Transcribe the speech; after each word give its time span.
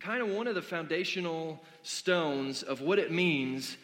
kind 0.00 0.22
of 0.22 0.30
one 0.30 0.46
of 0.46 0.54
the 0.54 0.62
foundational 0.62 1.62
stones 1.82 2.62
of 2.62 2.80
what 2.80 2.98
it 2.98 3.12
means 3.12 3.76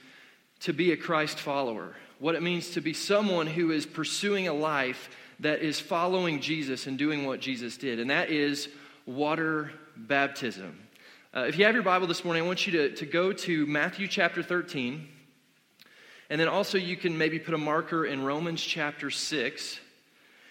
to 0.61 0.73
be 0.73 0.93
a 0.93 0.97
Christ 0.97 1.39
follower, 1.39 1.95
what 2.21 2.37
it 2.37 2.43
means 2.43 2.71
to 2.71 2.81
be 2.81 2.95
someone 2.95 3.47
who 3.47 3.71
is 3.71 3.85
pursuing 3.85 4.49
a 4.49 4.55
life 4.55 5.11
that 5.41 5.61
is 5.61 5.81
following 5.81 6.41
Jesus 6.41 6.87
and 6.87 6.99
doing 6.99 7.27
what 7.27 7.41
Jesus 7.41 7.77
did, 7.77 7.99
and 7.99 8.11
that 8.11 8.31
is 8.31 8.69
water 9.07 9.71
baptism. 9.97 10.79
Uh, 11.37 11.47
if 11.49 11.59
you 11.59 11.65
have 11.65 11.75
your 11.75 11.83
Bible 11.83 12.07
this 12.07 12.25
morning, 12.25 12.45
I 12.45 12.47
want 12.47 12.67
you 12.67 12.73
to, 12.75 12.95
to 12.97 13.07
go 13.07 13.33
to 13.33 13.67
Matthew 13.67 14.07
chapter 14.07 14.43
13. 14.43 15.09
And 16.31 16.41
then 16.41 16.49
also, 16.49 16.79
you 16.79 16.97
can 16.97 17.19
maybe 17.19 17.39
put 17.39 17.55
a 17.55 17.59
marker 17.59 18.07
in 18.07 18.25
Romans 18.25 18.63
chapter 18.63 19.11
6. 19.11 19.81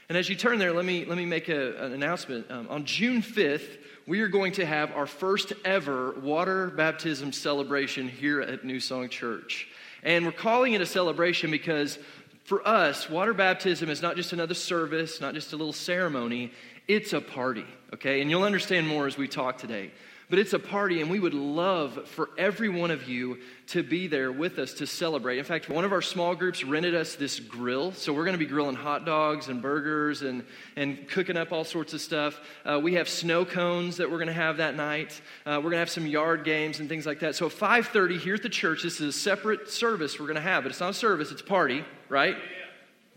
And 0.09 0.17
as 0.17 0.30
you 0.30 0.35
turn 0.35 0.59
there, 0.59 0.73
let 0.73 0.86
me, 0.86 1.05
let 1.05 1.17
me 1.17 1.25
make 1.25 1.50
a, 1.50 1.86
an 1.86 1.94
announcement. 1.94 2.52
Um, 2.52 2.67
on 2.70 2.86
June 2.86 3.22
5th, 3.22 3.77
we 4.05 4.20
are 4.20 4.27
going 4.27 4.52
to 4.53 4.66
have 4.66 4.91
our 4.91 5.08
first 5.08 5.53
ever 5.63 6.11
water 6.20 6.67
baptism 6.67 7.31
celebration 7.31 8.09
here 8.09 8.41
at 8.41 8.66
New 8.66 8.81
Song 8.81 9.08
Church. 9.08 9.70
And 10.03 10.25
we're 10.25 10.34
calling 10.34 10.73
it 10.73 10.81
a 10.81 10.86
celebration 10.86 11.50
because 11.50 11.97
for 12.43 12.67
us, 12.67 13.09
water 13.09 13.33
baptism 13.33 13.89
is 13.89 14.02
not 14.02 14.15
just 14.15 14.33
another 14.33 14.53
service, 14.53 15.21
not 15.21 15.33
just 15.33 15.53
a 15.53 15.57
little 15.57 15.73
ceremony, 15.73 16.52
it's 16.88 17.13
a 17.13 17.21
party, 17.21 17.66
okay? 17.93 18.21
And 18.21 18.29
you'll 18.29 18.43
understand 18.43 18.88
more 18.88 19.07
as 19.07 19.17
we 19.17 19.27
talk 19.27 19.58
today. 19.58 19.91
But 20.34 20.39
it's 20.39 20.53
a 20.53 20.58
party, 20.58 21.00
and 21.00 21.12
we 21.12 21.20
would 21.20 21.36
love 21.36 22.08
for 22.08 22.31
every 22.39 22.67
one 22.67 22.89
of 22.89 23.08
you 23.08 23.38
to 23.67 23.84
be 23.84 24.08
there 24.08 24.31
with 24.31 24.58
us 24.58 24.73
to 24.73 24.88
celebrate. 24.88 25.38
In 25.38 25.45
fact, 25.45 25.70
one 25.70 25.86
of 25.86 25.92
our 25.92 26.02
small 26.02 26.34
groups 26.34 26.64
rented 26.64 26.95
us 26.95 27.14
this 27.14 27.40
grill. 27.40 27.92
So 27.92 28.14
we're 28.14 28.23
going 28.23 28.34
to 28.34 28.40
be 28.40 28.48
grilling 28.48 28.75
hot 28.75 29.06
dogs 29.06 29.48
and 29.48 29.62
burgers 29.62 30.23
and, 30.23 30.44
and 30.75 31.08
cooking 31.08 31.38
up 31.38 31.52
all 31.52 31.64
sorts 31.64 31.94
of 31.94 32.02
stuff. 32.02 32.42
Uh, 32.66 32.80
we 32.81 32.95
have 32.95 33.08
snow 33.08 33.45
cones 33.45 33.98
that 33.98 34.09
we're 34.09 34.17
going 34.17 34.25
to 34.25 34.34
have 34.34 34.58
that 34.58 34.75
night. 34.75 35.22
Uh, 35.45 35.58
we're 35.58 35.70
going 35.70 35.73
to 35.73 35.78
have 35.78 35.92
some 35.92 36.08
yard 36.08 36.44
games 36.44 36.80
and 36.80 36.90
things 36.90 37.06
like 37.06 37.20
that. 37.20 37.36
So 37.36 37.45
at 37.45 37.52
5.30 37.52 38.18
here 38.18 38.34
at 38.34 38.42
the 38.42 38.50
church, 38.50 38.81
this 38.81 39.00
is 39.00 39.16
a 39.16 39.20
separate 39.20 39.70
service 39.70 40.20
we're 40.20 40.25
going 40.25 40.34
to 40.38 40.42
have. 40.42 40.64
But 40.64 40.72
it's 40.72 40.80
not 40.80 40.90
a 40.90 40.94
service, 40.95 41.31
it's 41.31 41.42
a 41.42 41.45
party, 41.45 41.86
right? 42.09 42.38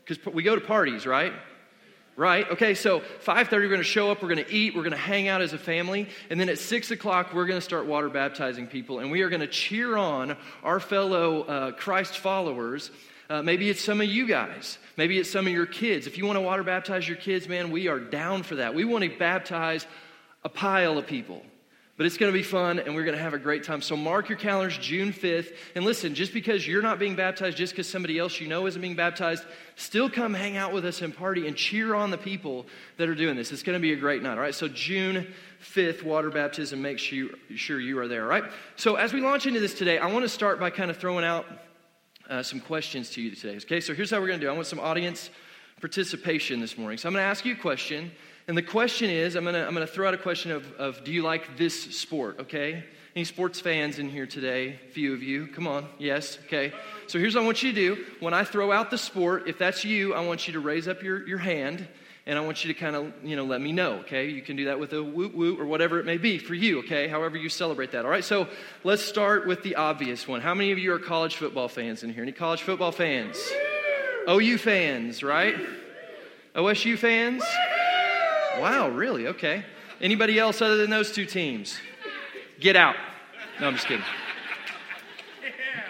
Because 0.05 0.23
we 0.35 0.43
go 0.43 0.55
to 0.55 0.61
parties, 0.61 1.07
right? 1.07 1.33
Right? 2.17 2.51
Okay, 2.51 2.75
so 2.75 3.01
5.30, 3.01 3.51
we're 3.53 3.69
going 3.69 3.79
to 3.79 3.85
show 3.85 4.11
up, 4.11 4.23
we're 4.23 4.35
going 4.35 4.45
to 4.45 4.53
eat, 4.53 4.75
we're 4.75 4.83
going 4.83 4.93
to 4.93 4.97
hang 4.97 5.29
out 5.29 5.43
as 5.43 5.53
a 5.53 5.59
family, 5.59 6.09
and 6.31 6.41
then 6.41 6.49
at 6.49 6.59
6 6.59 6.91
o'clock, 6.91 7.35
we're 7.35 7.47
going 7.47 7.59
to 7.59 7.65
start 7.65 7.87
water 7.87 8.09
baptizing 8.09 8.67
people, 8.67 9.01
and 9.01 9.11
we 9.11 9.21
are 9.21 9.29
going 9.29 9.41
to 9.41 9.47
cheer 9.47 9.97
on 9.97 10.37
our 10.63 10.81
fellow 10.81 11.43
uh, 11.43 11.73
Christ 11.73 12.19
followers. 12.19 12.91
Uh, 13.29 13.43
maybe 13.43 13.69
it's 13.69 13.85
some 13.85 14.01
of 14.01 14.07
you 14.07 14.27
guys. 14.27 14.79
Maybe 14.97 15.19
it's 15.19 15.31
some 15.31 15.47
of 15.47 15.53
your 15.53 15.67
kids. 15.67 16.07
If 16.07 16.17
you 16.17 16.25
want 16.25 16.37
to 16.37 16.41
water 16.41 16.63
baptize 16.63 17.07
your 17.07 17.19
kids, 17.19 17.49
man, 17.49 17.71
we 17.71 17.89
are 17.89 18.01
down 18.01 18.45
for 18.45 18.57
that. 18.57 18.75
We 18.75 18.85
want 18.85 19.05
to 19.05 19.11
baptize 19.11 19.87
a 20.45 20.49
pile 20.49 20.97
of 20.97 21.07
people. 21.07 21.43
But 21.97 22.05
it's 22.05 22.19
going 22.19 22.31
to 22.31 22.39
be 22.39 22.43
fun 22.43 22.79
and 22.79 22.95
we're 22.95 23.05
going 23.05 23.17
to 23.17 23.23
have 23.23 23.33
a 23.33 23.39
great 23.39 23.65
time. 23.65 23.81
So 23.81 23.97
mark 23.97 24.29
your 24.29 24.37
calendars 24.37 24.77
June 24.77 25.15
5th. 25.15 25.55
And 25.75 25.83
listen, 25.83 26.15
just 26.15 26.35
because 26.35 26.67
you're 26.67 26.83
not 26.83 26.99
being 26.99 27.17
baptized, 27.17 27.57
just 27.57 27.73
because 27.73 27.89
somebody 27.89 28.19
else 28.19 28.39
you 28.39 28.49
know 28.49 28.67
isn't 28.67 28.83
being 28.83 28.97
baptized, 28.97 29.45
still 29.77 30.11
come 30.11 30.35
hang 30.35 30.59
out 30.59 30.75
with 30.75 30.85
us 30.85 31.01
and 31.01 31.17
party 31.17 31.47
and 31.47 31.57
cheer 31.57 31.95
on 31.95 32.11
the 32.11 32.19
people 32.19 32.67
that 32.99 33.09
are 33.09 33.15
doing 33.15 33.35
this. 33.35 33.51
It's 33.51 33.63
going 33.63 33.77
to 33.77 33.81
be 33.81 33.95
a 33.95 33.97
great 33.97 34.23
night, 34.23 34.33
all 34.33 34.43
right? 34.43 34.55
So 34.55 34.69
June 34.69 35.27
5th, 35.63 36.03
water 36.03 36.29
baptism, 36.29 36.83
make 36.83 36.99
sure 36.99 37.17
you, 37.17 37.39
sure 37.57 37.81
you 37.81 37.99
are 37.99 38.09
there, 38.09 38.25
all 38.25 38.29
right? 38.29 38.45
So 38.77 38.97
as 38.97 39.15
we 39.15 39.23
launch 39.23 39.47
into 39.47 39.61
this 39.61 39.73
today, 39.73 39.97
I 39.97 40.13
want 40.13 40.23
to 40.25 40.29
start 40.29 40.61
by 40.61 40.69
kind 40.69 40.91
of 40.91 40.99
throwing 40.99 41.25
out 41.25 41.47
uh, 42.29 42.43
some 42.43 42.61
questions 42.61 43.09
to 43.11 43.23
you 43.23 43.35
today. 43.35 43.57
Okay, 43.57 43.81
so 43.81 43.95
here's 43.95 44.11
how 44.11 44.21
we're 44.21 44.27
going 44.27 44.41
to 44.41 44.45
do 44.45 44.51
I 44.51 44.55
want 44.55 44.67
some 44.67 44.81
audience 44.81 45.31
participation 45.81 46.61
this 46.61 46.77
morning. 46.77 46.99
So 46.99 47.09
I'm 47.09 47.15
going 47.15 47.23
to 47.23 47.29
ask 47.29 47.45
you 47.47 47.55
a 47.55 47.57
question 47.57 48.11
and 48.49 48.57
the 48.57 48.63
question 48.63 49.11
is 49.11 49.35
I'm 49.35 49.45
going 49.45 49.55
to 49.55 49.67
I'm 49.67 49.75
gonna 49.75 49.87
throw 49.87 50.07
out 50.07 50.15
a 50.15 50.19
question 50.19 50.53
of, 50.53 50.71
of 50.75 51.05
do 51.05 51.13
you 51.13 51.23
like 51.23 51.57
this 51.57 51.97
sport, 51.97 52.41
okay? 52.41 52.85
Any 53.17 53.25
sports 53.25 53.61
fans 53.61 53.99
in 53.99 54.11
here 54.11 54.27
today? 54.27 54.79
A 54.89 54.93
few 54.93 55.15
of 55.15 55.23
you. 55.23 55.47
Come 55.47 55.67
on. 55.67 55.89
Yes. 55.99 56.39
Okay. 56.47 56.73
So 57.07 57.19
here's 57.19 57.35
what 57.35 57.43
I 57.43 57.47
want 57.47 57.63
you 57.63 57.73
to 57.73 57.75
do. 57.75 58.05
When 58.21 58.35
I 58.35 58.45
throw 58.45 58.71
out 58.71 58.91
the 58.91 58.99
sport, 58.99 59.49
if 59.49 59.59
that's 59.59 59.85
you, 59.85 60.13
I 60.13 60.21
want 60.21 60.47
you 60.47 60.53
to 60.53 60.61
raise 60.61 60.87
up 60.87 61.03
your, 61.03 61.27
your 61.27 61.39
hand 61.39 61.89
and 62.27 62.39
I 62.39 62.43
want 62.43 62.63
you 62.63 62.75
to 62.75 62.79
kind 62.79 62.95
of, 62.95 63.13
you 63.25 63.35
know, 63.35 63.45
let 63.45 63.61
me 63.61 63.73
know, 63.73 64.01
okay? 64.01 64.29
You 64.29 64.43
can 64.43 64.57
do 64.57 64.67
that 64.67 64.79
with 64.79 64.93
a 64.93 65.03
woot 65.03 65.35
woot 65.35 65.59
or 65.59 65.65
whatever 65.65 65.99
it 65.99 66.05
may 66.05 66.19
be 66.19 66.39
for 66.39 66.55
you, 66.55 66.81
okay? 66.81 67.09
However 67.09 67.39
you 67.39 67.49
celebrate 67.49 67.93
that, 67.93 68.05
all 68.05 68.11
right? 68.11 68.25
So 68.25 68.49
let's 68.85 69.03
start 69.03 69.47
with 69.47 69.63
the 69.63 69.77
obvious 69.77 70.29
one. 70.29 70.41
How 70.41 70.53
many 70.53 70.73
of 70.73 70.79
you 70.79 70.93
are 70.93 70.99
college 70.99 71.37
football 71.37 71.69
fans 71.69 72.03
in 72.03 72.13
here? 72.13 72.23
Any 72.23 72.33
college 72.33 72.63
football 72.63 72.93
fans? 72.93 73.39
OU 74.29 74.59
fans, 74.59 75.23
right? 75.23 75.57
OSU 76.55 76.99
fans? 76.99 77.43
Wow, 78.59 78.89
really? 78.89 79.27
Okay. 79.29 79.65
Anybody 80.01 80.39
else 80.39 80.63
other 80.63 80.77
than 80.77 80.89
those 80.89 81.13
two 81.13 81.27
teams? 81.27 81.79
Get 82.59 82.75
out. 82.75 82.97
No, 83.61 83.67
I'm 83.67 83.75
just 83.75 83.87
kidding. 83.87 84.05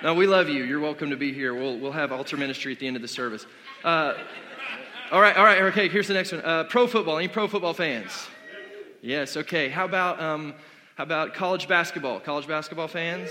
No, 0.03 0.15
we 0.15 0.27
love 0.27 0.49
you. 0.49 0.65
You're 0.65 0.81
welcome 0.81 1.11
to 1.11 1.17
be 1.17 1.33
here. 1.33 1.55
We'll, 1.55 1.79
we'll 1.79 1.93
have 1.93 2.11
altar 2.11 2.37
ministry 2.37 2.73
at 2.73 2.81
the 2.81 2.87
end 2.87 2.97
of 2.97 3.03
the 3.03 3.09
service. 3.09 3.47
Uh, 3.85 4.15
all 5.13 5.21
right, 5.21 5.37
all 5.37 5.45
right, 5.45 5.63
okay, 5.63 5.89
here's 5.89 6.09
the 6.09 6.15
next 6.15 6.33
one. 6.33 6.41
Uh, 6.45 6.65
pro 6.65 6.89
football. 6.89 7.19
Any 7.19 7.29
pro 7.29 7.47
football 7.47 7.73
fans? 7.73 8.27
Yes, 9.01 9.37
okay. 9.37 9.69
How 9.69 9.85
about, 9.85 10.21
um, 10.21 10.55
how 10.97 11.05
about 11.05 11.35
college 11.35 11.69
basketball? 11.69 12.19
College 12.19 12.49
basketball 12.49 12.89
fans? 12.89 13.31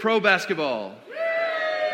Pro 0.00 0.18
basketball. 0.18 0.96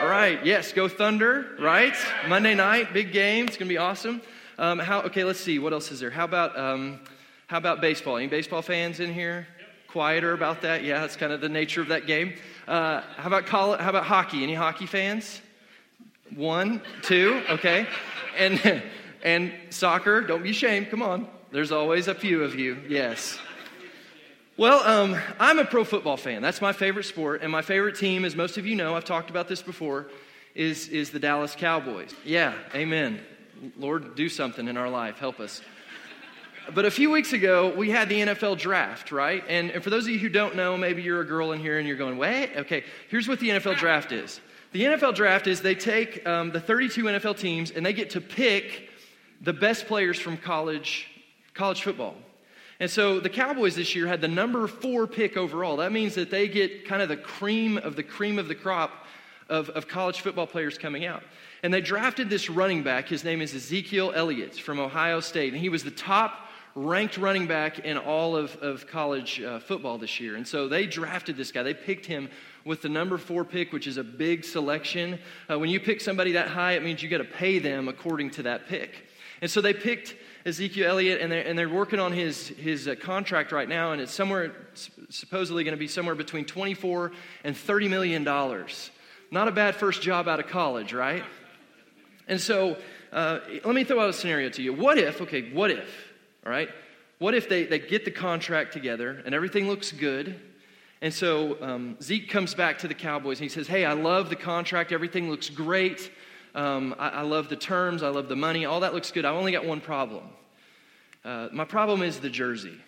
All 0.00 0.08
right, 0.08 0.44
yes, 0.44 0.72
go 0.72 0.88
Thunder, 0.88 1.54
right? 1.60 1.94
Monday 2.28 2.54
night, 2.54 2.92
big 2.92 3.12
game. 3.12 3.46
It's 3.46 3.56
going 3.56 3.68
to 3.68 3.72
be 3.72 3.78
awesome. 3.78 4.22
Um, 4.58 4.78
how, 4.78 5.02
okay, 5.02 5.24
let's 5.24 5.40
see. 5.40 5.58
What 5.58 5.72
else 5.72 5.90
is 5.90 6.00
there? 6.00 6.10
How 6.10 6.24
about, 6.24 6.58
um, 6.58 7.00
how 7.46 7.58
about 7.58 7.80
baseball? 7.80 8.16
Any 8.16 8.26
baseball 8.26 8.62
fans 8.62 9.00
in 9.00 9.12
here? 9.12 9.46
Quieter 9.88 10.32
about 10.32 10.62
that? 10.62 10.84
Yeah, 10.84 11.00
that's 11.00 11.16
kind 11.16 11.32
of 11.32 11.40
the 11.40 11.48
nature 11.48 11.80
of 11.80 11.88
that 11.88 12.06
game. 12.06 12.34
Uh, 12.66 13.02
how, 13.16 13.28
about 13.28 13.48
how 13.48 13.90
about 13.90 14.04
hockey? 14.04 14.42
Any 14.42 14.54
hockey 14.54 14.86
fans? 14.86 15.40
One, 16.34 16.80
two, 17.02 17.42
okay. 17.50 17.86
And, 18.38 18.82
and 19.22 19.52
soccer, 19.70 20.22
don't 20.22 20.42
be 20.42 20.50
ashamed. 20.50 20.90
Come 20.90 21.02
on. 21.02 21.28
There's 21.50 21.72
always 21.72 22.08
a 22.08 22.14
few 22.14 22.42
of 22.42 22.54
you. 22.54 22.78
Yes. 22.88 23.38
Well, 24.56 24.80
um, 24.86 25.20
I'm 25.38 25.58
a 25.58 25.64
pro 25.64 25.84
football 25.84 26.16
fan. 26.16 26.40
That's 26.40 26.62
my 26.62 26.72
favorite 26.72 27.04
sport. 27.04 27.42
And 27.42 27.52
my 27.52 27.62
favorite 27.62 27.96
team, 27.96 28.24
as 28.24 28.34
most 28.34 28.56
of 28.56 28.66
you 28.66 28.74
know, 28.74 28.94
I've 28.94 29.04
talked 29.04 29.28
about 29.28 29.48
this 29.48 29.60
before, 29.60 30.08
is, 30.54 30.88
is 30.88 31.10
the 31.10 31.18
Dallas 31.18 31.54
Cowboys. 31.54 32.14
Yeah, 32.24 32.54
amen. 32.74 33.20
Lord, 33.76 34.14
do 34.14 34.28
something 34.28 34.66
in 34.66 34.76
our 34.76 34.88
life. 34.88 35.18
Help 35.18 35.38
us. 35.40 35.60
But 36.74 36.84
a 36.84 36.90
few 36.90 37.10
weeks 37.10 37.32
ago, 37.32 37.72
we 37.76 37.90
had 37.90 38.08
the 38.08 38.20
NFL 38.20 38.58
draft, 38.58 39.10
right? 39.10 39.44
And, 39.48 39.70
and 39.70 39.82
for 39.82 39.90
those 39.90 40.04
of 40.04 40.10
you 40.10 40.18
who 40.18 40.28
don't 40.28 40.54
know, 40.54 40.76
maybe 40.76 41.02
you're 41.02 41.20
a 41.20 41.26
girl 41.26 41.52
in 41.52 41.60
here 41.60 41.78
and 41.78 41.86
you're 41.86 41.96
going, 41.96 42.18
wait, 42.18 42.50
okay, 42.56 42.84
here's 43.08 43.26
what 43.26 43.40
the 43.40 43.50
NFL 43.50 43.78
draft 43.78 44.12
is. 44.12 44.40
The 44.72 44.82
NFL 44.82 45.14
draft 45.14 45.46
is 45.46 45.60
they 45.60 45.74
take 45.74 46.26
um, 46.26 46.50
the 46.50 46.60
32 46.60 47.04
NFL 47.04 47.38
teams 47.38 47.70
and 47.72 47.84
they 47.84 47.92
get 47.92 48.10
to 48.10 48.20
pick 48.20 48.90
the 49.40 49.52
best 49.52 49.86
players 49.86 50.18
from 50.18 50.36
college, 50.36 51.08
college 51.52 51.82
football. 51.82 52.14
And 52.80 52.90
so 52.90 53.20
the 53.20 53.28
Cowboys 53.28 53.76
this 53.76 53.94
year 53.94 54.06
had 54.06 54.20
the 54.20 54.28
number 54.28 54.66
four 54.66 55.06
pick 55.06 55.36
overall. 55.36 55.76
That 55.76 55.92
means 55.92 56.14
that 56.14 56.30
they 56.30 56.48
get 56.48 56.86
kind 56.86 57.02
of 57.02 57.08
the 57.08 57.16
cream 57.16 57.76
of 57.76 57.96
the 57.96 58.02
cream 58.02 58.38
of 58.38 58.48
the 58.48 58.54
crop 58.54 58.90
of, 59.48 59.68
of 59.70 59.86
college 59.88 60.20
football 60.20 60.46
players 60.46 60.78
coming 60.78 61.04
out. 61.04 61.22
And 61.62 61.72
they 61.72 61.80
drafted 61.80 62.28
this 62.28 62.50
running 62.50 62.82
back. 62.82 63.08
His 63.08 63.22
name 63.22 63.40
is 63.40 63.54
Ezekiel 63.54 64.12
Elliott 64.14 64.56
from 64.56 64.80
Ohio 64.80 65.20
State. 65.20 65.52
And 65.52 65.62
he 65.62 65.68
was 65.68 65.84
the 65.84 65.92
top 65.92 66.48
ranked 66.74 67.18
running 67.18 67.46
back 67.46 67.80
in 67.80 67.98
all 67.98 68.34
of, 68.34 68.56
of 68.56 68.86
college 68.86 69.40
uh, 69.40 69.60
football 69.60 69.98
this 69.98 70.18
year. 70.18 70.36
And 70.36 70.48
so 70.48 70.66
they 70.66 70.86
drafted 70.86 71.36
this 71.36 71.52
guy. 71.52 71.62
They 71.62 71.74
picked 71.74 72.06
him 72.06 72.28
with 72.64 72.82
the 72.82 72.88
number 72.88 73.18
four 73.18 73.44
pick, 73.44 73.72
which 73.72 73.86
is 73.86 73.96
a 73.96 74.02
big 74.04 74.44
selection. 74.44 75.18
Uh, 75.48 75.58
when 75.58 75.70
you 75.70 75.78
pick 75.78 76.00
somebody 76.00 76.32
that 76.32 76.48
high, 76.48 76.72
it 76.72 76.82
means 76.82 77.02
you 77.02 77.08
got 77.08 77.18
to 77.18 77.24
pay 77.24 77.58
them 77.58 77.88
according 77.88 78.30
to 78.30 78.44
that 78.44 78.66
pick. 78.68 79.06
And 79.40 79.50
so 79.50 79.60
they 79.60 79.74
picked 79.74 80.16
Ezekiel 80.46 80.88
Elliott, 80.88 81.20
and 81.20 81.30
they're, 81.30 81.46
and 81.46 81.58
they're 81.58 81.68
working 81.68 82.00
on 82.00 82.12
his, 82.12 82.48
his 82.48 82.88
uh, 82.88 82.94
contract 82.96 83.52
right 83.52 83.68
now, 83.68 83.92
and 83.92 84.00
it's 84.00 84.12
somewhere, 84.12 84.52
supposedly 85.10 85.62
going 85.62 85.76
to 85.76 85.78
be 85.78 85.88
somewhere 85.88 86.14
between 86.14 86.44
24 86.44 87.12
and 87.44 87.56
30 87.56 87.88
million 87.88 88.24
dollars. 88.24 88.90
Not 89.30 89.48
a 89.48 89.52
bad 89.52 89.76
first 89.76 90.02
job 90.02 90.28
out 90.28 90.40
of 90.40 90.46
college, 90.46 90.92
right? 90.92 91.24
And 92.28 92.40
so 92.40 92.76
uh, 93.12 93.40
let 93.64 93.74
me 93.74 93.84
throw 93.84 94.00
out 94.00 94.08
a 94.08 94.12
scenario 94.12 94.48
to 94.50 94.62
you. 94.62 94.72
What 94.72 94.98
if, 94.98 95.20
okay, 95.20 95.52
what 95.52 95.70
if, 95.70 95.88
all 96.44 96.52
right? 96.52 96.68
What 97.18 97.34
if 97.34 97.48
they, 97.48 97.64
they 97.64 97.78
get 97.78 98.04
the 98.04 98.10
contract 98.10 98.72
together 98.72 99.22
and 99.24 99.34
everything 99.34 99.68
looks 99.68 99.92
good? 99.92 100.40
And 101.00 101.12
so 101.12 101.60
um, 101.62 101.96
Zeke 102.00 102.30
comes 102.30 102.54
back 102.54 102.78
to 102.78 102.88
the 102.88 102.94
Cowboys 102.94 103.38
and 103.38 103.44
he 103.44 103.48
says, 103.48 103.66
Hey, 103.66 103.84
I 103.84 103.92
love 103.92 104.30
the 104.30 104.36
contract. 104.36 104.92
Everything 104.92 105.28
looks 105.28 105.50
great. 105.50 106.10
Um, 106.54 106.94
I, 106.98 107.08
I 107.08 107.22
love 107.22 107.48
the 107.48 107.56
terms. 107.56 108.02
I 108.02 108.08
love 108.08 108.28
the 108.28 108.36
money. 108.36 108.64
All 108.64 108.80
that 108.80 108.94
looks 108.94 109.10
good. 109.10 109.24
I've 109.24 109.34
only 109.34 109.52
got 109.52 109.64
one 109.64 109.80
problem. 109.80 110.24
Uh, 111.24 111.48
my 111.52 111.64
problem 111.64 112.02
is 112.02 112.20
the 112.20 112.30
jersey. 112.30 112.78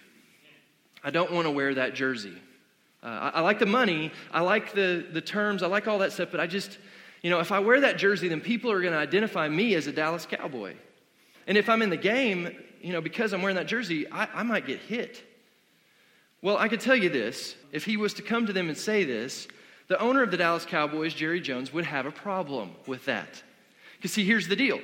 I 1.03 1.11
don't 1.11 1.33
want 1.33 1.47
to 1.47 1.51
wear 1.51 1.75
that 1.75 1.95
jersey. 1.95 2.35
Uh, 3.03 3.07
I, 3.07 3.29
I, 3.29 3.41
like 3.41 3.59
the 3.59 3.67
money, 3.67 4.11
I 4.33 4.41
like 4.41 4.73
the, 4.73 5.07
the 5.13 5.21
terms, 5.21 5.63
I 5.63 5.67
like 5.67 5.87
all 5.87 5.99
that 5.99 6.13
stuff, 6.13 6.31
but 6.31 6.41
I 6.41 6.47
just, 6.47 6.79
you 7.25 7.31
know, 7.31 7.41
if 7.41 7.53
I 7.53 7.59
wear 7.59 7.81
that 7.81 7.97
jersey, 7.97 8.29
then 8.29 8.43
people 8.43 8.71
are 8.71 8.83
going 8.83 8.93
to 8.93 8.99
identify 8.99 9.49
me 9.49 9.75
as 9.77 9.87
a 9.87 9.93
Dallas 9.93 10.27
Cowboy. 10.27 10.75
And 11.47 11.57
if 11.57 11.71
I'm 11.71 11.81
in 11.81 11.89
the 11.89 11.97
game, 11.97 12.55
you 12.83 12.93
know, 12.93 13.01
because 13.01 13.33
I'm 13.33 13.41
wearing 13.41 13.57
that 13.57 13.67
jersey, 13.67 14.07
I, 14.13 14.29
I 14.35 14.43
might 14.43 14.67
get 14.67 14.81
hit. 14.81 15.23
Well, 16.43 16.59
I 16.59 16.69
could 16.69 16.81
tell 16.81 16.95
you 16.95 17.09
this 17.09 17.57
if 17.73 17.87
he 17.87 17.97
was 17.97 18.13
to 18.15 18.23
come 18.23 18.45
to 18.45 18.53
them 18.53 18.69
and 18.69 18.77
say 18.77 19.05
this, 19.05 19.49
the 19.89 19.99
owner 20.01 20.23
of 20.23 20.31
the 20.31 20.37
Dallas 20.37 20.67
Cowboys, 20.67 21.15
Jerry 21.15 21.41
Jones, 21.41 21.73
would 21.73 21.87
have 21.87 22.05
a 22.05 22.11
problem 22.11 22.73
with 22.87 23.07
that. 23.07 23.43
Because, 23.97 24.13
see, 24.13 24.27
here's 24.27 24.47
the 24.47 24.57
deal 24.57 24.81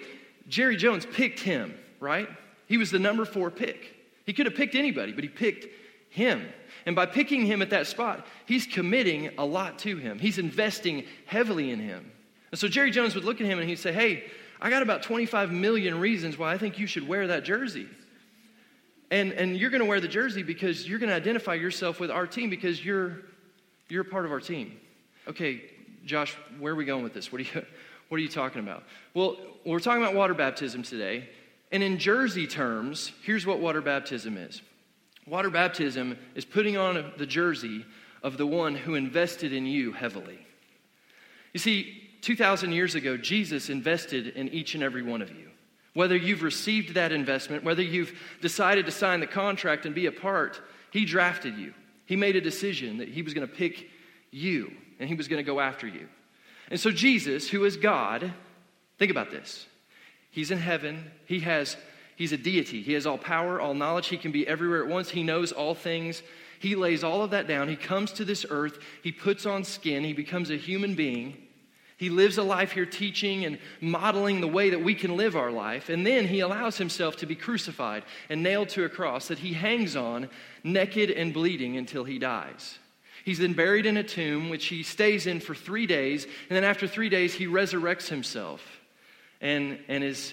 Jerry 0.49 0.77
Jones 0.79 1.05
picked 1.05 1.41
him, 1.41 1.75
right? 2.01 2.29
He 2.67 2.79
was 2.79 2.91
the 2.91 2.99
number 2.99 3.27
four 3.27 3.51
pick. 3.51 3.97
He 4.25 4.33
could 4.33 4.47
have 4.47 4.55
picked 4.55 4.75
anybody, 4.75 5.13
but 5.13 5.25
he 5.25 5.29
picked 5.29 5.67
him. 6.09 6.49
And 6.87 6.97
by 6.97 7.05
picking 7.05 7.45
him 7.45 7.61
at 7.61 7.69
that 7.69 7.87
spot, 7.87 8.27
he's 8.47 8.65
committing 8.65 9.29
a 9.37 9.45
lot 9.45 9.79
to 9.81 9.99
him. 9.99 10.19
He's 10.19 10.39
investing 10.39 11.05
heavily 11.27 11.71
in 11.71 11.81
him. 11.81 12.11
And 12.51 12.59
so 12.59 12.69
Jerry 12.69 12.91
Jones 12.91 13.15
would 13.15 13.25
look 13.25 13.41
at 13.41 13.47
him 13.47 13.59
and 13.59 13.69
he'd 13.69 13.79
say, 13.79 13.93
Hey, 13.93 14.25
I 14.61 14.71
got 14.71 14.83
about 14.83 15.03
25 15.03 15.53
million 15.53 15.99
reasons 15.99 16.37
why 16.37 16.53
I 16.53 16.59
think 16.59 16.79
you 16.79 16.87
should 16.87 17.07
wear 17.07 17.29
that 17.29 17.45
jersey. 17.45 17.87
And, 19.11 19.33
and 19.33 19.57
you're 19.57 19.71
going 19.71 19.81
to 19.81 19.87
wear 19.89 20.01
the 20.01 20.09
jersey 20.09 20.43
because 20.43 20.89
you're 20.89 20.99
going 20.99 21.09
to 21.11 21.17
identify 21.17 21.55
yourself 21.55 21.99
with 21.99 22.11
our 22.11 22.27
team 22.27 22.51
because 22.51 22.85
you're, 22.85 23.19
you're 23.89 24.05
part 24.05 24.25
of 24.25 24.33
our 24.33 24.41
team. 24.41 24.79
Okay, 25.27 25.63
Josh, 26.05 26.37
where 26.59 26.73
are 26.73 26.77
we 26.77 26.85
going 26.85 27.03
with 27.03 27.15
this? 27.15 27.33
What 27.33 27.41
are 27.41 27.45
you, 27.45 27.67
what 28.09 28.19
are 28.19 28.23
you 28.23 28.29
talking 28.29 28.61
about? 28.61 28.85
Well, 29.15 29.37
we're 29.65 29.81
talking 29.81 30.03
about 30.03 30.15
water 30.15 30.35
baptism 30.35 30.83
today. 30.83 31.29
And 31.73 31.83
in 31.83 31.99
Jersey 31.99 32.47
terms, 32.47 33.13
here's 33.23 33.47
what 33.47 33.61
water 33.61 33.81
baptism 33.81 34.37
is 34.37 34.63
water 35.27 35.51
baptism 35.51 36.19
is 36.35 36.45
putting 36.45 36.77
on 36.77 37.13
the 37.17 37.27
jersey 37.27 37.85
of 38.23 38.37
the 38.37 38.47
one 38.47 38.75
who 38.75 38.95
invested 38.95 39.53
in 39.53 39.65
you 39.65 39.93
heavily. 39.93 40.39
You 41.53 41.61
see, 41.61 42.00
2,000 42.23 42.73
years 42.73 42.95
ago, 42.95 43.17
Jesus 43.17 43.71
invested 43.71 44.29
in 44.29 44.49
each 44.49 44.75
and 44.75 44.83
every 44.83 45.03
one 45.03 45.23
of 45.23 45.31
you. 45.31 45.49
Whether 45.95 46.17
you've 46.17 46.43
received 46.43 46.95
that 46.95 47.13
investment, 47.13 47.65
whether 47.65 47.83
you've 47.83 48.19
decided 48.41 48.87
to 48.87 48.93
sign 48.93 49.21
the 49.21 49.27
contract 49.27 49.87
and 49.87 49.95
be 49.95 50.07
a 50.07 50.13
part, 50.13 50.61
He 50.93 51.05
drafted 51.05 51.57
you. 51.57 51.75
He 52.07 52.17
made 52.17 52.37
a 52.37 52.41
decision 52.41 52.99
that 52.99 53.09
He 53.09 53.23
was 53.23 53.35
going 53.35 53.47
to 53.47 53.53
pick 53.53 53.89
you 54.31 54.73
and 54.99 55.09
He 55.09 55.15
was 55.15 55.29
going 55.29 55.45
to 55.45 55.51
go 55.51 55.61
after 55.61 55.87
you. 55.87 56.09
And 56.71 56.79
so, 56.79 56.91
Jesus, 56.93 57.49
who 57.49 57.65
is 57.65 57.77
God, 57.77 58.33
think 58.99 59.11
about 59.11 59.31
this. 59.31 59.67
He's 60.31 60.53
in 60.53 60.59
heaven. 60.59 61.11
He 61.27 61.41
has, 61.41 61.77
he's 62.15 62.33
a 62.33 62.37
deity. 62.37 62.83
He 62.83 62.93
has 62.93 63.07
all 63.07 63.19
power, 63.19 63.61
all 63.61 63.75
knowledge. 63.75 64.07
He 64.07 64.17
can 64.17 64.31
be 64.31 64.47
everywhere 64.47 64.85
at 64.85 64.89
once. 64.89 65.11
He 65.11 65.25
knows 65.25 65.51
all 65.51 65.75
things. 65.75 66.23
He 66.61 66.77
lays 66.77 67.03
all 67.03 67.23
of 67.23 67.31
that 67.31 67.49
down. 67.49 67.69
He 67.69 67.75
comes 67.75 68.13
to 68.13 68.25
this 68.25 68.47
earth. 68.49 68.79
He 69.03 69.11
puts 69.11 69.47
on 69.47 69.65
skin. 69.65 70.05
He 70.05 70.13
becomes 70.13 70.51
a 70.51 70.57
human 70.57 70.95
being. 70.95 71.37
He 72.01 72.09
lives 72.09 72.39
a 72.39 72.43
life 72.43 72.73
here 72.73 72.87
teaching 72.87 73.45
and 73.45 73.59
modeling 73.83 74.41
the 74.41 74.49
way 74.49 74.71
that 74.71 74.83
we 74.83 74.95
can 74.95 75.19
live 75.19 75.37
our 75.37 75.51
life. 75.51 75.91
And 75.91 76.07
then 76.07 76.27
he 76.27 76.41
allows 76.41 76.79
himself 76.79 77.17
to 77.17 77.27
be 77.27 77.37
crucified 77.37 78.05
and 78.31 78.43
nailed 78.43 78.71
to 78.71 78.87
a 78.87 78.89
cross 78.89 79.29
that 79.29 79.41
he 79.41 79.53
hangs 79.53 79.97
on, 79.97 80.31
naked 80.65 81.11
and 81.11 81.35
bleeding, 81.35 81.77
until 81.77 82.05
he 82.05 82.19
dies. 82.19 82.79
He's 83.27 83.39
then 83.39 83.53
buried 83.53 83.85
in 83.85 83.99
a 83.99 84.03
tomb, 84.03 84.49
which 84.49 84.65
he 84.69 84.83
stays 84.83 85.27
in 85.27 85.41
for 85.41 85.55
three 85.55 85.87
days. 85.87 86.25
And 86.25 86.57
then 86.57 86.65
after 86.65 86.87
three 86.87 87.11
days, 87.11 87.35
he 87.35 87.45
resurrects 87.45 88.09
himself 88.09 88.63
and, 89.43 89.79
and 89.87 90.03
is 90.03 90.33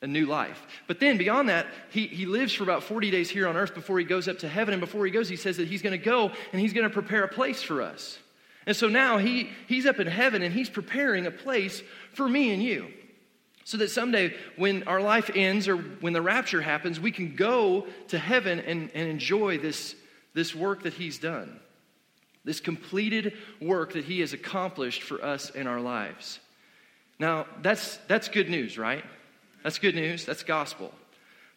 a 0.00 0.06
new 0.06 0.24
life. 0.24 0.66
But 0.86 0.98
then 0.98 1.18
beyond 1.18 1.50
that, 1.50 1.66
he, 1.90 2.06
he 2.06 2.24
lives 2.24 2.54
for 2.54 2.62
about 2.62 2.84
40 2.84 3.10
days 3.10 3.28
here 3.28 3.46
on 3.46 3.58
earth 3.58 3.74
before 3.74 3.98
he 3.98 4.06
goes 4.06 4.28
up 4.28 4.38
to 4.38 4.48
heaven. 4.48 4.72
And 4.72 4.80
before 4.80 5.04
he 5.04 5.10
goes, 5.10 5.28
he 5.28 5.36
says 5.36 5.58
that 5.58 5.68
he's 5.68 5.82
going 5.82 5.92
to 5.92 6.02
go 6.02 6.32
and 6.52 6.60
he's 6.62 6.72
going 6.72 6.88
to 6.88 6.90
prepare 6.90 7.22
a 7.22 7.28
place 7.28 7.62
for 7.62 7.82
us. 7.82 8.18
And 8.66 8.76
so 8.76 8.88
now 8.88 9.18
he, 9.18 9.50
he's 9.66 9.86
up 9.86 9.98
in 9.98 10.06
heaven 10.06 10.42
and 10.42 10.54
he's 10.54 10.70
preparing 10.70 11.26
a 11.26 11.30
place 11.30 11.82
for 12.12 12.28
me 12.28 12.52
and 12.52 12.62
you. 12.62 12.88
So 13.64 13.76
that 13.78 13.90
someday 13.90 14.34
when 14.56 14.84
our 14.84 15.00
life 15.00 15.30
ends 15.34 15.68
or 15.68 15.76
when 15.76 16.12
the 16.12 16.22
rapture 16.22 16.60
happens, 16.60 16.98
we 16.98 17.12
can 17.12 17.36
go 17.36 17.86
to 18.08 18.18
heaven 18.18 18.60
and, 18.60 18.90
and 18.94 19.08
enjoy 19.08 19.58
this, 19.58 19.94
this 20.34 20.54
work 20.54 20.82
that 20.82 20.94
he's 20.94 21.18
done. 21.18 21.60
This 22.44 22.60
completed 22.60 23.34
work 23.60 23.92
that 23.92 24.04
he 24.04 24.20
has 24.20 24.32
accomplished 24.32 25.02
for 25.02 25.24
us 25.24 25.50
in 25.50 25.66
our 25.66 25.80
lives. 25.80 26.40
Now, 27.18 27.46
that's, 27.62 27.98
that's 28.08 28.28
good 28.28 28.50
news, 28.50 28.78
right? 28.78 29.04
That's 29.62 29.78
good 29.78 29.94
news. 29.94 30.24
That's 30.24 30.42
gospel. 30.42 30.92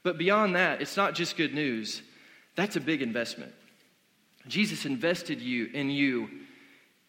But 0.04 0.19
beyond 0.19 0.56
that, 0.56 0.81
it's 0.81 0.96
not 0.96 1.16
just 1.16 1.38
good 1.38 1.56
news. 1.56 2.04
That's 2.56 2.75
a 2.75 2.81
big 2.81 3.02
investment. 3.02 3.52
Jesus 4.48 4.86
invested 4.86 5.42
you 5.42 5.66
in 5.74 5.90
you 5.90 6.30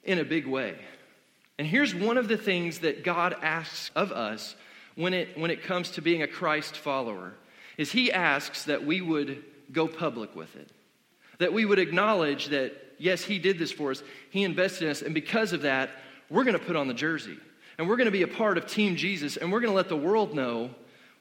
in 0.06 0.18
a 0.18 0.24
big 0.24 0.46
way. 0.46 0.76
And 1.58 1.66
here's 1.66 1.94
one 1.94 2.18
of 2.18 2.28
the 2.28 2.36
things 2.36 2.80
that 2.80 3.04
God 3.04 3.34
asks 3.42 3.90
of 3.94 4.12
us 4.12 4.56
when 4.94 5.14
it, 5.14 5.38
when 5.38 5.50
it 5.50 5.62
comes 5.62 5.90
to 5.92 6.02
being 6.02 6.22
a 6.22 6.26
Christ 6.26 6.76
follower 6.76 7.34
is 7.76 7.92
he 7.92 8.12
asks 8.12 8.64
that 8.64 8.84
we 8.84 9.00
would 9.00 9.44
go 9.72 9.86
public 9.86 10.34
with 10.34 10.54
it. 10.56 10.68
That 11.38 11.52
we 11.52 11.64
would 11.64 11.78
acknowledge 11.78 12.46
that, 12.48 12.72
yes, 12.98 13.22
he 13.22 13.38
did 13.38 13.58
this 13.58 13.72
for 13.72 13.90
us. 13.90 14.02
He 14.30 14.42
invested 14.42 14.84
in 14.84 14.90
us. 14.90 15.02
And 15.02 15.14
because 15.14 15.52
of 15.52 15.62
that, 15.62 15.90
we're 16.30 16.44
going 16.44 16.58
to 16.58 16.64
put 16.64 16.76
on 16.76 16.88
the 16.88 16.94
jersey. 16.94 17.38
And 17.78 17.88
we're 17.88 17.96
going 17.96 18.06
to 18.06 18.12
be 18.12 18.22
a 18.22 18.28
part 18.28 18.56
of 18.56 18.66
Team 18.66 18.96
Jesus. 18.96 19.36
And 19.36 19.52
we're 19.52 19.60
going 19.60 19.72
to 19.72 19.76
let 19.76 19.90
the 19.90 19.96
world 19.96 20.34
know 20.34 20.70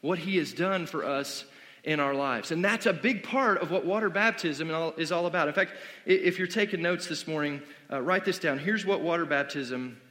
what 0.01 0.19
he 0.19 0.37
has 0.37 0.53
done 0.53 0.85
for 0.85 1.03
us 1.03 1.43
in 1.85 1.99
our 1.99 2.15
lives. 2.15 2.51
And 2.51 2.65
that's 2.65 2.87
a 2.87 2.93
big 2.93 3.23
part 3.23 3.59
of 3.59 3.69
what 3.71 3.85
water 3.85 4.09
baptism 4.09 4.71
is 4.97 5.11
all 5.11 5.27
about. 5.27 5.47
In 5.47 5.53
fact, 5.53 5.71
if 6.05 6.37
you're 6.39 6.47
taking 6.47 6.81
notes 6.81 7.07
this 7.07 7.27
morning, 7.27 7.61
uh, 7.91 8.01
write 8.01 8.25
this 8.25 8.39
down. 8.39 8.57
Here's 8.57 8.85
what 8.85 9.01
water 9.01 9.25
baptism 9.25 10.01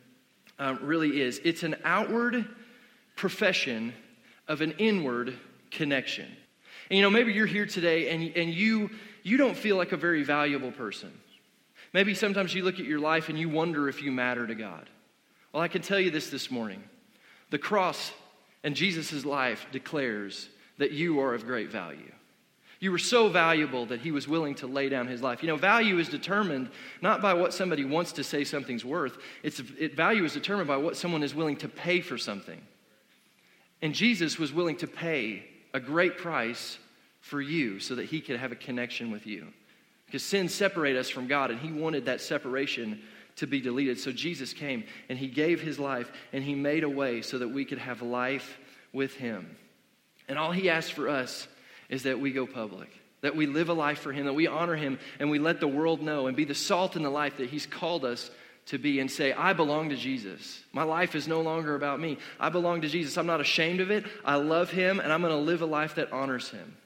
uh, 0.58 0.76
really 0.80 1.20
is 1.20 1.40
it's 1.44 1.64
an 1.64 1.74
outward 1.84 2.46
profession 3.16 3.92
of 4.46 4.60
an 4.60 4.72
inward 4.78 5.36
connection. 5.72 6.26
And 6.90 6.96
you 6.96 7.02
know, 7.02 7.10
maybe 7.10 7.32
you're 7.32 7.46
here 7.46 7.66
today 7.66 8.10
and, 8.10 8.36
and 8.36 8.54
you, 8.54 8.90
you 9.24 9.36
don't 9.36 9.56
feel 9.56 9.76
like 9.76 9.90
a 9.90 9.96
very 9.96 10.22
valuable 10.22 10.70
person. 10.70 11.12
Maybe 11.92 12.14
sometimes 12.14 12.54
you 12.54 12.62
look 12.62 12.78
at 12.78 12.86
your 12.86 13.00
life 13.00 13.28
and 13.28 13.38
you 13.38 13.48
wonder 13.48 13.88
if 13.88 14.00
you 14.00 14.12
matter 14.12 14.46
to 14.46 14.54
God. 14.54 14.88
Well, 15.52 15.62
I 15.62 15.68
can 15.68 15.82
tell 15.82 15.98
you 15.98 16.10
this 16.10 16.30
this 16.30 16.50
morning. 16.50 16.82
The 17.50 17.58
cross 17.58 18.12
and 18.62 18.76
Jesus' 18.76 19.24
life 19.24 19.66
declares 19.72 20.48
that 20.78 20.92
you 20.92 21.20
are 21.20 21.34
of 21.34 21.46
great 21.46 21.70
value. 21.70 22.12
You 22.80 22.92
were 22.92 22.98
so 22.98 23.28
valuable 23.28 23.86
that 23.86 24.00
he 24.00 24.10
was 24.10 24.28
willing 24.28 24.54
to 24.56 24.66
lay 24.66 24.88
down 24.88 25.06
his 25.06 25.22
life. 25.22 25.42
You 25.42 25.48
know, 25.48 25.56
value 25.56 25.98
is 25.98 26.08
determined 26.08 26.68
not 27.00 27.22
by 27.22 27.32
what 27.32 27.54
somebody 27.54 27.84
wants 27.84 28.12
to 28.12 28.24
say 28.24 28.44
something's 28.44 28.84
worth, 28.84 29.16
it's, 29.42 29.60
it, 29.78 29.94
value 29.94 30.24
is 30.24 30.34
determined 30.34 30.68
by 30.68 30.76
what 30.76 30.96
someone 30.96 31.22
is 31.22 31.34
willing 31.34 31.56
to 31.56 31.68
pay 31.68 32.00
for 32.00 32.18
something. 32.18 32.60
And 33.80 33.94
Jesus 33.94 34.38
was 34.38 34.52
willing 34.52 34.76
to 34.76 34.86
pay 34.86 35.44
a 35.72 35.80
great 35.80 36.18
price 36.18 36.78
for 37.20 37.40
you 37.40 37.80
so 37.80 37.94
that 37.94 38.06
he 38.06 38.20
could 38.20 38.38
have 38.38 38.52
a 38.52 38.56
connection 38.56 39.10
with 39.10 39.26
you. 39.26 39.46
Because 40.06 40.22
sin 40.22 40.48
separated 40.48 40.98
us 40.98 41.08
from 41.08 41.26
God, 41.26 41.50
and 41.50 41.58
he 41.58 41.72
wanted 41.72 42.04
that 42.04 42.20
separation 42.20 43.00
to 43.36 43.46
be 43.46 43.60
deleted. 43.60 43.98
So 43.98 44.12
Jesus 44.12 44.52
came 44.52 44.84
and 45.08 45.18
he 45.18 45.26
gave 45.26 45.60
his 45.60 45.78
life 45.78 46.12
and 46.32 46.44
he 46.44 46.54
made 46.54 46.84
a 46.84 46.88
way 46.88 47.20
so 47.20 47.38
that 47.38 47.48
we 47.48 47.64
could 47.64 47.78
have 47.78 48.02
life 48.02 48.58
with 48.92 49.14
him. 49.14 49.56
And 50.28 50.38
all 50.38 50.52
he 50.52 50.70
asks 50.70 50.90
for 50.90 51.08
us 51.08 51.46
is 51.88 52.04
that 52.04 52.20
we 52.20 52.32
go 52.32 52.46
public, 52.46 52.90
that 53.20 53.36
we 53.36 53.46
live 53.46 53.68
a 53.68 53.74
life 53.74 54.00
for 54.00 54.12
him, 54.12 54.26
that 54.26 54.32
we 54.32 54.46
honor 54.46 54.76
him, 54.76 54.98
and 55.18 55.30
we 55.30 55.38
let 55.38 55.60
the 55.60 55.68
world 55.68 56.02
know 56.02 56.26
and 56.26 56.36
be 56.36 56.44
the 56.44 56.54
salt 56.54 56.96
in 56.96 57.02
the 57.02 57.10
life 57.10 57.36
that 57.38 57.50
he's 57.50 57.66
called 57.66 58.04
us 58.04 58.30
to 58.66 58.78
be 58.78 59.00
and 59.00 59.10
say, 59.10 59.32
I 59.32 59.52
belong 59.52 59.90
to 59.90 59.96
Jesus. 59.96 60.62
My 60.72 60.84
life 60.84 61.14
is 61.14 61.28
no 61.28 61.42
longer 61.42 61.74
about 61.74 62.00
me. 62.00 62.18
I 62.40 62.48
belong 62.48 62.80
to 62.80 62.88
Jesus. 62.88 63.18
I'm 63.18 63.26
not 63.26 63.40
ashamed 63.40 63.80
of 63.80 63.90
it. 63.90 64.06
I 64.24 64.36
love 64.36 64.70
him, 64.70 65.00
and 65.00 65.12
I'm 65.12 65.20
going 65.20 65.32
to 65.32 65.38
live 65.38 65.60
a 65.60 65.66
life 65.66 65.96
that 65.96 66.12
honors 66.12 66.48
him. 66.48 66.76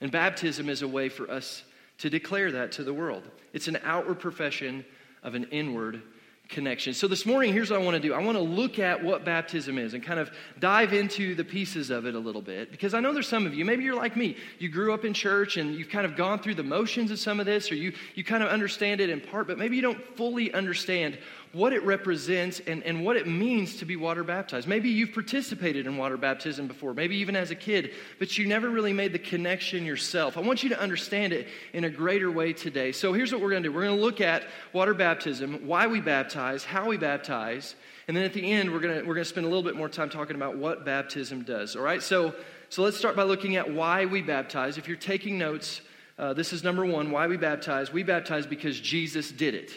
And 0.00 0.12
baptism 0.12 0.68
is 0.68 0.82
a 0.82 0.88
way 0.88 1.08
for 1.08 1.28
us 1.28 1.64
to 1.98 2.10
declare 2.10 2.52
that 2.52 2.72
to 2.72 2.84
the 2.84 2.94
world. 2.94 3.22
It's 3.52 3.68
an 3.68 3.78
outward 3.82 4.20
profession 4.20 4.84
of 5.22 5.34
an 5.34 5.44
inward 5.50 6.02
connection. 6.48 6.94
So, 6.94 7.08
this 7.08 7.24
morning, 7.24 7.52
here's 7.52 7.70
what 7.70 7.80
I 7.80 7.84
want 7.84 7.94
to 7.94 8.00
do 8.00 8.14
I 8.14 8.22
want 8.22 8.36
to 8.36 8.42
look 8.42 8.78
at 8.78 9.02
what 9.02 9.24
baptism 9.24 9.78
is 9.78 9.94
and 9.94 10.02
kind 10.02 10.20
of 10.20 10.30
dive 10.58 10.92
into 10.92 11.34
the 11.34 11.44
pieces 11.44 11.90
of 11.90 12.06
it 12.06 12.14
a 12.14 12.18
little 12.18 12.42
bit. 12.42 12.70
Because 12.70 12.94
I 12.94 13.00
know 13.00 13.12
there's 13.12 13.28
some 13.28 13.46
of 13.46 13.54
you, 13.54 13.64
maybe 13.64 13.84
you're 13.84 13.96
like 13.96 14.16
me, 14.16 14.36
you 14.58 14.68
grew 14.68 14.92
up 14.92 15.04
in 15.04 15.14
church 15.14 15.56
and 15.56 15.74
you've 15.74 15.88
kind 15.88 16.06
of 16.06 16.16
gone 16.16 16.38
through 16.38 16.54
the 16.54 16.62
motions 16.62 17.10
of 17.10 17.18
some 17.18 17.40
of 17.40 17.46
this, 17.46 17.72
or 17.72 17.74
you, 17.74 17.92
you 18.14 18.24
kind 18.24 18.42
of 18.42 18.50
understand 18.50 19.00
it 19.00 19.10
in 19.10 19.20
part, 19.20 19.46
but 19.46 19.58
maybe 19.58 19.76
you 19.76 19.82
don't 19.82 20.02
fully 20.16 20.52
understand 20.52 21.18
what 21.54 21.72
it 21.72 21.82
represents 21.84 22.60
and, 22.66 22.82
and 22.82 23.04
what 23.04 23.16
it 23.16 23.26
means 23.26 23.76
to 23.76 23.84
be 23.84 23.96
water 23.96 24.24
baptized. 24.24 24.66
Maybe 24.66 24.90
you've 24.90 25.12
participated 25.12 25.86
in 25.86 25.96
water 25.96 26.16
baptism 26.16 26.66
before, 26.66 26.92
maybe 26.92 27.16
even 27.16 27.36
as 27.36 27.50
a 27.50 27.54
kid, 27.54 27.92
but 28.18 28.36
you 28.36 28.46
never 28.46 28.68
really 28.68 28.92
made 28.92 29.12
the 29.12 29.18
connection 29.18 29.86
yourself. 29.86 30.36
I 30.36 30.40
want 30.40 30.62
you 30.62 30.68
to 30.70 30.80
understand 30.80 31.32
it 31.32 31.48
in 31.72 31.84
a 31.84 31.90
greater 31.90 32.30
way 32.30 32.52
today. 32.52 32.92
So 32.92 33.12
here's 33.12 33.32
what 33.32 33.40
we're 33.40 33.50
going 33.50 33.62
to 33.62 33.68
do 33.68 33.74
we're 33.74 33.84
going 33.84 33.96
to 33.96 34.02
look 34.02 34.20
at 34.20 34.44
water 34.72 34.94
baptism, 34.94 35.66
why 35.66 35.86
we 35.86 36.00
baptize, 36.00 36.64
how 36.64 36.88
we 36.88 36.96
baptize, 36.96 37.76
and 38.08 38.16
then 38.16 38.24
at 38.24 38.34
the 38.34 38.52
end, 38.52 38.70
we're 38.72 38.80
going 38.80 38.98
to, 38.98 39.06
we're 39.06 39.14
going 39.14 39.24
to 39.24 39.30
spend 39.30 39.46
a 39.46 39.48
little 39.48 39.62
bit 39.62 39.76
more 39.76 39.88
time 39.88 40.10
talking 40.10 40.36
about 40.36 40.58
what 40.58 40.84
baptism 40.84 41.42
does. 41.42 41.76
All 41.76 41.82
right? 41.82 42.02
So, 42.02 42.34
So 42.68 42.82
let's 42.82 42.96
start 42.96 43.14
by 43.14 43.22
looking 43.22 43.54
at 43.54 43.72
why 43.72 44.04
we 44.06 44.20
baptize. 44.20 44.78
If 44.78 44.88
you're 44.88 44.96
taking 44.96 45.38
notes, 45.38 45.80
uh, 46.18 46.32
this 46.32 46.52
is 46.52 46.64
number 46.64 46.84
one 46.84 47.12
why 47.12 47.28
we 47.28 47.36
baptize. 47.36 47.92
We 47.92 48.02
baptize 48.02 48.46
because 48.46 48.80
Jesus 48.80 49.30
did 49.30 49.54
it. 49.54 49.70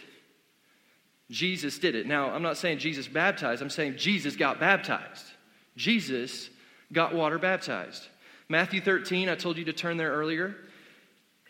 Jesus 1.29 1.77
did 1.77 1.95
it. 1.95 2.07
Now, 2.07 2.29
I'm 2.29 2.41
not 2.41 2.57
saying 2.57 2.79
Jesus 2.79 3.07
baptized, 3.07 3.61
I'm 3.61 3.69
saying 3.69 3.97
Jesus 3.97 4.35
got 4.35 4.59
baptized. 4.59 5.25
Jesus 5.75 6.49
got 6.91 7.13
water 7.13 7.37
baptized. 7.37 8.07
Matthew 8.49 8.81
13, 8.81 9.29
I 9.29 9.35
told 9.35 9.57
you 9.57 9.65
to 9.65 9.73
turn 9.73 9.97
there 9.97 10.11
earlier. 10.11 10.55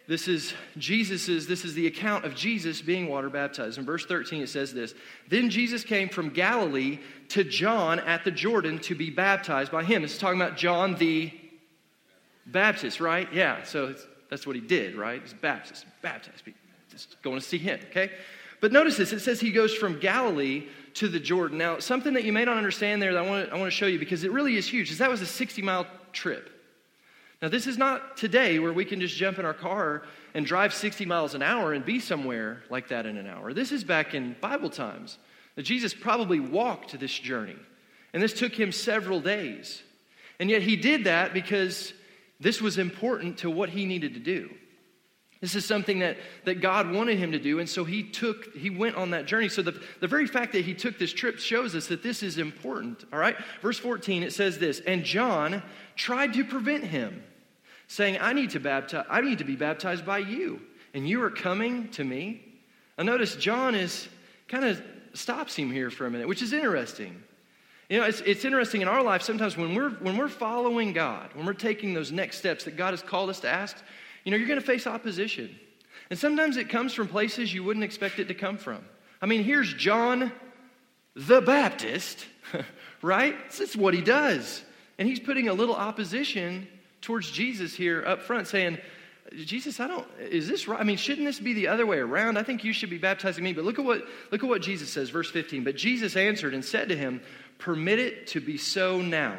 This 0.07 0.27
is 0.27 0.53
Jesus's, 0.77 1.47
this 1.47 1.65
is 1.65 1.73
the 1.73 1.85
account 1.85 2.23
of 2.23 2.33
Jesus 2.33 2.81
being 2.81 3.07
water 3.09 3.29
baptized. 3.29 3.77
In 3.77 3.85
verse 3.85 4.05
13, 4.05 4.41
it 4.41 4.49
says 4.49 4.73
this 4.73 4.93
Then 5.29 5.49
Jesus 5.49 5.83
came 5.83 6.09
from 6.09 6.29
Galilee 6.29 6.99
to 7.29 7.43
John 7.43 7.99
at 7.99 8.23
the 8.23 8.31
Jordan 8.31 8.79
to 8.79 8.95
be 8.95 9.09
baptized 9.09 9.71
by 9.71 9.83
him. 9.83 10.03
Is 10.03 10.17
talking 10.17 10.41
about 10.41 10.57
John 10.57 10.95
the 10.95 11.31
Baptist, 12.45 13.01
right? 13.01 13.31
Yeah, 13.33 13.63
so 13.63 13.93
that's 14.29 14.47
what 14.47 14.55
he 14.55 14.61
did, 14.61 14.95
right? 14.95 15.21
He's 15.21 15.33
Baptist, 15.33 15.85
baptized. 16.01 16.43
Just 16.89 17.21
going 17.21 17.37
to 17.37 17.45
see 17.45 17.57
him, 17.57 17.79
okay? 17.89 18.11
But 18.59 18.71
notice 18.71 18.97
this 18.97 19.13
it 19.13 19.19
says 19.19 19.39
he 19.39 19.51
goes 19.51 19.73
from 19.73 19.99
Galilee 19.99 20.67
to 20.95 21.07
the 21.07 21.19
Jordan. 21.19 21.57
Now, 21.57 21.79
something 21.79 22.13
that 22.13 22.23
you 22.23 22.33
may 22.33 22.45
not 22.45 22.57
understand 22.57 23.01
there 23.01 23.13
that 23.13 23.23
I 23.23 23.27
want 23.27 23.47
to, 23.47 23.53
I 23.53 23.57
want 23.57 23.67
to 23.67 23.75
show 23.75 23.85
you 23.85 23.99
because 23.99 24.23
it 24.23 24.31
really 24.31 24.57
is 24.57 24.67
huge 24.67 24.91
is 24.91 24.97
that 24.97 25.09
was 25.09 25.21
a 25.21 25.27
60 25.27 25.61
mile 25.61 25.87
trip. 26.11 26.49
Now, 27.41 27.49
this 27.49 27.67
is 27.67 27.77
not 27.77 28.17
today 28.17 28.57
where 28.57 28.73
we 28.73 28.83
can 28.83 28.99
just 28.99 29.15
jump 29.15 29.37
in 29.37 29.45
our 29.45 29.53
car 29.53 30.03
and 30.33 30.43
drive 30.45 30.73
60 30.73 31.05
miles 31.05 31.35
an 31.35 31.43
hour 31.43 31.73
and 31.73 31.85
be 31.85 31.99
somewhere 31.99 32.63
like 32.71 32.87
that 32.87 33.05
in 33.05 33.15
an 33.17 33.27
hour. 33.27 33.53
This 33.53 33.71
is 33.71 33.83
back 33.83 34.15
in 34.15 34.35
Bible 34.41 34.71
times. 34.71 35.19
That 35.55 35.63
Jesus 35.63 35.93
probably 35.93 36.39
walked 36.39 36.99
this 36.99 37.17
journey, 37.17 37.55
and 38.13 38.21
this 38.21 38.33
took 38.33 38.53
him 38.53 38.71
several 38.71 39.19
days. 39.19 39.81
And 40.39 40.51
yet 40.51 40.61
he 40.61 40.75
did 40.75 41.05
that 41.05 41.33
because 41.33 41.93
this 42.39 42.61
was 42.61 42.77
important 42.77 43.39
to 43.39 43.49
what 43.49 43.69
he 43.69 43.85
needed 43.85 44.13
to 44.13 44.19
do. 44.19 44.51
This 45.39 45.53
is 45.53 45.65
something 45.65 45.99
that, 45.99 46.17
that 46.45 46.61
God 46.61 46.91
wanted 46.91 47.19
him 47.19 47.31
to 47.31 47.39
do, 47.39 47.59
and 47.59 47.69
so 47.69 47.83
he 47.83 48.01
took, 48.01 48.55
he 48.55 48.71
went 48.71 48.95
on 48.95 49.11
that 49.11 49.27
journey. 49.27 49.49
So 49.49 49.61
the, 49.61 49.79
the 49.99 50.07
very 50.07 50.25
fact 50.25 50.53
that 50.53 50.65
he 50.65 50.73
took 50.73 50.97
this 50.97 51.13
trip 51.13 51.37
shows 51.37 51.75
us 51.75 51.87
that 51.87 52.01
this 52.01 52.23
is 52.23 52.39
important. 52.39 53.05
All 53.13 53.19
right? 53.19 53.35
Verse 53.61 53.77
14, 53.77 54.23
it 54.23 54.33
says 54.33 54.57
this, 54.57 54.79
and 54.79 55.03
John 55.03 55.61
tried 55.95 56.33
to 56.33 56.43
prevent 56.43 56.85
him, 56.85 57.23
saying, 57.87 58.17
I 58.19 58.33
need 58.33 58.49
to 58.51 58.59
baptize, 58.59 59.05
I 59.09 59.21
need 59.21 59.37
to 59.37 59.43
be 59.43 59.55
baptized 59.55 60.05
by 60.05 60.19
you, 60.19 60.59
and 60.95 61.07
you 61.07 61.21
are 61.23 61.29
coming 61.29 61.89
to 61.89 62.03
me. 62.03 62.43
I 62.97 63.03
notice 63.03 63.35
John 63.35 63.75
is 63.75 64.07
kind 64.47 64.65
of 64.65 64.81
stops 65.13 65.55
him 65.55 65.71
here 65.71 65.91
for 65.91 66.07
a 66.07 66.11
minute, 66.11 66.27
which 66.27 66.41
is 66.41 66.53
interesting. 66.53 67.21
You 67.89 67.99
know, 67.99 68.05
it's, 68.05 68.21
it's 68.21 68.43
interesting 68.43 68.81
in 68.81 68.87
our 68.87 69.03
life 69.03 69.21
sometimes 69.21 69.55
when 69.55 69.73
we're 69.73 69.91
when 69.91 70.17
we're 70.17 70.27
following 70.27 70.93
God, 70.93 71.29
when 71.33 71.45
we're 71.45 71.53
taking 71.53 71.93
those 71.93 72.11
next 72.11 72.37
steps 72.37 72.65
that 72.65 72.75
God 72.75 72.91
has 72.91 73.01
called 73.01 73.29
us 73.29 73.39
to 73.41 73.49
ask, 73.49 73.77
you 74.27 74.31
know, 74.31 74.35
you're 74.35 74.49
going 74.49 74.59
to 74.59 74.65
face 74.65 74.85
opposition. 74.85 75.57
And 76.09 76.19
sometimes 76.19 76.57
it 76.57 76.67
comes 76.67 76.93
from 76.93 77.07
places 77.07 77.53
you 77.53 77.63
wouldn't 77.63 77.85
expect 77.85 78.19
it 78.19 78.27
to 78.27 78.33
come 78.33 78.57
from. 78.57 78.83
I 79.21 79.25
mean, 79.25 79.41
here's 79.41 79.73
John 79.73 80.33
the 81.15 81.39
Baptist, 81.39 82.25
right? 83.01 83.37
This 83.49 83.61
is 83.61 83.77
what 83.77 83.93
he 83.93 84.01
does. 84.01 84.61
And 84.99 85.07
he's 85.07 85.21
putting 85.21 85.47
a 85.47 85.53
little 85.53 85.75
opposition 85.75 86.67
towards 86.99 87.31
Jesus 87.31 87.73
here 87.73 88.03
up 88.05 88.21
front, 88.21 88.49
saying, 88.49 88.79
Jesus, 89.45 89.79
I 89.79 89.87
don't, 89.87 90.05
is 90.19 90.49
this 90.49 90.67
right? 90.67 90.81
I 90.81 90.83
mean, 90.83 90.97
shouldn't 90.97 91.25
this 91.25 91.39
be 91.39 91.53
the 91.53 91.69
other 91.69 91.85
way 91.85 91.99
around? 91.99 92.37
I 92.37 92.43
think 92.43 92.65
you 92.65 92.73
should 92.73 92.89
be 92.89 92.97
baptizing 92.97 93.45
me. 93.45 93.53
But 93.53 93.63
look 93.63 93.79
at 93.79 93.85
what, 93.85 94.03
look 94.29 94.43
at 94.43 94.49
what 94.49 94.61
Jesus 94.61 94.89
says, 94.91 95.09
verse 95.09 95.31
15. 95.31 95.63
But 95.63 95.77
Jesus 95.77 96.17
answered 96.17 96.53
and 96.53 96.65
said 96.65 96.89
to 96.89 96.97
him, 96.97 97.21
Permit 97.59 97.99
it 97.99 98.27
to 98.27 98.41
be 98.41 98.57
so 98.57 98.99
now, 98.99 99.37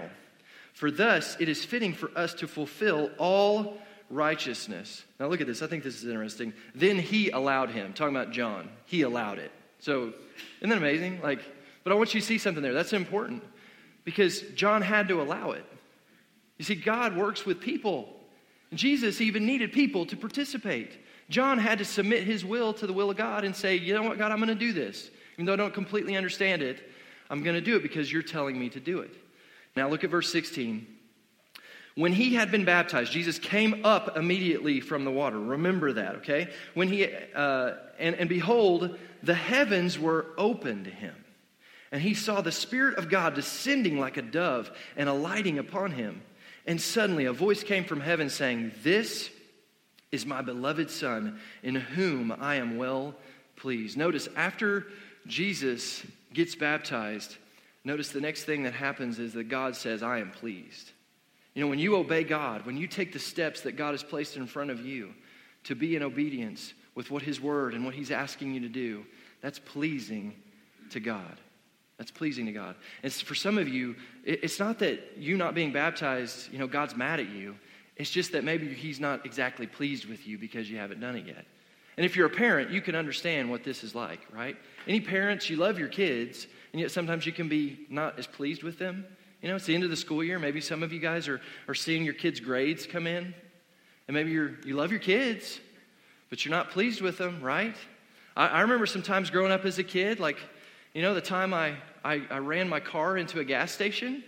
for 0.73 0.91
thus 0.91 1.37
it 1.39 1.51
is 1.51 1.63
fitting 1.63 1.93
for 1.93 2.11
us 2.17 2.33
to 2.33 2.49
fulfill 2.49 3.11
all 3.19 3.77
righteousness. 4.11 5.05
Now, 5.19 5.27
look 5.27 5.41
at 5.41 5.47
this. 5.47 5.63
I 5.63 5.67
think 5.67 5.85
this 5.85 6.03
is 6.03 6.05
interesting. 6.05 6.53
Then 6.75 6.99
he 6.99 7.31
allowed 7.31 7.71
him. 7.71 7.93
Talking 7.93 8.17
about 8.17 8.33
John. 8.33 8.69
He 8.87 9.03
allowed 9.03 9.39
it. 9.39 9.51
So, 9.81 10.13
isn't 10.61 10.71
that 10.71 10.79
amazing? 10.79 11.21
Like, 11.21 11.41
but 11.85 11.93
I 11.93 11.97
want 11.97 12.15
you 12.15 12.21
to 12.21 12.27
see 12.27 12.39
something 12.39 12.63
there. 12.63 12.75
That's 12.75 12.93
important 12.93 13.43
because 14.05 14.41
John 14.55 14.83
had 14.83 15.09
to 15.09 15.21
allow 15.21 15.53
it. 15.53 15.65
You 16.59 16.65
see, 16.65 16.75
God 16.75 17.17
works 17.17 17.47
with 17.47 17.61
people. 17.61 18.15
Jesus 18.75 19.21
even 19.21 19.47
needed 19.47 19.73
people 19.73 20.05
to 20.07 20.17
participate. 20.17 20.99
John 21.31 21.59
had 21.59 21.79
to 21.79 21.85
submit 21.85 22.25
his 22.25 22.45
will 22.45 22.73
to 22.75 22.87
the 22.87 22.93
will 22.93 23.11
of 23.11 23.17
God 23.17 23.45
and 23.45 23.55
say, 23.55 23.77
You 23.77 23.95
know 23.95 24.03
what, 24.03 24.19
God, 24.19 24.33
I'm 24.33 24.39
going 24.39 24.49
to 24.49 24.55
do 24.55 24.73
this. 24.73 25.11
Even 25.35 25.47
though 25.47 25.53
I 25.53 25.57
don't 25.57 25.75
completely 25.75 26.17
understand 26.17 26.63
it, 26.63 26.91
I'm 27.31 27.43
going 27.43 27.55
to 27.55 27.61
do 27.61 27.77
it 27.77 27.83
because 27.83 28.11
you're 28.13 28.23
telling 28.23 28.59
me 28.59 28.69
to 28.71 28.81
do 28.81 29.01
it. 29.01 29.15
Now, 29.77 29.89
look 29.89 30.03
at 30.05 30.11
verse 30.11 30.33
16. 30.33 30.87
When 31.99 32.13
he 32.13 32.35
had 32.35 32.53
been 32.53 32.65
baptized, 32.65 33.11
Jesus 33.11 33.41
came 33.41 33.85
up 33.85 34.17
immediately 34.17 34.79
from 34.79 35.05
the 35.05 35.11
water. 35.11 35.37
Remember 35.37 35.95
that, 35.95 36.15
okay? 36.19 36.49
When 36.75 36.87
he, 36.87 37.09
uh, 37.35 37.73
and, 37.99 38.15
and 38.15 38.29
behold, 38.29 38.97
the 39.25 39.35
heavens 39.35 39.99
were 39.99 40.27
opened 40.39 40.85
to 40.85 40.93
him. 40.93 41.17
And 41.91 42.01
he 42.01 42.15
saw 42.15 42.41
the 42.41 42.53
Spirit 42.53 42.99
of 42.99 43.09
God 43.09 43.35
descending 43.35 43.99
like 43.99 44.17
a 44.17 44.23
dove 44.23 44.71
and 44.97 45.09
alighting 45.09 45.59
upon 45.59 45.91
him. 45.91 46.23
And 46.69 46.81
suddenly 46.81 47.25
a 47.25 47.33
voice 47.33 47.65
came 47.65 47.83
from 47.83 48.01
heaven 48.01 48.31
saying, 48.31 48.71
This 48.85 49.29
is 50.13 50.25
my 50.25 50.41
beloved 50.41 50.93
Son, 50.93 51.41
in 51.65 51.75
whom 51.75 52.31
I 52.31 52.55
am 52.57 52.77
well 52.77 53.17
pleased. 53.57 53.97
Notice, 53.97 54.29
after 54.37 54.87
Jesus 55.27 56.07
gets 56.33 56.55
baptized, 56.55 57.39
notice 57.83 58.11
the 58.11 58.21
next 58.21 58.45
thing 58.45 58.63
that 58.63 58.75
happens 58.75 59.19
is 59.19 59.33
that 59.33 59.49
God 59.49 59.75
says, 59.75 60.05
I 60.05 60.19
am 60.21 60.31
pleased. 60.31 60.93
You 61.59 61.65
know, 61.65 61.71
when 61.71 61.81
you 61.81 61.97
obey 61.97 62.23
God, 62.23 62.65
when 62.67 62.77
you 62.77 62.87
take 62.87 63.13
the 63.13 63.19
steps 63.19 63.63
that 63.63 63.73
God 63.73 63.91
has 63.91 64.05
placed 64.05 64.37
in 64.37 64.47
front 64.47 64.71
of 64.71 64.79
you 64.87 65.13
to 65.65 65.75
be 65.75 65.97
in 65.97 66.05
obedience 66.05 66.73
with 66.95 67.11
what 67.11 67.21
His 67.21 67.41
Word 67.41 67.75
and 67.75 67.85
what 67.85 67.95
He's 67.95 68.13
asking 68.13 68.55
you 68.55 68.61
to 68.61 68.69
do, 68.69 69.05
that's 69.41 69.59
pleasing 69.59 70.37
to 70.91 71.01
God. 71.01 71.37
That's 71.97 72.13
pleasing 72.13 72.47
to 72.47 72.53
God. 72.53 72.77
And 73.03 73.13
for 73.13 73.35
some 73.35 73.59
of 73.59 73.67
you, 73.67 73.97
it's 74.23 74.61
not 74.61 74.79
that 74.79 75.01
you 75.17 75.37
not 75.37 75.57
being 75.57 75.73
baptized, 75.73 76.53
you 76.53 76.61
know, 76.61 76.69
God's 76.69 76.95
mad 76.95 77.19
at 77.19 77.29
you. 77.29 77.57
It's 77.97 78.13
just 78.13 78.31
that 78.31 78.45
maybe 78.45 78.73
He's 78.73 79.01
not 79.01 79.27
exactly 79.27 79.67
pleased 79.67 80.05
with 80.05 80.29
you 80.29 80.39
because 80.39 80.71
you 80.71 80.79
haven't 80.79 81.01
done 81.01 81.17
it 81.17 81.27
yet. 81.27 81.45
And 81.97 82.07
if 82.07 82.15
you're 82.15 82.29
a 82.29 82.31
parent, 82.31 82.71
you 82.71 82.81
can 82.81 82.95
understand 82.95 83.51
what 83.51 83.65
this 83.65 83.83
is 83.83 83.97
like, 83.97 84.21
right? 84.33 84.57
Any 84.87 85.01
parents, 85.01 85.51
you 85.51 85.57
love 85.57 85.77
your 85.77 85.89
kids, 85.89 86.47
and 86.73 86.81
yet 86.81 86.93
sometimes 86.93 87.27
you 87.27 87.33
can 87.33 87.49
be 87.49 87.85
not 87.91 88.17
as 88.17 88.29
pleased 88.29 88.63
with 88.63 88.79
them. 88.79 89.05
You 89.43 89.49
know, 89.49 89.57
it's 89.57 89.67
the 89.67 89.75
end 89.75 89.85
of 89.85 89.91
the 89.91 89.97
school 89.97 90.25
year. 90.25 90.39
Maybe 90.39 90.61
some 90.61 90.83
of 90.83 90.93
you 90.93 90.99
guys 90.99 91.29
are, 91.29 91.41
are 91.69 91.75
seeing 91.75 92.05
your 92.05 92.15
kids' 92.15 92.41
grades 92.41 92.87
come 92.87 93.07
in. 93.07 93.35
And 94.09 94.15
maybe 94.15 94.31
you're, 94.31 94.55
you 94.65 94.75
love 94.75 94.91
your 94.91 95.01
kids, 95.01 95.61
but 96.31 96.45
you're 96.45 96.51
not 96.55 96.71
pleased 96.71 97.01
with 97.03 97.19
them, 97.19 97.41
right? 97.43 97.77
I, 98.37 98.49
I 98.49 98.61
remember 98.63 98.87
sometimes 98.87 99.31
growing 99.31 99.53
up 99.53 99.65
as 99.65 99.79
a 99.79 99.85
kid, 99.85 100.19
like, 100.19 100.39
you 100.95 101.03
know, 101.03 101.15
the 101.15 101.21
time 101.21 101.55
I, 101.55 101.75
I, 102.03 102.23
I 102.31 102.39
ran 102.39 102.69
my 102.69 102.81
car 102.81 103.17
into 103.17 103.39
a 103.39 103.45
gas 103.45 103.71
station. 103.71 104.25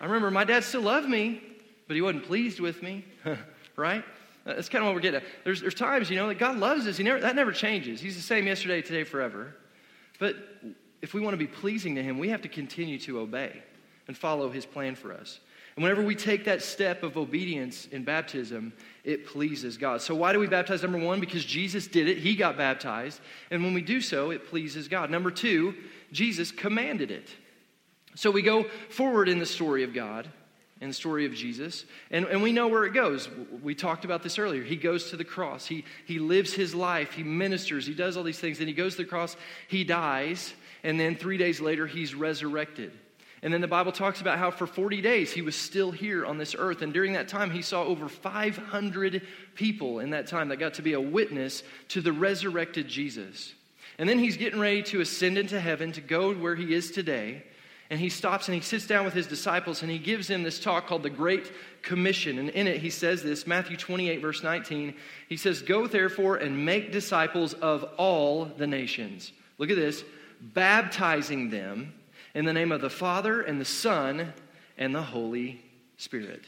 I 0.00 0.06
remember 0.06 0.30
my 0.30 0.44
dad 0.44 0.64
still 0.64 0.82
loved 0.82 1.08
me, 1.08 1.40
but 1.86 1.94
he 1.94 2.02
wasn't 2.02 2.24
pleased 2.24 2.60
with 2.60 2.82
me, 2.82 3.04
right? 3.76 4.04
That's 4.44 4.68
kind 4.68 4.82
of 4.82 4.88
what 4.88 4.94
we're 4.94 5.00
getting 5.00 5.22
at. 5.22 5.26
There's, 5.44 5.62
there's 5.62 5.74
times, 5.74 6.10
you 6.10 6.16
know, 6.16 6.28
that 6.28 6.38
God 6.38 6.58
loves 6.58 6.86
us. 6.86 6.98
He 6.98 7.04
never, 7.04 7.20
that 7.20 7.34
never 7.34 7.52
changes. 7.52 8.00
He's 8.00 8.16
the 8.16 8.22
same 8.22 8.46
yesterday, 8.46 8.82
today, 8.82 9.04
forever. 9.04 9.54
But 10.18 10.36
if 11.00 11.14
we 11.14 11.20
want 11.20 11.32
to 11.32 11.38
be 11.38 11.46
pleasing 11.46 11.94
to 11.94 12.02
Him, 12.02 12.18
we 12.18 12.28
have 12.28 12.42
to 12.42 12.48
continue 12.48 12.98
to 13.00 13.20
obey 13.20 13.62
and 14.06 14.16
follow 14.16 14.50
his 14.50 14.66
plan 14.66 14.94
for 14.94 15.12
us. 15.12 15.40
And 15.76 15.82
whenever 15.82 16.02
we 16.02 16.14
take 16.14 16.44
that 16.44 16.62
step 16.62 17.02
of 17.02 17.16
obedience 17.16 17.86
in 17.86 18.04
baptism, 18.04 18.72
it 19.02 19.26
pleases 19.26 19.76
God. 19.76 20.00
So, 20.00 20.14
why 20.14 20.32
do 20.32 20.38
we 20.38 20.46
baptize? 20.46 20.82
Number 20.82 20.98
one, 20.98 21.18
because 21.18 21.44
Jesus 21.44 21.88
did 21.88 22.08
it, 22.08 22.18
he 22.18 22.36
got 22.36 22.56
baptized. 22.56 23.20
And 23.50 23.64
when 23.64 23.74
we 23.74 23.82
do 23.82 24.00
so, 24.00 24.30
it 24.30 24.46
pleases 24.46 24.86
God. 24.86 25.10
Number 25.10 25.32
two, 25.32 25.74
Jesus 26.12 26.52
commanded 26.52 27.10
it. 27.10 27.28
So, 28.14 28.30
we 28.30 28.42
go 28.42 28.64
forward 28.88 29.28
in 29.28 29.40
the 29.40 29.46
story 29.46 29.82
of 29.82 29.92
God, 29.92 30.28
in 30.80 30.88
the 30.88 30.94
story 30.94 31.26
of 31.26 31.34
Jesus, 31.34 31.86
and, 32.12 32.24
and 32.26 32.40
we 32.40 32.52
know 32.52 32.68
where 32.68 32.84
it 32.84 32.94
goes. 32.94 33.28
We 33.60 33.74
talked 33.74 34.04
about 34.04 34.22
this 34.22 34.38
earlier. 34.38 34.62
He 34.62 34.76
goes 34.76 35.10
to 35.10 35.16
the 35.16 35.24
cross, 35.24 35.66
he, 35.66 35.84
he 36.06 36.20
lives 36.20 36.52
his 36.52 36.72
life, 36.72 37.14
he 37.14 37.24
ministers, 37.24 37.84
he 37.84 37.94
does 37.94 38.16
all 38.16 38.22
these 38.22 38.38
things. 38.38 38.58
Then 38.58 38.68
he 38.68 38.74
goes 38.74 38.94
to 38.94 39.02
the 39.02 39.08
cross, 39.08 39.36
he 39.66 39.82
dies, 39.82 40.54
and 40.84 41.00
then 41.00 41.16
three 41.16 41.36
days 41.36 41.60
later, 41.60 41.88
he's 41.88 42.14
resurrected. 42.14 42.92
And 43.44 43.52
then 43.52 43.60
the 43.60 43.68
Bible 43.68 43.92
talks 43.92 44.22
about 44.22 44.38
how 44.38 44.50
for 44.50 44.66
40 44.66 45.02
days 45.02 45.30
he 45.30 45.42
was 45.42 45.54
still 45.54 45.90
here 45.90 46.24
on 46.24 46.38
this 46.38 46.56
earth. 46.58 46.80
And 46.80 46.94
during 46.94 47.12
that 47.12 47.28
time, 47.28 47.50
he 47.50 47.60
saw 47.60 47.84
over 47.84 48.08
500 48.08 49.20
people 49.54 50.00
in 50.00 50.10
that 50.10 50.26
time 50.26 50.48
that 50.48 50.56
got 50.56 50.74
to 50.74 50.82
be 50.82 50.94
a 50.94 51.00
witness 51.00 51.62
to 51.88 52.00
the 52.00 52.10
resurrected 52.10 52.88
Jesus. 52.88 53.52
And 53.98 54.08
then 54.08 54.18
he's 54.18 54.38
getting 54.38 54.58
ready 54.58 54.82
to 54.84 55.02
ascend 55.02 55.36
into 55.36 55.60
heaven 55.60 55.92
to 55.92 56.00
go 56.00 56.32
where 56.32 56.56
he 56.56 56.72
is 56.72 56.90
today. 56.90 57.44
And 57.90 58.00
he 58.00 58.08
stops 58.08 58.48
and 58.48 58.54
he 58.54 58.62
sits 58.62 58.86
down 58.86 59.04
with 59.04 59.12
his 59.12 59.26
disciples 59.26 59.82
and 59.82 59.90
he 59.90 59.98
gives 59.98 60.26
them 60.26 60.42
this 60.42 60.58
talk 60.58 60.86
called 60.86 61.02
the 61.02 61.10
Great 61.10 61.52
Commission. 61.82 62.38
And 62.38 62.48
in 62.48 62.66
it, 62.66 62.80
he 62.80 62.88
says 62.88 63.22
this 63.22 63.46
Matthew 63.46 63.76
28, 63.76 64.22
verse 64.22 64.42
19. 64.42 64.94
He 65.28 65.36
says, 65.36 65.60
Go 65.60 65.86
therefore 65.86 66.36
and 66.36 66.64
make 66.64 66.92
disciples 66.92 67.52
of 67.52 67.84
all 67.98 68.46
the 68.46 68.66
nations. 68.66 69.32
Look 69.58 69.68
at 69.68 69.76
this, 69.76 70.02
baptizing 70.40 71.50
them 71.50 71.92
in 72.34 72.44
the 72.44 72.52
name 72.52 72.72
of 72.72 72.80
the 72.80 72.90
Father 72.90 73.40
and 73.40 73.60
the 73.60 73.64
Son 73.64 74.32
and 74.76 74.94
the 74.94 75.02
Holy 75.02 75.62
Spirit. 75.96 76.42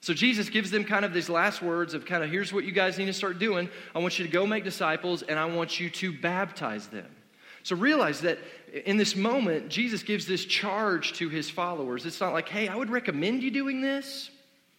So 0.00 0.14
Jesus 0.14 0.48
gives 0.48 0.70
them 0.70 0.84
kind 0.84 1.04
of 1.04 1.12
these 1.12 1.28
last 1.28 1.60
words 1.60 1.92
of 1.92 2.06
kind 2.06 2.24
of 2.24 2.30
here's 2.30 2.52
what 2.52 2.64
you 2.64 2.72
guys 2.72 2.96
need 2.96 3.06
to 3.06 3.12
start 3.12 3.38
doing. 3.38 3.68
I 3.94 3.98
want 3.98 4.18
you 4.18 4.24
to 4.24 4.30
go 4.30 4.46
make 4.46 4.64
disciples 4.64 5.22
and 5.22 5.38
I 5.38 5.44
want 5.44 5.78
you 5.78 5.90
to 5.90 6.12
baptize 6.12 6.86
them. 6.88 7.06
So 7.62 7.76
realize 7.76 8.22
that 8.22 8.38
in 8.86 8.96
this 8.96 9.14
moment, 9.14 9.68
Jesus 9.68 10.02
gives 10.02 10.26
this 10.26 10.46
charge 10.46 11.12
to 11.14 11.28
his 11.28 11.50
followers. 11.50 12.06
It's 12.06 12.20
not 12.20 12.32
like, 12.32 12.48
hey, 12.48 12.68
I 12.68 12.74
would 12.74 12.88
recommend 12.88 13.42
you 13.42 13.50
doing 13.50 13.82
this. 13.82 14.30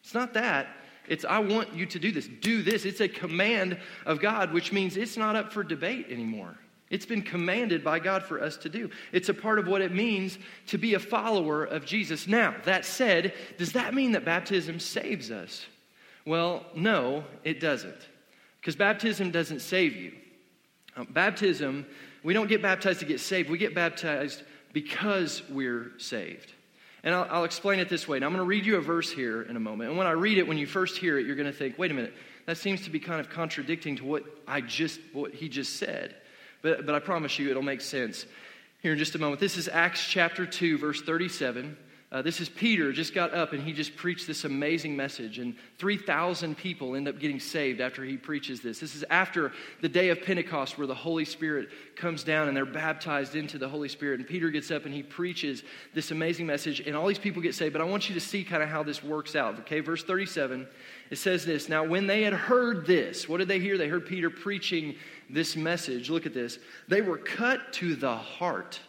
It's 0.03 0.15
not 0.15 0.33
that. 0.33 0.67
It's, 1.07 1.23
I 1.25 1.39
want 1.39 1.73
you 1.75 1.85
to 1.85 1.99
do 1.99 2.11
this. 2.11 2.27
Do 2.27 2.63
this. 2.63 2.85
It's 2.85 3.01
a 3.01 3.07
command 3.07 3.77
of 4.07 4.19
God, 4.19 4.51
which 4.51 4.71
means 4.71 4.97
it's 4.97 5.17
not 5.17 5.35
up 5.35 5.53
for 5.53 5.63
debate 5.63 6.07
anymore. 6.09 6.55
It's 6.91 7.05
been 7.05 7.21
commanded 7.21 7.83
by 7.83 7.99
God 7.99 8.21
for 8.21 8.41
us 8.41 8.57
to 8.57 8.69
do. 8.69 8.91
It's 9.13 9.29
a 9.29 9.33
part 9.33 9.57
of 9.57 9.65
what 9.65 9.81
it 9.81 9.93
means 9.93 10.37
to 10.67 10.77
be 10.77 10.93
a 10.93 10.99
follower 10.99 11.63
of 11.63 11.85
Jesus. 11.85 12.27
Now, 12.27 12.53
that 12.65 12.85
said, 12.85 13.33
does 13.57 13.71
that 13.71 13.93
mean 13.93 14.11
that 14.11 14.25
baptism 14.25 14.79
saves 14.79 15.31
us? 15.31 15.65
Well, 16.25 16.65
no, 16.75 17.23
it 17.45 17.61
doesn't. 17.61 17.95
Because 18.59 18.75
baptism 18.75 19.31
doesn't 19.31 19.61
save 19.61 19.95
you. 19.95 20.11
Um, 20.97 21.07
baptism, 21.09 21.85
we 22.23 22.33
don't 22.33 22.49
get 22.49 22.61
baptized 22.61 22.99
to 22.99 23.05
get 23.05 23.21
saved, 23.21 23.49
we 23.49 23.57
get 23.57 23.73
baptized 23.73 24.43
because 24.73 25.41
we're 25.49 25.93
saved. 25.97 26.53
And 27.03 27.15
I'll, 27.15 27.27
I'll 27.31 27.43
explain 27.45 27.79
it 27.79 27.87
this 27.87 28.05
way. 28.05 28.19
Now, 28.19 28.27
I'm 28.27 28.33
going 28.33 28.43
to 28.43 28.47
read 28.47 28.65
you 28.65 28.75
a 28.75 28.81
verse 28.81 29.09
here 29.09 29.41
in 29.43 29.55
a 29.55 29.59
moment. 29.59 29.89
And 29.89 29.97
when 29.97 30.07
I 30.07 30.11
read 30.11 30.37
it, 30.37 30.47
when 30.47 30.57
you 30.57 30.67
first 30.67 30.97
hear 30.97 31.17
it, 31.17 31.25
you're 31.25 31.37
going 31.37 31.51
to 31.51 31.57
think, 31.57 31.79
wait 31.79 31.89
a 31.89 31.93
minute, 31.93 32.13
that 32.45 32.57
seems 32.57 32.81
to 32.81 32.89
be 32.89 32.99
kind 32.99 33.21
of 33.21 33.29
contradicting 33.29 33.95
to 33.95 34.03
what 34.03 34.23
I 34.45 34.59
just, 34.61 34.99
what 35.13 35.33
he 35.33 35.47
just 35.47 35.77
said. 35.77 36.15
But, 36.61 36.85
but 36.85 36.95
I 36.95 36.99
promise 36.99 37.39
you 37.39 37.49
it'll 37.49 37.61
make 37.61 37.81
sense 37.81 38.25
here 38.81 38.93
in 38.93 38.97
just 38.97 39.15
a 39.15 39.19
moment. 39.19 39.39
This 39.39 39.57
is 39.57 39.67
Acts 39.67 40.05
chapter 40.07 40.45
2, 40.45 40.77
verse 40.77 41.01
37. 41.01 41.77
Uh, 42.13 42.21
this 42.21 42.41
is 42.41 42.49
Peter 42.49 42.91
just 42.91 43.13
got 43.13 43.33
up 43.33 43.53
and 43.53 43.63
he 43.63 43.71
just 43.71 43.95
preached 43.95 44.27
this 44.27 44.43
amazing 44.43 44.97
message, 44.97 45.39
and 45.39 45.55
3,000 45.77 46.57
people 46.57 46.93
end 46.95 47.07
up 47.07 47.19
getting 47.19 47.39
saved 47.39 47.79
after 47.79 48.03
he 48.03 48.17
preaches 48.17 48.59
this. 48.59 48.81
This 48.81 48.95
is 48.95 49.05
after 49.09 49.53
the 49.79 49.87
day 49.87 50.09
of 50.09 50.21
Pentecost 50.21 50.77
where 50.77 50.87
the 50.87 50.93
Holy 50.93 51.23
Spirit 51.23 51.69
comes 51.95 52.25
down 52.25 52.49
and 52.49 52.57
they're 52.57 52.65
baptized 52.65 53.35
into 53.35 53.57
the 53.57 53.69
Holy 53.69 53.87
Spirit. 53.87 54.19
And 54.19 54.27
Peter 54.27 54.49
gets 54.49 54.71
up 54.71 54.83
and 54.83 54.93
he 54.93 55.03
preaches 55.03 55.63
this 55.93 56.11
amazing 56.11 56.45
message, 56.45 56.81
and 56.81 56.97
all 56.97 57.07
these 57.07 57.17
people 57.17 57.41
get 57.41 57.55
saved. 57.55 57.71
But 57.71 57.81
I 57.81 57.85
want 57.85 58.09
you 58.09 58.15
to 58.15 58.21
see 58.21 58.43
kind 58.43 58.61
of 58.61 58.67
how 58.67 58.83
this 58.83 59.01
works 59.01 59.33
out. 59.33 59.59
Okay, 59.59 59.79
verse 59.79 60.03
37, 60.03 60.67
it 61.11 61.17
says 61.17 61.45
this 61.45 61.69
Now, 61.69 61.85
when 61.85 62.07
they 62.07 62.23
had 62.23 62.33
heard 62.33 62.85
this, 62.85 63.29
what 63.29 63.37
did 63.37 63.47
they 63.47 63.59
hear? 63.59 63.77
They 63.77 63.87
heard 63.87 64.05
Peter 64.05 64.29
preaching 64.29 64.95
this 65.33 65.55
message, 65.55 66.09
look 66.09 66.25
at 66.25 66.33
this. 66.33 66.59
They 66.87 67.01
were 67.01 67.17
cut 67.17 67.73
to 67.73 67.95
the 67.95 68.15
heart 68.15 68.79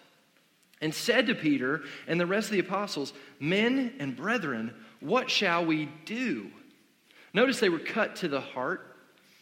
and 0.81 0.95
said 0.95 1.29
to 1.29 1.35
Peter 1.35 1.83
and 2.07 2.21
the 2.21 2.27
rest 2.27 2.49
of 2.49 2.53
the 2.53 2.59
apostles, 2.59 3.13
Men 3.41 3.95
and 3.99 4.17
brethren, 4.17 4.75
what 5.01 5.31
shall 5.31 5.65
we 5.65 5.89
do? 6.05 6.51
Notice 7.33 7.61
they 7.61 7.69
were 7.69 7.79
cut 7.79 8.17
to 8.17 8.29
the 8.29 8.41
heart. 8.41 8.97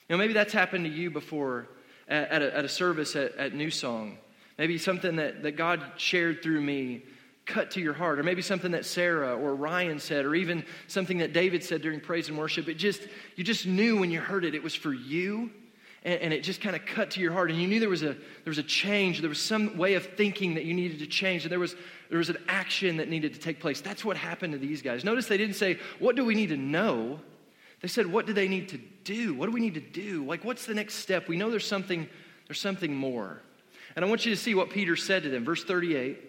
You 0.08 0.14
know, 0.14 0.18
maybe 0.18 0.32
that's 0.32 0.52
happened 0.52 0.84
to 0.84 0.90
you 0.90 1.10
before 1.10 1.68
at, 2.08 2.28
at, 2.30 2.42
a, 2.42 2.56
at 2.58 2.64
a, 2.64 2.68
service 2.68 3.16
at, 3.16 3.34
at 3.36 3.54
New 3.54 3.70
Song. 3.70 4.18
Maybe 4.58 4.78
something 4.78 5.16
that, 5.16 5.42
that 5.42 5.52
God 5.52 5.82
shared 5.96 6.42
through 6.42 6.60
me 6.60 7.02
cut 7.46 7.70
to 7.72 7.80
your 7.80 7.94
heart, 7.94 8.18
or 8.18 8.22
maybe 8.22 8.42
something 8.42 8.72
that 8.72 8.84
Sarah 8.84 9.34
or 9.34 9.54
Ryan 9.54 9.98
said, 9.98 10.24
or 10.24 10.34
even 10.34 10.64
something 10.86 11.18
that 11.18 11.32
David 11.32 11.64
said 11.64 11.82
during 11.82 12.00
praise 12.00 12.28
and 12.28 12.38
worship. 12.38 12.68
It 12.68 12.74
just 12.74 13.02
you 13.34 13.42
just 13.42 13.66
knew 13.66 13.98
when 13.98 14.10
you 14.10 14.20
heard 14.20 14.44
it, 14.44 14.54
it 14.54 14.62
was 14.62 14.74
for 14.74 14.92
you 14.92 15.50
and, 16.02 16.20
and 16.20 16.32
it 16.32 16.42
just 16.42 16.60
kind 16.60 16.74
of 16.74 16.84
cut 16.86 17.12
to 17.12 17.20
your 17.20 17.32
heart. 17.32 17.50
And 17.50 17.60
you 17.60 17.68
knew 17.68 17.80
there 17.80 17.88
was, 17.88 18.02
a, 18.02 18.14
there 18.14 18.46
was 18.46 18.58
a 18.58 18.62
change, 18.62 19.20
there 19.20 19.28
was 19.28 19.40
some 19.40 19.76
way 19.76 19.94
of 19.94 20.06
thinking 20.06 20.54
that 20.54 20.64
you 20.64 20.74
needed 20.74 20.98
to 21.00 21.06
change, 21.06 21.44
and 21.44 21.52
there 21.52 21.58
was, 21.58 21.74
there 22.08 22.18
was 22.18 22.30
an 22.30 22.38
action 22.48 22.96
that 22.98 23.08
needed 23.08 23.34
to 23.34 23.40
take 23.40 23.60
place. 23.60 23.80
That's 23.80 24.04
what 24.04 24.16
happened 24.16 24.52
to 24.52 24.58
these 24.58 24.82
guys. 24.82 25.04
Notice 25.04 25.26
they 25.26 25.36
didn't 25.36 25.56
say, 25.56 25.78
What 25.98 26.16
do 26.16 26.24
we 26.24 26.34
need 26.34 26.48
to 26.48 26.56
know? 26.56 27.20
They 27.80 27.88
said, 27.88 28.06
What 28.06 28.26
do 28.26 28.32
they 28.32 28.48
need 28.48 28.68
to 28.70 28.78
do? 29.04 29.34
What 29.34 29.46
do 29.46 29.52
we 29.52 29.60
need 29.60 29.74
to 29.74 29.80
do? 29.80 30.24
Like, 30.24 30.44
what's 30.44 30.66
the 30.66 30.74
next 30.74 30.94
step? 30.94 31.28
We 31.28 31.36
know 31.36 31.50
there's 31.50 31.66
something, 31.66 32.08
there's 32.46 32.60
something 32.60 32.94
more. 32.94 33.42
And 33.96 34.04
I 34.04 34.08
want 34.08 34.24
you 34.24 34.34
to 34.34 34.40
see 34.40 34.54
what 34.54 34.70
Peter 34.70 34.96
said 34.96 35.24
to 35.24 35.28
them. 35.28 35.44
Verse 35.44 35.64
38. 35.64 36.28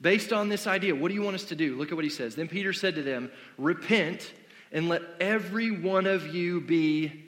Based 0.00 0.32
on 0.32 0.48
this 0.48 0.66
idea, 0.66 0.96
what 0.96 1.08
do 1.08 1.14
you 1.14 1.22
want 1.22 1.36
us 1.36 1.44
to 1.44 1.54
do? 1.54 1.76
Look 1.76 1.90
at 1.90 1.94
what 1.94 2.02
he 2.02 2.10
says. 2.10 2.34
Then 2.34 2.48
Peter 2.48 2.72
said 2.72 2.96
to 2.96 3.02
them, 3.02 3.30
Repent 3.56 4.32
and 4.72 4.88
let 4.88 5.02
every 5.20 5.70
one 5.70 6.06
of 6.06 6.34
you 6.34 6.60
be 6.60 7.22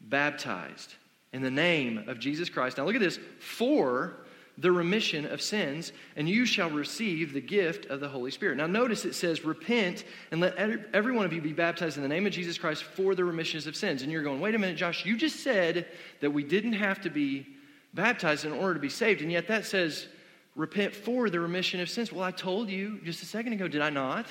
baptized 0.00 0.94
in 1.32 1.42
the 1.42 1.50
name 1.50 2.04
of 2.08 2.18
Jesus 2.18 2.48
Christ. 2.48 2.78
Now 2.78 2.84
look 2.84 2.94
at 2.94 3.00
this 3.00 3.18
for 3.38 4.16
the 4.58 4.70
remission 4.70 5.24
of 5.26 5.40
sins, 5.40 5.92
and 6.16 6.28
you 6.28 6.44
shall 6.44 6.70
receive 6.70 7.32
the 7.32 7.40
gift 7.40 7.86
of 7.86 8.00
the 8.00 8.08
Holy 8.08 8.30
Spirit. 8.30 8.58
Now, 8.58 8.66
notice 8.66 9.04
it 9.04 9.14
says, 9.14 9.44
Repent 9.44 10.04
and 10.30 10.40
let 10.40 10.56
every 10.58 11.12
one 11.12 11.24
of 11.24 11.32
you 11.32 11.40
be 11.40 11.52
baptized 11.52 11.96
in 11.96 12.02
the 12.02 12.08
name 12.08 12.26
of 12.26 12.32
Jesus 12.32 12.58
Christ 12.58 12.84
for 12.84 13.14
the 13.14 13.24
remissions 13.24 13.66
of 13.66 13.74
sins. 13.74 14.02
And 14.02 14.12
you're 14.12 14.22
going, 14.22 14.40
Wait 14.40 14.54
a 14.54 14.58
minute, 14.58 14.76
Josh, 14.76 15.06
you 15.06 15.16
just 15.16 15.40
said 15.40 15.86
that 16.20 16.30
we 16.30 16.44
didn't 16.44 16.74
have 16.74 17.00
to 17.02 17.10
be 17.10 17.46
baptized 17.94 18.44
in 18.44 18.52
order 18.52 18.74
to 18.74 18.80
be 18.80 18.90
saved, 18.90 19.22
and 19.22 19.32
yet 19.32 19.48
that 19.48 19.64
says, 19.64 20.08
Repent 20.56 20.94
for 20.94 21.30
the 21.30 21.40
remission 21.40 21.80
of 21.80 21.88
sins. 21.88 22.12
Well, 22.12 22.24
I 22.24 22.32
told 22.32 22.68
you 22.68 23.00
just 23.04 23.22
a 23.22 23.26
second 23.26 23.52
ago, 23.52 23.68
did 23.68 23.80
I 23.80 23.90
not? 23.90 24.26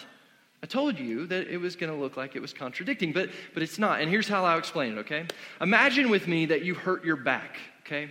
I 0.62 0.66
told 0.66 1.00
you 1.00 1.26
that 1.28 1.48
it 1.48 1.58
was 1.58 1.76
going 1.76 1.92
to 1.92 1.98
look 1.98 2.18
like 2.18 2.36
it 2.36 2.42
was 2.42 2.54
contradicting, 2.54 3.14
but, 3.14 3.30
but 3.54 3.64
it's 3.64 3.80
not. 3.80 4.02
And 4.02 4.10
here's 4.10 4.28
how 4.28 4.44
I'll 4.44 4.60
explain 4.60 4.94
it, 4.94 5.00
okay? 5.00 5.26
Imagine 5.62 6.10
with 6.10 6.28
me 6.28 6.48
that 6.48 6.64
you 6.64 6.76
hurt 6.76 7.06
your 7.06 7.16
back, 7.16 7.58
okay? 7.86 8.10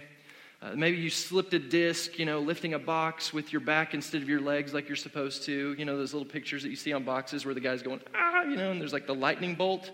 Uh, 0.62 0.70
maybe 0.74 0.96
you 0.96 1.10
slipped 1.10 1.52
a 1.52 1.58
disc, 1.58 2.18
you 2.18 2.24
know, 2.24 2.40
lifting 2.40 2.74
a 2.74 2.78
box 2.78 3.32
with 3.32 3.52
your 3.52 3.60
back 3.60 3.92
instead 3.92 4.22
of 4.22 4.28
your 4.28 4.40
legs 4.40 4.72
like 4.72 4.88
you're 4.88 4.96
supposed 4.96 5.44
to. 5.44 5.74
You 5.78 5.84
know, 5.84 5.96
those 5.96 6.14
little 6.14 6.28
pictures 6.28 6.62
that 6.62 6.70
you 6.70 6.76
see 6.76 6.92
on 6.92 7.04
boxes 7.04 7.44
where 7.44 7.54
the 7.54 7.60
guy's 7.60 7.82
going, 7.82 8.00
ah, 8.14 8.42
you 8.42 8.56
know, 8.56 8.72
and 8.72 8.80
there's 8.80 8.94
like 8.94 9.06
the 9.06 9.14
lightning 9.14 9.54
bolt. 9.54 9.90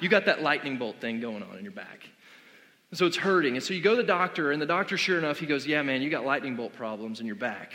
You 0.00 0.08
got 0.08 0.26
that 0.26 0.42
lightning 0.42 0.78
bolt 0.78 1.00
thing 1.00 1.20
going 1.20 1.42
on 1.42 1.58
in 1.58 1.64
your 1.64 1.72
back. 1.72 2.08
And 2.90 2.98
so 2.98 3.04
it's 3.04 3.16
hurting. 3.16 3.56
And 3.56 3.64
so 3.64 3.74
you 3.74 3.82
go 3.82 3.90
to 3.90 3.96
the 3.96 4.06
doctor, 4.06 4.52
and 4.52 4.62
the 4.62 4.66
doctor, 4.66 4.96
sure 4.96 5.18
enough, 5.18 5.38
he 5.38 5.46
goes, 5.46 5.66
yeah, 5.66 5.82
man, 5.82 6.02
you 6.02 6.08
got 6.08 6.24
lightning 6.24 6.54
bolt 6.54 6.72
problems 6.72 7.18
in 7.18 7.26
your 7.26 7.36
back 7.36 7.74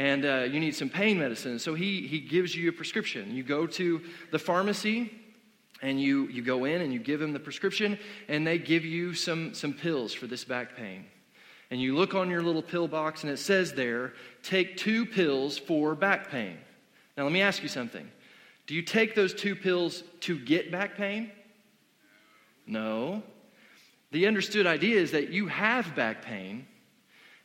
and 0.00 0.24
uh, 0.24 0.46
you 0.50 0.60
need 0.60 0.74
some 0.74 0.88
pain 0.88 1.18
medicine. 1.18 1.58
So 1.58 1.74
he, 1.74 2.06
he 2.06 2.20
gives 2.20 2.56
you 2.56 2.70
a 2.70 2.72
prescription. 2.72 3.34
You 3.34 3.42
go 3.42 3.66
to 3.66 4.00
the 4.30 4.38
pharmacy 4.38 5.12
and 5.82 6.00
you, 6.00 6.26
you 6.28 6.40
go 6.40 6.64
in 6.64 6.80
and 6.80 6.90
you 6.90 6.98
give 6.98 7.20
them 7.20 7.34
the 7.34 7.38
prescription, 7.38 7.98
and 8.26 8.46
they 8.46 8.56
give 8.56 8.82
you 8.82 9.12
some, 9.12 9.52
some 9.52 9.74
pills 9.74 10.14
for 10.14 10.26
this 10.26 10.42
back 10.42 10.74
pain. 10.74 11.04
And 11.70 11.82
you 11.82 11.94
look 11.94 12.14
on 12.14 12.30
your 12.30 12.42
little 12.42 12.62
pill 12.62 12.88
box, 12.88 13.24
and 13.24 13.30
it 13.30 13.38
says 13.38 13.74
there, 13.74 14.14
take 14.42 14.78
two 14.78 15.04
pills 15.04 15.58
for 15.58 15.94
back 15.94 16.30
pain. 16.30 16.56
Now, 17.18 17.24
let 17.24 17.32
me 17.32 17.42
ask 17.42 17.62
you 17.62 17.68
something. 17.68 18.10
Do 18.66 18.74
you 18.74 18.82
take 18.82 19.14
those 19.14 19.34
two 19.34 19.54
pills 19.54 20.02
to 20.20 20.38
get 20.38 20.72
back 20.72 20.96
pain? 20.96 21.30
No. 22.66 23.22
The 24.12 24.26
understood 24.26 24.66
idea 24.66 24.98
is 24.98 25.10
that 25.12 25.28
you 25.28 25.48
have 25.48 25.94
back 25.94 26.22
pain, 26.22 26.66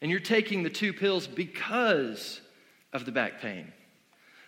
and 0.01 0.09
you're 0.09 0.21
taking 0.21 0.63
the 0.63 0.69
two 0.69 0.93
pills 0.93 1.27
because 1.27 2.39
of 2.95 3.05
the 3.05 3.11
back 3.11 3.41
pain. 3.41 3.71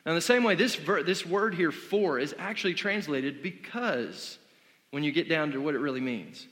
Now, 0.05 0.13
the 0.13 0.21
same 0.21 0.43
way, 0.43 0.55
this, 0.55 0.75
ver- 0.75 1.03
this 1.03 1.25
word 1.25 1.53
here, 1.53 1.71
for, 1.71 2.17
is 2.17 2.33
actually 2.39 2.75
translated 2.75 3.43
because 3.43 4.39
when 4.91 5.03
you 5.03 5.12
get 5.12 5.27
down 5.27 5.51
to 5.51 5.62
what 5.62 5.75
it 5.75 5.79
really 5.79 5.99
means. 5.99 6.47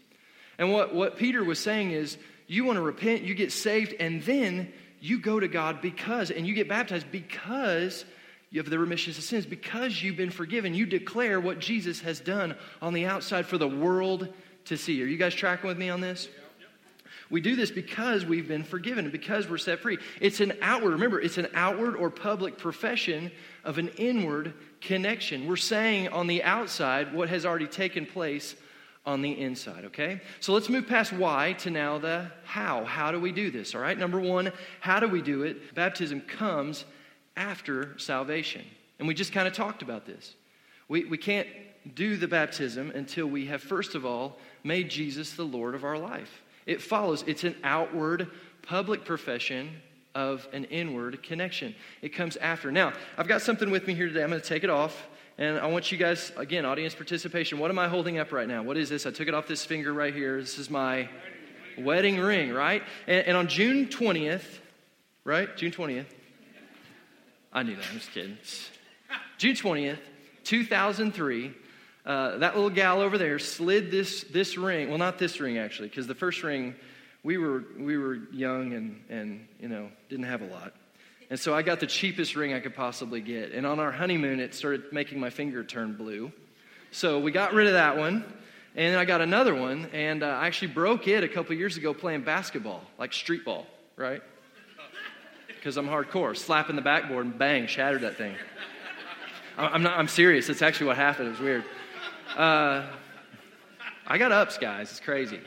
And 0.57 0.73
what, 0.73 0.93
what 0.93 1.17
Peter 1.17 1.41
was 1.43 1.57
saying 1.57 1.91
is, 1.91 2.17
you 2.47 2.65
want 2.65 2.75
to 2.75 2.81
repent, 2.81 3.23
you 3.23 3.33
get 3.33 3.51
saved, 3.53 3.95
and 3.99 4.21
then 4.23 4.73
you 4.99 5.19
go 5.19 5.39
to 5.39 5.47
God 5.47 5.81
because, 5.81 6.31
and 6.31 6.45
you 6.45 6.53
get 6.53 6.67
baptized 6.67 7.11
because 7.11 8.03
you 8.51 8.59
have 8.59 8.69
the 8.69 8.77
remission 8.77 9.11
of 9.11 9.23
sins, 9.23 9.45
because 9.45 10.03
you've 10.03 10.17
been 10.17 10.29
forgiven. 10.29 10.73
You 10.73 10.85
declare 10.85 11.39
what 11.39 11.59
Jesus 11.59 12.01
has 12.01 12.19
done 12.19 12.55
on 12.81 12.93
the 12.93 13.05
outside 13.05 13.45
for 13.45 13.57
the 13.57 13.67
world 13.67 14.33
to 14.65 14.77
see. 14.77 15.01
Are 15.01 15.05
you 15.05 15.17
guys 15.17 15.33
tracking 15.33 15.67
with 15.67 15.77
me 15.77 15.89
on 15.89 16.01
this? 16.01 16.27
We 17.29 17.41
do 17.41 17.55
this 17.55 17.71
because 17.71 18.25
we've 18.25 18.47
been 18.47 18.63
forgiven, 18.63 19.09
because 19.09 19.49
we're 19.49 19.57
set 19.57 19.79
free. 19.79 19.97
It's 20.21 20.39
an 20.39 20.53
outward, 20.61 20.91
remember, 20.91 21.19
it's 21.19 21.37
an 21.37 21.47
outward 21.53 21.95
or 21.95 22.09
public 22.09 22.57
profession 22.57 23.31
of 23.63 23.77
an 23.77 23.89
inward 23.97 24.53
connection. 24.81 25.47
We're 25.47 25.55
saying 25.55 26.09
on 26.09 26.27
the 26.27 26.43
outside 26.43 27.13
what 27.13 27.29
has 27.29 27.45
already 27.45 27.67
taken 27.67 28.05
place 28.05 28.55
on 29.05 29.21
the 29.21 29.39
inside, 29.39 29.85
okay? 29.85 30.21
So 30.39 30.53
let's 30.53 30.69
move 30.69 30.87
past 30.87 31.13
why 31.13 31.53
to 31.59 31.69
now 31.69 31.97
the 31.97 32.31
how. 32.43 32.85
How 32.85 33.11
do 33.11 33.19
we 33.19 33.31
do 33.31 33.51
this, 33.51 33.75
all 33.75 33.81
right? 33.81 33.97
Number 33.97 34.19
one, 34.19 34.51
how 34.79 34.99
do 34.99 35.07
we 35.07 35.21
do 35.21 35.43
it? 35.43 35.75
Baptism 35.75 36.21
comes 36.21 36.85
after 37.37 37.97
salvation. 37.99 38.63
And 38.97 39.07
we 39.07 39.13
just 39.13 39.31
kind 39.31 39.47
of 39.47 39.53
talked 39.53 39.81
about 39.81 40.05
this. 40.05 40.35
We, 40.87 41.05
we 41.05 41.17
can't 41.17 41.47
do 41.93 42.17
the 42.17 42.27
baptism 42.27 42.91
until 42.91 43.27
we 43.27 43.45
have, 43.45 43.61
first 43.61 43.93
of 43.93 44.05
all, 44.05 44.37
made 44.63 44.89
Jesus 44.89 45.33
the 45.33 45.43
Lord 45.43 45.75
of 45.75 45.83
our 45.83 45.97
life. 45.97 46.41
It 46.65 46.81
follows, 46.81 47.23
it's 47.27 47.43
an 47.43 47.55
outward 47.63 48.27
public 48.61 49.05
profession 49.05 49.69
of 50.15 50.47
an 50.53 50.63
inward 50.65 51.21
connection. 51.21 51.75
It 52.01 52.09
comes 52.09 52.37
after. 52.37 52.71
Now, 52.71 52.93
I've 53.17 53.27
got 53.27 53.41
something 53.41 53.69
with 53.69 53.85
me 53.85 53.93
here 53.93 54.07
today. 54.07 54.23
I'm 54.23 54.29
going 54.29 54.41
to 54.41 54.47
take 54.47 54.63
it 54.63 54.69
off. 54.69 55.07
And 55.37 55.59
I 55.59 55.67
want 55.67 55.91
you 55.91 55.97
guys, 55.97 56.31
again, 56.37 56.65
audience 56.65 56.95
participation. 56.95 57.59
What 57.59 57.69
am 57.69 57.77
I 57.77 57.89
holding 57.89 58.17
up 58.19 58.31
right 58.31 58.47
now? 58.47 58.63
What 58.63 58.77
is 58.77 58.89
this? 58.89 59.05
I 59.05 59.11
took 59.11 59.27
it 59.27 59.33
off 59.33 59.47
this 59.47 59.65
finger 59.65 59.93
right 59.93 60.13
here. 60.13 60.39
This 60.39 60.57
is 60.57 60.69
my 60.69 61.09
wedding 61.77 62.17
ring, 62.17 62.53
right? 62.53 62.81
And, 63.05 63.27
and 63.27 63.37
on 63.37 63.47
June 63.49 63.87
20th, 63.87 64.45
right? 65.25 65.55
June 65.57 65.71
20th. 65.71 66.05
I 67.51 67.63
knew 67.63 67.75
that. 67.75 67.85
I'm 67.91 67.97
just 67.97 68.11
kidding. 68.11 68.37
June 69.37 69.55
20th, 69.55 69.99
2003, 70.45 71.53
uh, 72.05 72.37
that 72.37 72.55
little 72.55 72.69
gal 72.69 73.01
over 73.01 73.17
there 73.17 73.39
slid 73.39 73.91
this, 73.91 74.23
this 74.25 74.57
ring. 74.57 74.89
Well, 74.89 74.97
not 74.97 75.17
this 75.17 75.39
ring, 75.39 75.57
actually, 75.57 75.89
because 75.89 76.07
the 76.07 76.15
first 76.15 76.43
ring, 76.43 76.75
we 77.23 77.37
were, 77.37 77.63
we 77.77 77.97
were 77.97 78.15
young 78.31 78.73
and, 78.73 79.03
and, 79.09 79.47
you 79.59 79.67
know, 79.67 79.89
didn't 80.09 80.25
have 80.25 80.41
a 80.41 80.47
lot. 80.47 80.73
And 81.29 81.39
so 81.39 81.55
I 81.55 81.63
got 81.63 81.79
the 81.79 81.87
cheapest 81.87 82.35
ring 82.35 82.53
I 82.53 82.59
could 82.59 82.75
possibly 82.75 83.21
get. 83.21 83.51
And 83.51 83.65
on 83.65 83.79
our 83.79 83.91
honeymoon, 83.91 84.39
it 84.39 84.53
started 84.53 84.93
making 84.93 85.19
my 85.19 85.31
finger 85.31 85.63
turn 85.63 85.95
blue. 85.95 86.31
So 86.91 87.19
we 87.19 87.31
got 87.31 87.53
rid 87.53 87.67
of 87.67 87.73
that 87.73 87.97
one. 87.97 88.23
And 88.77 88.93
then 88.93 88.99
I 88.99 89.05
got 89.05 89.21
another 89.21 89.55
one, 89.55 89.87
and 89.93 90.21
uh, 90.21 90.25
I 90.25 90.47
actually 90.47 90.73
broke 90.73 91.07
it 91.07 91.23
a 91.23 91.29
couple 91.29 91.55
years 91.55 91.77
ago 91.77 91.93
playing 91.93 92.23
basketball, 92.23 92.83
like 92.99 93.13
street 93.13 93.45
ball, 93.45 93.65
right? 93.95 94.21
Because 95.47 95.77
I'm 95.77 95.87
hardcore. 95.87 96.35
Slapping 96.35 96.75
the 96.75 96.81
backboard 96.81 97.25
and 97.25 97.39
bang, 97.39 97.67
shattered 97.67 98.01
that 98.01 98.17
thing. 98.17 98.35
I'm, 99.57 99.81
not, 99.81 99.97
I'm 99.97 100.09
serious. 100.09 100.47
That's 100.47 100.61
actually 100.61 100.87
what 100.87 100.97
happened. 100.97 101.29
It 101.29 101.31
was 101.31 101.39
weird. 101.39 101.63
Uh, 102.35 102.85
I 104.05 104.17
got 104.17 104.33
ups, 104.33 104.57
guys. 104.57 104.91
It's 104.91 104.99
crazy. 104.99 105.39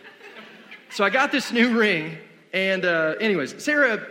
So 0.91 1.05
I 1.05 1.11
got 1.11 1.31
this 1.31 1.53
new 1.53 1.79
ring, 1.79 2.17
and 2.55 2.87
uh, 2.87 3.15
anyways, 3.21 3.63
Sarah, 3.63 4.07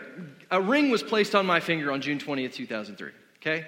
a 0.51 0.61
ring 0.61 0.91
was 0.91 1.01
placed 1.01 1.33
on 1.33 1.47
my 1.47 1.59
finger 1.59 1.91
on 1.91 2.01
June 2.01 2.19
20th, 2.19 2.53
2003. 2.53 3.09
Okay? 3.37 3.65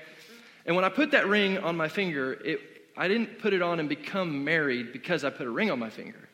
And 0.67 0.76
when 0.76 0.86
I 0.86 0.89
put 0.89 1.10
that 1.12 1.28
ring 1.28 1.58
on 1.58 1.76
my 1.76 1.88
finger, 1.88 2.34
it, 2.45 2.60
I 2.95 3.08
didn't 3.08 3.39
put 3.39 3.54
it 3.54 3.63
on 3.63 3.80
and 3.80 3.89
become 3.89 4.43
married 4.43 4.93
because 4.93 5.24
I 5.24 5.32
put 5.32 5.48
a 5.48 5.52
ring 5.52 5.72
on 5.72 5.80
my 5.80 5.89
finger. 5.89 6.30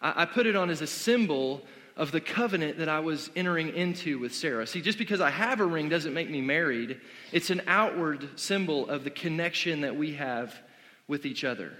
I, 0.00 0.22
I 0.22 0.24
put 0.24 0.46
it 0.46 0.56
on 0.56 0.70
as 0.70 0.82
a 0.82 0.86
symbol 0.86 1.62
of 1.96 2.10
the 2.10 2.20
covenant 2.20 2.78
that 2.78 2.88
I 2.88 2.98
was 2.98 3.30
entering 3.36 3.68
into 3.68 4.18
with 4.18 4.34
Sarah. 4.34 4.66
See, 4.66 4.80
just 4.80 4.98
because 4.98 5.20
I 5.20 5.30
have 5.30 5.60
a 5.60 5.64
ring 5.64 5.88
doesn't 5.88 6.12
make 6.12 6.28
me 6.28 6.40
married, 6.40 7.00
it's 7.30 7.50
an 7.50 7.62
outward 7.68 8.30
symbol 8.34 8.88
of 8.88 9.04
the 9.04 9.10
connection 9.10 9.82
that 9.82 9.94
we 9.94 10.14
have 10.14 10.60
with 11.08 11.26
each 11.26 11.42
other. 11.42 11.72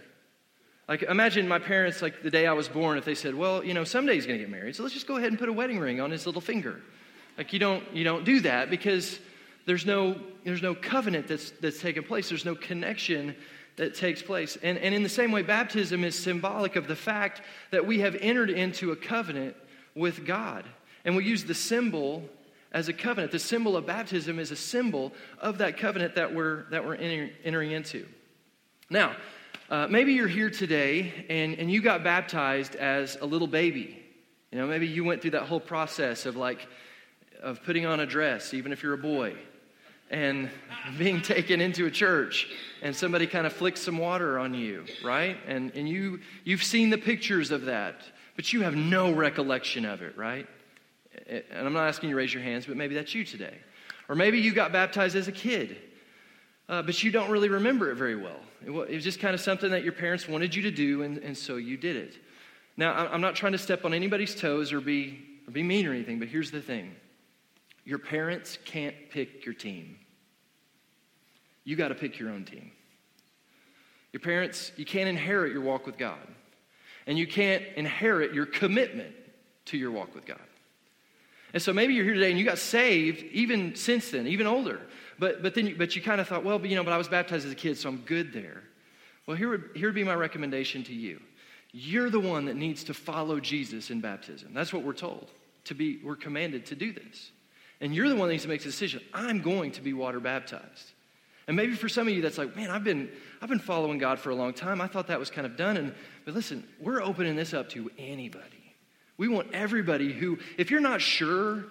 Like, 0.88 1.02
imagine 1.02 1.46
my 1.46 1.58
parents, 1.58 2.00
like 2.00 2.22
the 2.22 2.30
day 2.30 2.46
I 2.46 2.54
was 2.54 2.66
born, 2.66 2.96
if 2.96 3.04
they 3.04 3.14
said, 3.14 3.34
Well, 3.34 3.62
you 3.62 3.74
know, 3.74 3.84
someday 3.84 4.14
he's 4.14 4.26
going 4.26 4.38
to 4.38 4.44
get 4.44 4.50
married, 4.50 4.74
so 4.74 4.82
let's 4.82 4.94
just 4.94 5.06
go 5.06 5.16
ahead 5.16 5.28
and 5.28 5.38
put 5.38 5.48
a 5.48 5.52
wedding 5.52 5.78
ring 5.78 6.00
on 6.00 6.10
his 6.10 6.26
little 6.26 6.40
finger. 6.40 6.80
Like, 7.36 7.52
you 7.52 7.58
don't, 7.58 7.84
you 7.94 8.04
don't 8.04 8.24
do 8.24 8.40
that 8.40 8.70
because 8.70 9.20
there's 9.66 9.84
no, 9.84 10.18
there's 10.44 10.62
no 10.62 10.74
covenant 10.74 11.28
that's, 11.28 11.50
that's 11.60 11.78
taken 11.78 12.02
place, 12.02 12.30
there's 12.30 12.46
no 12.46 12.54
connection 12.54 13.36
that 13.76 13.94
takes 13.94 14.22
place. 14.22 14.56
And, 14.62 14.78
and 14.78 14.94
in 14.94 15.02
the 15.02 15.08
same 15.08 15.30
way, 15.30 15.42
baptism 15.42 16.04
is 16.04 16.18
symbolic 16.18 16.74
of 16.74 16.88
the 16.88 16.96
fact 16.96 17.42
that 17.70 17.86
we 17.86 18.00
have 18.00 18.16
entered 18.16 18.50
into 18.50 18.90
a 18.90 18.96
covenant 18.96 19.54
with 19.94 20.26
God. 20.26 20.64
And 21.04 21.16
we 21.16 21.24
use 21.24 21.44
the 21.44 21.54
symbol 21.54 22.24
as 22.72 22.88
a 22.88 22.92
covenant. 22.92 23.30
The 23.30 23.38
symbol 23.38 23.76
of 23.76 23.86
baptism 23.86 24.38
is 24.38 24.50
a 24.50 24.56
symbol 24.56 25.12
of 25.38 25.58
that 25.58 25.76
covenant 25.76 26.16
that 26.16 26.34
we're, 26.34 26.64
that 26.70 26.84
we're 26.84 26.96
enter, 26.96 27.30
entering 27.44 27.70
into. 27.70 28.06
Now, 28.90 29.16
uh, 29.68 29.86
maybe 29.86 30.14
you're 30.14 30.26
here 30.26 30.48
today 30.48 31.26
and, 31.28 31.58
and 31.58 31.70
you 31.70 31.82
got 31.82 32.02
baptized 32.02 32.74
as 32.74 33.18
a 33.20 33.26
little 33.26 33.46
baby. 33.46 34.02
You 34.50 34.56
know, 34.56 34.66
maybe 34.66 34.86
you 34.86 35.04
went 35.04 35.20
through 35.20 35.32
that 35.32 35.42
whole 35.42 35.60
process 35.60 36.24
of 36.24 36.36
like, 36.36 36.66
of 37.42 37.62
putting 37.64 37.84
on 37.84 38.00
a 38.00 38.06
dress, 38.06 38.54
even 38.54 38.72
if 38.72 38.82
you're 38.82 38.94
a 38.94 38.98
boy, 38.98 39.34
and 40.10 40.48
being 40.98 41.20
taken 41.20 41.60
into 41.60 41.84
a 41.84 41.90
church 41.90 42.48
and 42.80 42.96
somebody 42.96 43.26
kind 43.26 43.46
of 43.46 43.52
flicks 43.52 43.82
some 43.82 43.98
water 43.98 44.38
on 44.38 44.54
you, 44.54 44.86
right? 45.04 45.36
And, 45.46 45.70
and 45.74 45.86
you, 45.86 46.20
you've 46.44 46.64
seen 46.64 46.88
the 46.88 46.96
pictures 46.96 47.50
of 47.50 47.66
that, 47.66 48.00
but 48.36 48.54
you 48.54 48.62
have 48.62 48.74
no 48.74 49.12
recollection 49.12 49.84
of 49.84 50.00
it, 50.00 50.16
right? 50.16 50.46
And 51.28 51.44
I'm 51.66 51.74
not 51.74 51.88
asking 51.88 52.08
you 52.08 52.14
to 52.14 52.18
raise 52.18 52.32
your 52.32 52.42
hands, 52.42 52.64
but 52.64 52.78
maybe 52.78 52.94
that's 52.94 53.14
you 53.14 53.22
today. 53.22 53.58
Or 54.08 54.14
maybe 54.14 54.40
you 54.40 54.54
got 54.54 54.72
baptized 54.72 55.14
as 55.14 55.28
a 55.28 55.32
kid, 55.32 55.76
uh, 56.70 56.80
but 56.80 57.02
you 57.02 57.10
don't 57.10 57.30
really 57.30 57.50
remember 57.50 57.90
it 57.90 57.96
very 57.96 58.16
well. 58.16 58.40
It 58.64 58.70
was 58.70 59.04
just 59.04 59.20
kind 59.20 59.34
of 59.34 59.40
something 59.40 59.70
that 59.70 59.84
your 59.84 59.92
parents 59.92 60.28
wanted 60.28 60.54
you 60.54 60.62
to 60.62 60.70
do, 60.70 61.02
and, 61.02 61.18
and 61.18 61.36
so 61.36 61.56
you 61.56 61.76
did 61.76 61.96
it. 61.96 62.14
Now, 62.76 62.92
I'm 62.92 63.20
not 63.20 63.34
trying 63.34 63.52
to 63.52 63.58
step 63.58 63.84
on 63.84 63.94
anybody's 63.94 64.34
toes 64.34 64.72
or 64.72 64.80
be, 64.80 65.20
or 65.46 65.50
be 65.50 65.62
mean 65.62 65.86
or 65.86 65.92
anything, 65.92 66.18
but 66.18 66.28
here's 66.28 66.50
the 66.50 66.62
thing 66.62 66.94
your 67.84 67.98
parents 67.98 68.58
can't 68.64 68.94
pick 69.10 69.44
your 69.44 69.54
team. 69.54 69.98
You 71.64 71.76
got 71.76 71.88
to 71.88 71.94
pick 71.94 72.18
your 72.18 72.30
own 72.30 72.44
team. 72.44 72.70
Your 74.12 74.20
parents, 74.20 74.72
you 74.76 74.84
can't 74.84 75.08
inherit 75.08 75.52
your 75.52 75.60
walk 75.62 75.86
with 75.86 75.98
God. 75.98 76.26
And 77.06 77.18
you 77.18 77.26
can't 77.26 77.62
inherit 77.76 78.34
your 78.34 78.46
commitment 78.46 79.14
to 79.66 79.78
your 79.78 79.90
walk 79.90 80.14
with 80.14 80.26
God. 80.26 80.40
And 81.54 81.62
so 81.62 81.72
maybe 81.72 81.94
you're 81.94 82.04
here 82.04 82.14
today 82.14 82.30
and 82.30 82.38
you 82.38 82.44
got 82.44 82.58
saved 82.58 83.22
even 83.32 83.74
since 83.74 84.10
then, 84.10 84.26
even 84.26 84.46
older. 84.46 84.82
But, 85.18 85.42
but 85.42 85.54
then 85.54 85.66
you, 85.66 85.76
but 85.76 85.96
you 85.96 86.02
kind 86.02 86.20
of 86.20 86.28
thought, 86.28 86.44
well, 86.44 86.58
but, 86.58 86.70
you 86.70 86.76
know, 86.76 86.84
but 86.84 86.92
I 86.92 86.98
was 86.98 87.08
baptized 87.08 87.44
as 87.44 87.52
a 87.52 87.56
kid, 87.56 87.76
so 87.76 87.88
I'm 87.88 87.98
good 87.98 88.32
there. 88.32 88.62
Well, 89.26 89.36
here 89.36 89.50
would, 89.50 89.70
here 89.74 89.88
would 89.88 89.94
be 89.94 90.04
my 90.04 90.14
recommendation 90.14 90.84
to 90.84 90.94
you. 90.94 91.20
You're 91.72 92.08
the 92.08 92.20
one 92.20 92.46
that 92.46 92.56
needs 92.56 92.84
to 92.84 92.94
follow 92.94 93.40
Jesus 93.40 93.90
in 93.90 94.00
baptism. 94.00 94.54
That's 94.54 94.72
what 94.72 94.84
we're 94.84 94.92
told. 94.92 95.30
To 95.64 95.74
be, 95.74 96.00
we're 96.02 96.16
commanded 96.16 96.66
to 96.66 96.74
do 96.74 96.92
this. 96.92 97.30
And 97.80 97.94
you're 97.94 98.08
the 98.08 98.16
one 98.16 98.28
that 98.28 98.32
needs 98.32 98.44
to 98.44 98.48
make 98.48 98.62
the 98.62 98.70
decision. 98.70 99.02
I'm 99.12 99.42
going 99.42 99.72
to 99.72 99.82
be 99.82 99.92
water 99.92 100.18
baptized. 100.18 100.92
And 101.46 101.56
maybe 101.56 101.74
for 101.74 101.88
some 101.88 102.06
of 102.08 102.14
you, 102.14 102.22
that's 102.22 102.38
like, 102.38 102.56
man, 102.56 102.70
I've 102.70 102.84
been, 102.84 103.10
I've 103.40 103.48
been 103.48 103.58
following 103.58 103.98
God 103.98 104.18
for 104.18 104.30
a 104.30 104.34
long 104.34 104.52
time. 104.52 104.80
I 104.80 104.86
thought 104.86 105.08
that 105.08 105.18
was 105.18 105.30
kind 105.30 105.46
of 105.46 105.56
done. 105.56 105.76
And, 105.76 105.94
but 106.24 106.34
listen, 106.34 106.66
we're 106.80 107.02
opening 107.02 107.36
this 107.36 107.54
up 107.54 107.68
to 107.70 107.90
anybody. 107.98 108.44
We 109.16 109.28
want 109.28 109.52
everybody 109.52 110.12
who, 110.12 110.38
if 110.56 110.70
you're 110.70 110.80
not 110.80 111.00
sure, 111.00 111.64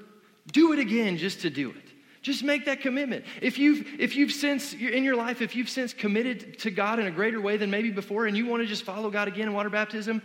do 0.52 0.74
it 0.74 0.80
again 0.80 1.18
just 1.18 1.42
to 1.42 1.50
do 1.50 1.70
it. 1.70 1.87
Just 2.28 2.44
make 2.44 2.66
that 2.66 2.82
commitment. 2.82 3.24
If 3.42 3.58
you've, 3.58 3.88
if 4.02 4.18
you've 4.18 4.34
since, 4.34 4.74
in 4.74 5.06
your 5.06 5.16
life, 5.16 5.42
if 5.42 5.56
you've 5.56 5.70
since 5.70 5.94
committed 5.94 6.60
to 6.60 6.70
God 6.70 7.00
in 7.00 7.06
a 7.08 7.12
greater 7.12 7.40
way 7.40 7.56
than 7.56 7.72
maybe 7.72 7.90
before 7.90 8.26
and 8.26 8.36
you 8.36 8.46
want 8.46 8.62
to 8.62 8.68
just 8.68 8.84
follow 8.84 9.10
God 9.10 9.30
again 9.30 9.48
in 9.48 9.54
water 9.54 9.70
baptism, 9.70 10.22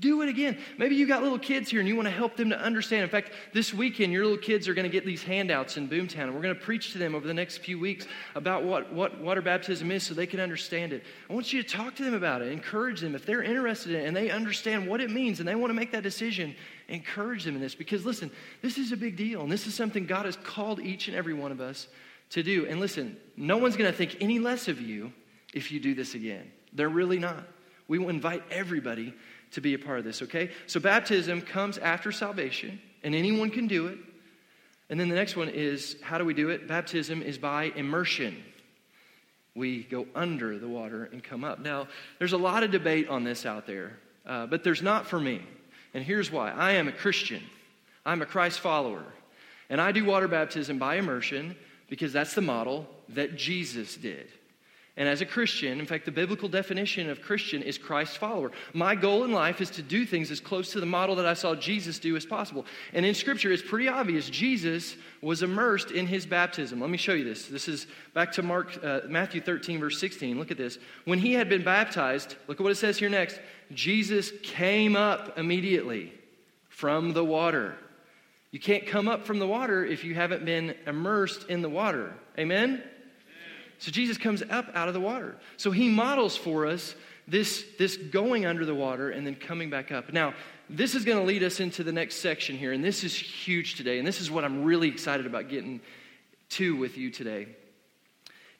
do 0.00 0.22
it 0.22 0.28
again. 0.28 0.58
Maybe 0.78 0.94
you 0.94 1.06
got 1.06 1.22
little 1.22 1.38
kids 1.38 1.70
here 1.70 1.80
and 1.80 1.88
you 1.88 1.94
want 1.94 2.06
to 2.06 2.14
help 2.14 2.36
them 2.36 2.50
to 2.50 2.58
understand. 2.58 3.02
In 3.02 3.10
fact, 3.10 3.32
this 3.52 3.74
weekend, 3.74 4.12
your 4.12 4.24
little 4.24 4.38
kids 4.38 4.66
are 4.66 4.74
going 4.74 4.84
to 4.84 4.92
get 4.92 5.04
these 5.04 5.22
handouts 5.22 5.76
in 5.76 5.88
Boomtown, 5.88 6.24
and 6.24 6.34
we're 6.34 6.42
going 6.42 6.54
to 6.54 6.60
preach 6.60 6.92
to 6.92 6.98
them 6.98 7.14
over 7.14 7.26
the 7.26 7.34
next 7.34 7.58
few 7.58 7.78
weeks 7.78 8.06
about 8.34 8.64
what, 8.64 8.92
what 8.92 9.20
water 9.20 9.42
baptism 9.42 9.90
is 9.90 10.02
so 10.02 10.14
they 10.14 10.26
can 10.26 10.40
understand 10.40 10.92
it. 10.92 11.04
I 11.28 11.34
want 11.34 11.52
you 11.52 11.62
to 11.62 11.68
talk 11.68 11.94
to 11.96 12.04
them 12.04 12.14
about 12.14 12.42
it, 12.42 12.50
encourage 12.50 13.00
them. 13.00 13.14
If 13.14 13.26
they're 13.26 13.42
interested 13.42 13.94
in 13.94 14.00
it 14.00 14.06
and 14.06 14.16
they 14.16 14.30
understand 14.30 14.86
what 14.86 15.00
it 15.00 15.10
means 15.10 15.40
and 15.40 15.48
they 15.48 15.54
want 15.54 15.70
to 15.70 15.74
make 15.74 15.92
that 15.92 16.02
decision, 16.02 16.54
encourage 16.88 17.44
them 17.44 17.54
in 17.54 17.60
this. 17.60 17.74
Because 17.74 18.06
listen, 18.06 18.30
this 18.62 18.78
is 18.78 18.92
a 18.92 18.96
big 18.96 19.16
deal, 19.16 19.42
and 19.42 19.52
this 19.52 19.66
is 19.66 19.74
something 19.74 20.06
God 20.06 20.26
has 20.26 20.36
called 20.36 20.80
each 20.80 21.08
and 21.08 21.16
every 21.16 21.34
one 21.34 21.52
of 21.52 21.60
us 21.60 21.88
to 22.30 22.42
do. 22.42 22.66
And 22.66 22.80
listen, 22.80 23.16
no 23.36 23.58
one's 23.58 23.76
going 23.76 23.90
to 23.90 23.96
think 23.96 24.16
any 24.20 24.38
less 24.38 24.68
of 24.68 24.80
you 24.80 25.12
if 25.52 25.70
you 25.70 25.80
do 25.80 25.94
this 25.94 26.14
again. 26.14 26.50
They're 26.72 26.88
really 26.88 27.18
not. 27.18 27.46
We 27.88 27.98
will 27.98 28.08
invite 28.08 28.42
everybody 28.50 29.12
to 29.52 29.60
be 29.60 29.74
a 29.74 29.78
part 29.78 29.98
of 29.98 30.04
this, 30.04 30.22
okay? 30.22 30.50
So 30.66 30.80
baptism 30.80 31.42
comes 31.42 31.78
after 31.78 32.10
salvation, 32.12 32.80
and 33.02 33.14
anyone 33.14 33.50
can 33.50 33.66
do 33.66 33.86
it. 33.86 33.98
And 34.90 34.98
then 34.98 35.08
the 35.08 35.14
next 35.14 35.36
one 35.36 35.48
is 35.48 35.96
how 36.02 36.18
do 36.18 36.24
we 36.24 36.34
do 36.34 36.50
it? 36.50 36.68
Baptism 36.68 37.22
is 37.22 37.38
by 37.38 37.72
immersion. 37.76 38.42
We 39.54 39.84
go 39.84 40.06
under 40.14 40.58
the 40.58 40.68
water 40.68 41.08
and 41.12 41.22
come 41.22 41.44
up. 41.44 41.60
Now, 41.60 41.88
there's 42.18 42.32
a 42.32 42.38
lot 42.38 42.62
of 42.62 42.70
debate 42.70 43.08
on 43.08 43.24
this 43.24 43.44
out 43.44 43.66
there, 43.66 43.98
uh, 44.26 44.46
but 44.46 44.64
there's 44.64 44.82
not 44.82 45.06
for 45.06 45.20
me. 45.20 45.42
And 45.94 46.02
here's 46.02 46.30
why 46.30 46.50
I 46.50 46.72
am 46.72 46.88
a 46.88 46.92
Christian, 46.92 47.42
I'm 48.04 48.22
a 48.22 48.26
Christ 48.26 48.60
follower, 48.60 49.04
and 49.68 49.80
I 49.80 49.92
do 49.92 50.04
water 50.04 50.28
baptism 50.28 50.78
by 50.78 50.96
immersion 50.96 51.56
because 51.88 52.12
that's 52.12 52.34
the 52.34 52.40
model 52.40 52.86
that 53.10 53.36
Jesus 53.36 53.96
did. 53.96 54.28
And 54.96 55.08
as 55.08 55.22
a 55.22 55.26
Christian, 55.26 55.80
in 55.80 55.86
fact, 55.86 56.04
the 56.04 56.10
biblical 56.10 56.50
definition 56.50 57.08
of 57.08 57.22
Christian 57.22 57.62
is 57.62 57.78
Christ 57.78 58.18
follower. 58.18 58.52
My 58.74 58.94
goal 58.94 59.24
in 59.24 59.32
life 59.32 59.62
is 59.62 59.70
to 59.70 59.82
do 59.82 60.04
things 60.04 60.30
as 60.30 60.38
close 60.38 60.72
to 60.72 60.80
the 60.80 60.86
model 60.86 61.16
that 61.16 61.24
I 61.24 61.32
saw 61.32 61.54
Jesus 61.54 61.98
do 61.98 62.14
as 62.14 62.26
possible. 62.26 62.66
And 62.92 63.06
in 63.06 63.14
Scripture, 63.14 63.50
it's 63.50 63.62
pretty 63.62 63.88
obvious 63.88 64.28
Jesus 64.28 64.96
was 65.22 65.42
immersed 65.42 65.92
in 65.92 66.06
his 66.06 66.26
baptism. 66.26 66.78
Let 66.78 66.90
me 66.90 66.98
show 66.98 67.14
you 67.14 67.24
this. 67.24 67.46
This 67.46 67.68
is 67.68 67.86
back 68.12 68.32
to 68.32 68.42
Mark, 68.42 68.78
uh, 68.84 69.00
Matthew 69.08 69.40
13, 69.40 69.80
verse 69.80 69.98
16. 69.98 70.38
Look 70.38 70.50
at 70.50 70.58
this. 70.58 70.76
When 71.06 71.18
he 71.18 71.32
had 71.32 71.48
been 71.48 71.64
baptized, 71.64 72.36
look 72.46 72.60
at 72.60 72.62
what 72.62 72.72
it 72.72 72.76
says 72.76 72.98
here 72.98 73.08
next. 73.08 73.40
Jesus 73.72 74.30
came 74.42 74.94
up 74.94 75.38
immediately 75.38 76.12
from 76.68 77.14
the 77.14 77.24
water. 77.24 77.76
You 78.50 78.60
can't 78.60 78.86
come 78.86 79.08
up 79.08 79.24
from 79.24 79.38
the 79.38 79.46
water 79.46 79.86
if 79.86 80.04
you 80.04 80.14
haven't 80.14 80.44
been 80.44 80.74
immersed 80.86 81.48
in 81.48 81.62
the 81.62 81.70
water. 81.70 82.12
Amen? 82.38 82.82
So 83.82 83.90
Jesus 83.90 84.16
comes 84.16 84.44
up 84.48 84.66
out 84.74 84.86
of 84.86 84.94
the 84.94 85.00
water. 85.00 85.34
So 85.56 85.72
he 85.72 85.88
models 85.88 86.36
for 86.36 86.66
us 86.66 86.94
this, 87.26 87.64
this 87.80 87.96
going 87.96 88.46
under 88.46 88.64
the 88.64 88.76
water 88.76 89.10
and 89.10 89.26
then 89.26 89.34
coming 89.34 89.70
back 89.70 89.90
up. 89.90 90.12
Now, 90.12 90.34
this 90.70 90.94
is 90.94 91.04
going 91.04 91.18
to 91.18 91.24
lead 91.24 91.42
us 91.42 91.58
into 91.58 91.82
the 91.82 91.90
next 91.90 92.18
section 92.18 92.56
here, 92.56 92.72
and 92.72 92.84
this 92.84 93.02
is 93.02 93.12
huge 93.12 93.74
today, 93.74 93.98
and 93.98 94.06
this 94.06 94.20
is 94.20 94.30
what 94.30 94.44
I'm 94.44 94.62
really 94.62 94.86
excited 94.86 95.26
about 95.26 95.48
getting 95.48 95.80
to 96.50 96.76
with 96.76 96.96
you 96.96 97.10
today. 97.10 97.48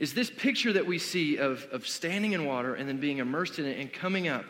Is 0.01 0.13
this 0.13 0.29
picture 0.29 0.73
that 0.73 0.87
we 0.87 0.99
see 0.99 1.37
of, 1.37 1.69
of 1.71 1.87
standing 1.87 2.33
in 2.33 2.45
water 2.45 2.75
and 2.75 2.89
then 2.89 2.99
being 2.99 3.19
immersed 3.19 3.61
in 3.61 3.65
it 3.65 3.79
and 3.79 3.93
coming 3.93 4.27
up 4.27 4.45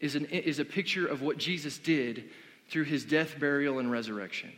is, 0.00 0.14
an, 0.14 0.24
is 0.24 0.58
a 0.58 0.64
picture 0.64 1.06
of 1.06 1.20
what 1.20 1.36
Jesus 1.36 1.76
did 1.76 2.30
through 2.70 2.84
his 2.84 3.04
death, 3.04 3.38
burial, 3.38 3.78
and 3.78 3.90
resurrection. 3.90 4.52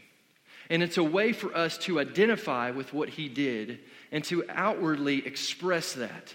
And 0.70 0.80
it's 0.80 0.96
a 0.96 1.02
way 1.02 1.32
for 1.32 1.52
us 1.56 1.76
to 1.78 1.98
identify 1.98 2.70
with 2.70 2.92
what 2.92 3.08
he 3.08 3.28
did 3.28 3.80
and 4.12 4.24
to 4.24 4.44
outwardly 4.48 5.26
express 5.26 5.94
that. 5.94 6.34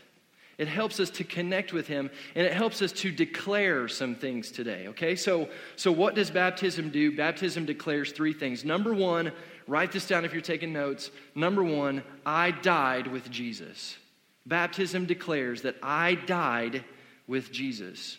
it 0.57 0.67
helps 0.67 0.99
us 0.99 1.09
to 1.09 1.23
connect 1.23 1.73
with 1.73 1.87
Him, 1.87 2.11
and 2.35 2.45
it 2.45 2.53
helps 2.53 2.83
us 2.83 2.91
to 2.91 3.11
declare 3.11 3.87
some 3.87 4.13
things 4.13 4.51
today, 4.51 4.87
okay? 4.89 5.15
So, 5.15 5.49
so 5.75 5.91
what 5.91 6.13
does 6.13 6.29
baptism 6.29 6.91
do? 6.91 7.15
Baptism 7.15 7.65
declares 7.65 8.11
three 8.11 8.33
things. 8.33 8.63
Number 8.63 8.93
one, 8.93 9.31
write 9.65 9.91
this 9.91 10.07
down 10.07 10.23
if 10.23 10.33
you're 10.33 10.41
taking 10.41 10.71
notes. 10.71 11.09
Number 11.33 11.63
one, 11.63 12.03
I 12.25 12.51
died 12.51 13.07
with 13.07 13.31
Jesus. 13.31 13.97
Baptism 14.45 15.05
declares 15.05 15.63
that 15.63 15.77
I 15.81 16.15
died 16.15 16.83
with 17.27 17.51
Jesus. 17.51 18.17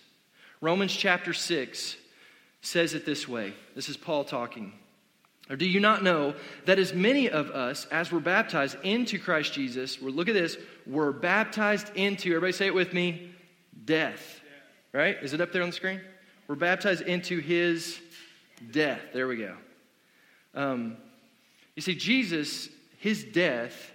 Romans 0.61 0.93
chapter 0.93 1.33
6 1.33 1.97
says 2.61 2.95
it 2.95 3.05
this 3.05 3.29
way. 3.29 3.53
This 3.75 3.89
is 3.89 3.97
Paul 3.97 4.25
talking. 4.25 4.73
Or 5.51 5.57
do 5.57 5.67
you 5.67 5.81
not 5.81 6.03
know 6.03 6.35
that 6.67 6.79
as 6.79 6.95
many 6.95 7.29
of 7.29 7.51
us 7.51 7.87
as 7.91 8.13
were 8.13 8.21
baptized 8.21 8.77
into 8.83 9.19
Christ 9.19 9.53
Jesus, 9.53 10.01
we're 10.01 10.11
look 10.11 10.29
at 10.29 10.35
this, 10.35 10.57
were 10.87 11.13
baptized 11.13 11.95
into, 11.95 12.31
everybody 12.31 12.53
say 12.53 12.67
it 12.67 12.75
with 12.75 12.93
me, 12.93 13.31
death. 13.85 14.41
Right? 14.93 15.17
Is 15.23 15.33
it 15.33 15.41
up 15.41 15.53
there 15.53 15.63
on 15.63 15.71
the 15.71 15.75
screen? 15.75 16.01
We're 16.47 16.55
baptized 16.55 17.03
into 17.03 17.39
his 17.39 18.01
death. 18.71 19.01
There 19.13 19.27
we 19.27 19.37
go. 19.37 19.57
Um, 20.55 20.97
you 21.75 21.83
see, 21.83 21.95
Jesus, 21.95 22.69
his 22.99 23.25
death 23.25 23.93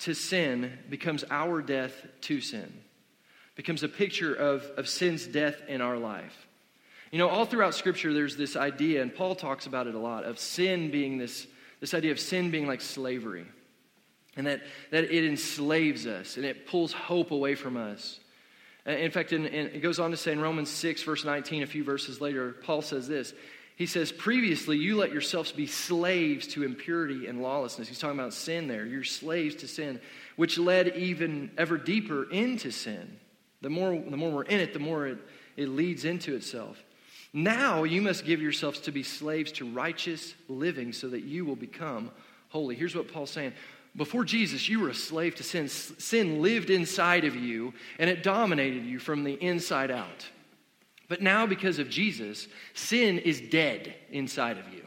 to 0.00 0.14
sin 0.14 0.78
becomes 0.88 1.24
our 1.30 1.62
death 1.62 1.94
to 2.22 2.40
sin, 2.40 2.72
becomes 3.54 3.82
a 3.82 3.88
picture 3.88 4.34
of, 4.34 4.64
of 4.76 4.88
sin's 4.88 5.26
death 5.26 5.56
in 5.68 5.80
our 5.80 5.96
life. 5.96 6.46
You 7.10 7.18
know, 7.18 7.28
all 7.28 7.44
throughout 7.44 7.74
Scripture, 7.74 8.14
there's 8.14 8.36
this 8.36 8.56
idea, 8.56 9.02
and 9.02 9.14
Paul 9.14 9.34
talks 9.34 9.66
about 9.66 9.86
it 9.86 9.94
a 9.94 9.98
lot, 9.98 10.24
of 10.24 10.38
sin 10.38 10.90
being 10.90 11.18
this, 11.18 11.46
this 11.80 11.92
idea 11.92 12.12
of 12.12 12.20
sin 12.20 12.50
being 12.50 12.66
like 12.66 12.80
slavery. 12.80 13.46
And 14.36 14.46
that, 14.46 14.62
that 14.92 15.04
it 15.04 15.24
enslaves 15.24 16.06
us 16.06 16.36
and 16.36 16.46
it 16.46 16.66
pulls 16.66 16.92
hope 16.92 17.32
away 17.32 17.56
from 17.56 17.76
us. 17.76 18.20
In 18.86 19.10
fact, 19.10 19.32
in, 19.32 19.44
in, 19.46 19.66
it 19.66 19.80
goes 19.80 19.98
on 19.98 20.12
to 20.12 20.16
say 20.16 20.32
in 20.32 20.40
Romans 20.40 20.70
6, 20.70 21.02
verse 21.02 21.24
19, 21.24 21.62
a 21.62 21.66
few 21.66 21.84
verses 21.84 22.20
later, 22.20 22.52
Paul 22.62 22.80
says 22.80 23.08
this. 23.08 23.34
He 23.76 23.86
says, 23.86 24.12
Previously, 24.12 24.76
you 24.76 24.96
let 24.96 25.12
yourselves 25.12 25.52
be 25.52 25.66
slaves 25.66 26.46
to 26.48 26.62
impurity 26.62 27.26
and 27.26 27.42
lawlessness. 27.42 27.88
He's 27.88 27.98
talking 27.98 28.18
about 28.18 28.34
sin 28.34 28.68
there. 28.68 28.86
You're 28.86 29.04
slaves 29.04 29.56
to 29.56 29.68
sin, 29.68 30.00
which 30.36 30.58
led 30.58 30.96
even 30.96 31.50
ever 31.58 31.76
deeper 31.76 32.30
into 32.30 32.70
sin. 32.70 33.18
The 33.62 33.70
more, 33.70 33.92
the 33.92 34.16
more 34.16 34.30
we're 34.30 34.42
in 34.44 34.60
it, 34.60 34.72
the 34.72 34.78
more 34.78 35.06
it, 35.06 35.18
it 35.56 35.68
leads 35.68 36.04
into 36.04 36.34
itself. 36.34 36.82
Now 37.32 37.84
you 37.84 38.02
must 38.02 38.24
give 38.24 38.42
yourselves 38.42 38.80
to 38.80 38.92
be 38.92 39.02
slaves 39.02 39.52
to 39.52 39.70
righteous 39.70 40.34
living 40.48 40.92
so 40.92 41.08
that 41.08 41.22
you 41.22 41.44
will 41.44 41.56
become 41.56 42.10
holy. 42.48 42.74
Here's 42.74 42.96
what 42.96 43.12
Paul's 43.12 43.30
saying. 43.30 43.52
Before 43.96 44.24
Jesus, 44.24 44.68
you 44.68 44.80
were 44.80 44.88
a 44.88 44.94
slave 44.94 45.34
to 45.36 45.42
sin. 45.42 45.68
Sin 45.68 46.42
lived 46.42 46.70
inside 46.70 47.24
of 47.24 47.36
you 47.36 47.72
and 47.98 48.10
it 48.10 48.22
dominated 48.22 48.84
you 48.84 48.98
from 48.98 49.24
the 49.24 49.34
inside 49.34 49.90
out. 49.90 50.28
But 51.08 51.22
now, 51.22 51.44
because 51.44 51.80
of 51.80 51.90
Jesus, 51.90 52.46
sin 52.72 53.18
is 53.18 53.40
dead 53.40 53.94
inside 54.10 54.58
of 54.58 54.72
you. 54.72 54.86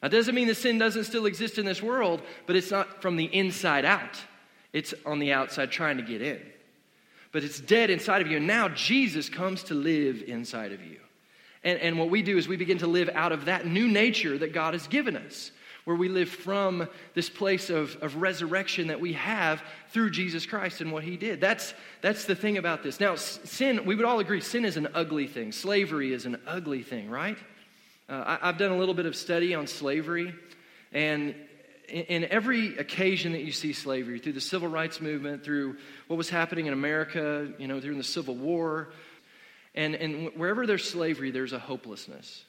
That 0.00 0.12
doesn't 0.12 0.34
mean 0.34 0.46
that 0.46 0.56
sin 0.56 0.78
doesn't 0.78 1.04
still 1.04 1.26
exist 1.26 1.58
in 1.58 1.66
this 1.66 1.82
world, 1.82 2.22
but 2.46 2.54
it's 2.54 2.70
not 2.70 3.02
from 3.02 3.16
the 3.16 3.24
inside 3.24 3.84
out, 3.84 4.20
it's 4.72 4.94
on 5.04 5.18
the 5.18 5.32
outside 5.32 5.72
trying 5.72 5.96
to 5.96 6.02
get 6.04 6.22
in. 6.22 6.40
But 7.32 7.42
it's 7.42 7.58
dead 7.58 7.90
inside 7.90 8.22
of 8.22 8.28
you. 8.28 8.36
And 8.36 8.46
now 8.46 8.68
Jesus 8.68 9.28
comes 9.28 9.64
to 9.64 9.74
live 9.74 10.22
inside 10.28 10.70
of 10.70 10.80
you. 10.84 11.00
And, 11.64 11.80
and 11.80 11.98
what 11.98 12.10
we 12.10 12.22
do 12.22 12.36
is 12.36 12.46
we 12.46 12.56
begin 12.56 12.78
to 12.78 12.86
live 12.86 13.10
out 13.14 13.32
of 13.32 13.46
that 13.46 13.66
new 13.66 13.88
nature 13.88 14.38
that 14.38 14.52
God 14.52 14.74
has 14.74 14.86
given 14.86 15.16
us, 15.16 15.50
where 15.84 15.96
we 15.96 16.08
live 16.08 16.28
from 16.28 16.88
this 17.14 17.28
place 17.28 17.70
of, 17.70 17.96
of 18.02 18.16
resurrection 18.16 18.88
that 18.88 19.00
we 19.00 19.14
have 19.14 19.62
through 19.88 20.10
Jesus 20.10 20.46
Christ 20.46 20.80
and 20.80 20.92
what 20.92 21.04
he 21.04 21.16
did. 21.16 21.40
That's, 21.40 21.74
that's 22.02 22.26
the 22.26 22.34
thing 22.34 22.58
about 22.58 22.82
this. 22.82 23.00
Now, 23.00 23.16
sin, 23.16 23.84
we 23.84 23.94
would 23.94 24.04
all 24.04 24.18
agree, 24.18 24.40
sin 24.40 24.64
is 24.64 24.76
an 24.76 24.88
ugly 24.94 25.26
thing. 25.26 25.52
Slavery 25.52 26.12
is 26.12 26.26
an 26.26 26.38
ugly 26.46 26.82
thing, 26.82 27.10
right? 27.10 27.38
Uh, 28.08 28.36
I, 28.40 28.48
I've 28.48 28.58
done 28.58 28.70
a 28.70 28.76
little 28.76 28.94
bit 28.94 29.06
of 29.06 29.16
study 29.16 29.54
on 29.54 29.66
slavery, 29.66 30.34
and 30.92 31.34
in 31.88 32.24
every 32.24 32.78
occasion 32.78 33.32
that 33.32 33.42
you 33.42 33.52
see 33.52 33.74
slavery, 33.74 34.18
through 34.18 34.32
the 34.32 34.40
civil 34.40 34.68
rights 34.68 35.02
movement, 35.02 35.44
through 35.44 35.76
what 36.06 36.16
was 36.16 36.30
happening 36.30 36.66
in 36.66 36.72
America, 36.72 37.52
you 37.58 37.68
know, 37.68 37.78
during 37.78 37.98
the 37.98 38.04
Civil 38.04 38.36
War, 38.36 38.88
and, 39.74 39.94
and 39.94 40.30
wherever 40.36 40.66
there's 40.66 40.88
slavery, 40.88 41.30
there's 41.30 41.52
a 41.52 41.58
hopelessness. 41.58 42.44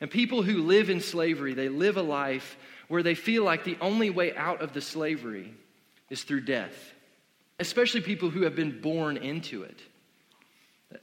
And 0.00 0.10
people 0.10 0.42
who 0.42 0.62
live 0.62 0.88
in 0.88 1.00
slavery, 1.00 1.54
they 1.54 1.68
live 1.68 1.96
a 1.96 2.02
life 2.02 2.56
where 2.88 3.02
they 3.02 3.14
feel 3.14 3.44
like 3.44 3.64
the 3.64 3.76
only 3.80 4.10
way 4.10 4.34
out 4.34 4.62
of 4.62 4.72
the 4.72 4.80
slavery 4.80 5.54
is 6.08 6.22
through 6.22 6.40
death. 6.40 6.92
Especially 7.58 8.00
people 8.00 8.30
who 8.30 8.42
have 8.42 8.56
been 8.56 8.80
born 8.80 9.18
into 9.18 9.62
it, 9.62 9.80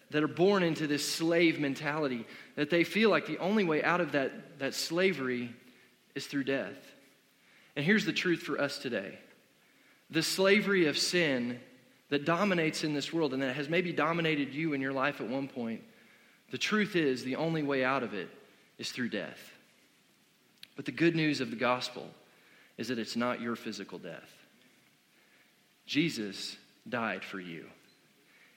that 0.10 0.24
are 0.24 0.28
born 0.28 0.64
into 0.64 0.88
this 0.88 1.08
slave 1.08 1.60
mentality, 1.60 2.26
that 2.56 2.72
they 2.72 2.84
feel 2.84 3.12
like 3.12 3.28
the 3.28 3.38
only 3.38 3.64
way 3.64 3.84
out 3.84 4.02
of 4.02 4.14
that, 4.14 4.60
that 4.60 4.74
slavery 4.74 5.54
is 6.16 6.26
through 6.26 6.44
death. 6.44 6.76
And 7.76 7.86
here's 7.86 8.06
the 8.06 8.12
truth 8.12 8.42
for 8.42 8.60
us 8.60 8.80
today 8.80 9.20
the 10.10 10.24
slavery 10.24 10.88
of 10.88 10.98
sin 10.98 11.60
that 12.10 12.26
dominates 12.26 12.84
in 12.84 12.94
this 12.94 13.12
world 13.12 13.34
and 13.34 13.42
that 13.42 13.56
has 13.56 13.70
maybe 13.70 13.92
dominated 13.92 14.54
you 14.54 14.74
in 14.74 14.82
your 14.82 14.94
life 14.94 15.20
at 15.20 15.28
one 15.28 15.48
point, 15.48 15.82
the 16.52 16.58
truth 16.58 16.96
is 16.96 17.24
the 17.24 17.36
only 17.36 17.64
way 17.64 17.84
out 17.84 18.04
of 18.04 18.14
it 18.14 18.30
is 18.78 18.92
through 18.92 19.10
death. 19.10 19.52
But 20.76 20.86
the 20.86 20.92
good 20.92 21.16
news 21.16 21.42
of 21.42 21.50
the 21.50 21.58
gospel 21.58 22.08
is 22.78 22.88
that 22.88 23.00
it's 23.00 23.16
not 23.16 23.42
your 23.42 23.56
physical 23.56 23.98
death. 23.98 24.32
Jesus 25.86 26.56
died 26.88 27.24
for 27.24 27.40
you. 27.40 27.66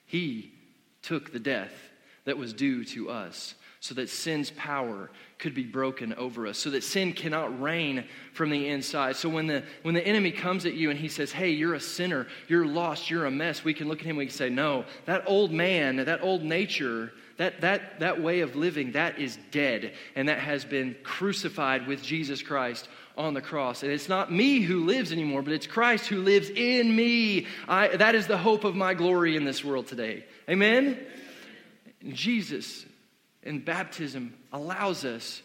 He 0.07 0.53
took 1.03 1.33
the 1.33 1.41
death 1.41 1.73
that 2.25 2.37
was 2.37 2.53
due 2.53 2.85
to 2.85 3.11
us 3.11 3.55
so 3.81 3.95
that 3.95 4.11
sin's 4.11 4.51
power 4.51 5.11
could 5.39 5.55
be 5.55 5.65
broken 5.65 6.13
over 6.15 6.47
us, 6.47 6.59
so 6.59 6.69
that 6.69 6.85
sin 6.85 7.15
cannot 7.15 7.61
reign 7.63 8.05
from 8.35 8.51
the 8.51 8.69
inside. 8.69 9.17
So 9.17 9.27
when 9.31 9.47
the, 9.47 9.65
when 9.83 9.95
the 9.95 10.07
enemy 10.07 10.31
comes 10.31 10.67
at 10.67 10.75
you 10.75 10.91
and 10.91 10.99
he 11.01 11.09
says, 11.09 11.33
Hey, 11.33 11.51
you're 11.51 11.75
a 11.75 11.81
sinner, 11.81 12.27
you're 12.47 12.67
lost, 12.67 13.09
you're 13.09 13.25
a 13.25 13.31
mess, 13.31 13.65
we 13.65 13.73
can 13.73 13.89
look 13.89 14.01
at 14.01 14.05
him 14.05 14.11
and 14.11 14.19
we 14.19 14.27
can 14.27 14.35
say, 14.35 14.51
No, 14.51 14.85
that 15.07 15.25
old 15.27 15.51
man, 15.51 15.97
that 15.97 16.23
old 16.23 16.43
nature, 16.43 17.11
that, 17.39 17.63
that, 17.63 18.01
that 18.01 18.21
way 18.21 18.41
of 18.41 18.55
living, 18.55 18.93
that 18.93 19.19
is 19.19 19.39
dead, 19.51 19.95
and 20.15 20.29
that 20.29 20.41
has 20.41 20.63
been 20.63 20.95
crucified 21.03 21.87
with 21.87 22.03
Jesus 22.03 22.43
Christ 22.43 22.87
on 23.17 23.33
the 23.33 23.41
cross. 23.41 23.83
And 23.83 23.91
it's 23.91 24.11
not 24.11 24.31
me 24.31 24.61
who 24.61 24.85
lives 24.85 25.11
anymore, 25.11 25.41
but 25.41 25.55
it's 25.55 25.67
Christ 25.67 26.07
who 26.07 26.21
lives 26.21 26.51
in 26.51 26.95
me. 26.95 27.47
I, 27.67 27.97
that 27.97 28.15
is 28.15 28.27
the 28.27 28.37
hope 28.37 28.65
of 28.65 28.77
my 28.77 28.93
glory 28.93 29.37
in 29.37 29.47
this 29.47 29.65
world 29.65 29.87
today. 29.87 30.27
Amen? 30.51 30.99
Jesus 32.13 32.85
and 33.43 33.65
baptism 33.65 34.35
allows 34.53 35.05
us 35.05 35.43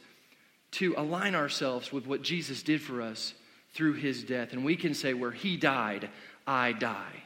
to 0.71 0.93
align 0.97 1.35
ourselves 1.35 1.91
with 1.91 2.05
what 2.05 2.21
Jesus 2.21 2.63
did 2.63 2.81
for 2.81 3.01
us 3.01 3.33
through 3.73 3.93
his 3.93 4.23
death. 4.23 4.53
And 4.53 4.65
we 4.65 4.75
can 4.75 4.93
say, 4.93 5.13
where 5.13 5.31
he 5.31 5.57
died, 5.57 6.09
I 6.45 6.73
die. 6.73 7.23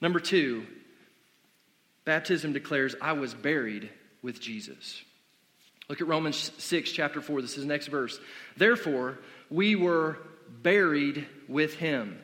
Number 0.00 0.18
two, 0.18 0.66
baptism 2.04 2.52
declares, 2.52 2.96
I 3.00 3.12
was 3.12 3.34
buried 3.34 3.90
with 4.22 4.40
Jesus. 4.40 5.02
Look 5.88 6.00
at 6.00 6.08
Romans 6.08 6.50
6, 6.58 6.90
chapter 6.92 7.20
4. 7.20 7.42
This 7.42 7.56
is 7.56 7.64
the 7.64 7.68
next 7.68 7.88
verse. 7.88 8.18
Therefore, 8.56 9.18
we 9.50 9.76
were 9.76 10.18
buried 10.62 11.26
with 11.48 11.74
him. 11.74 12.18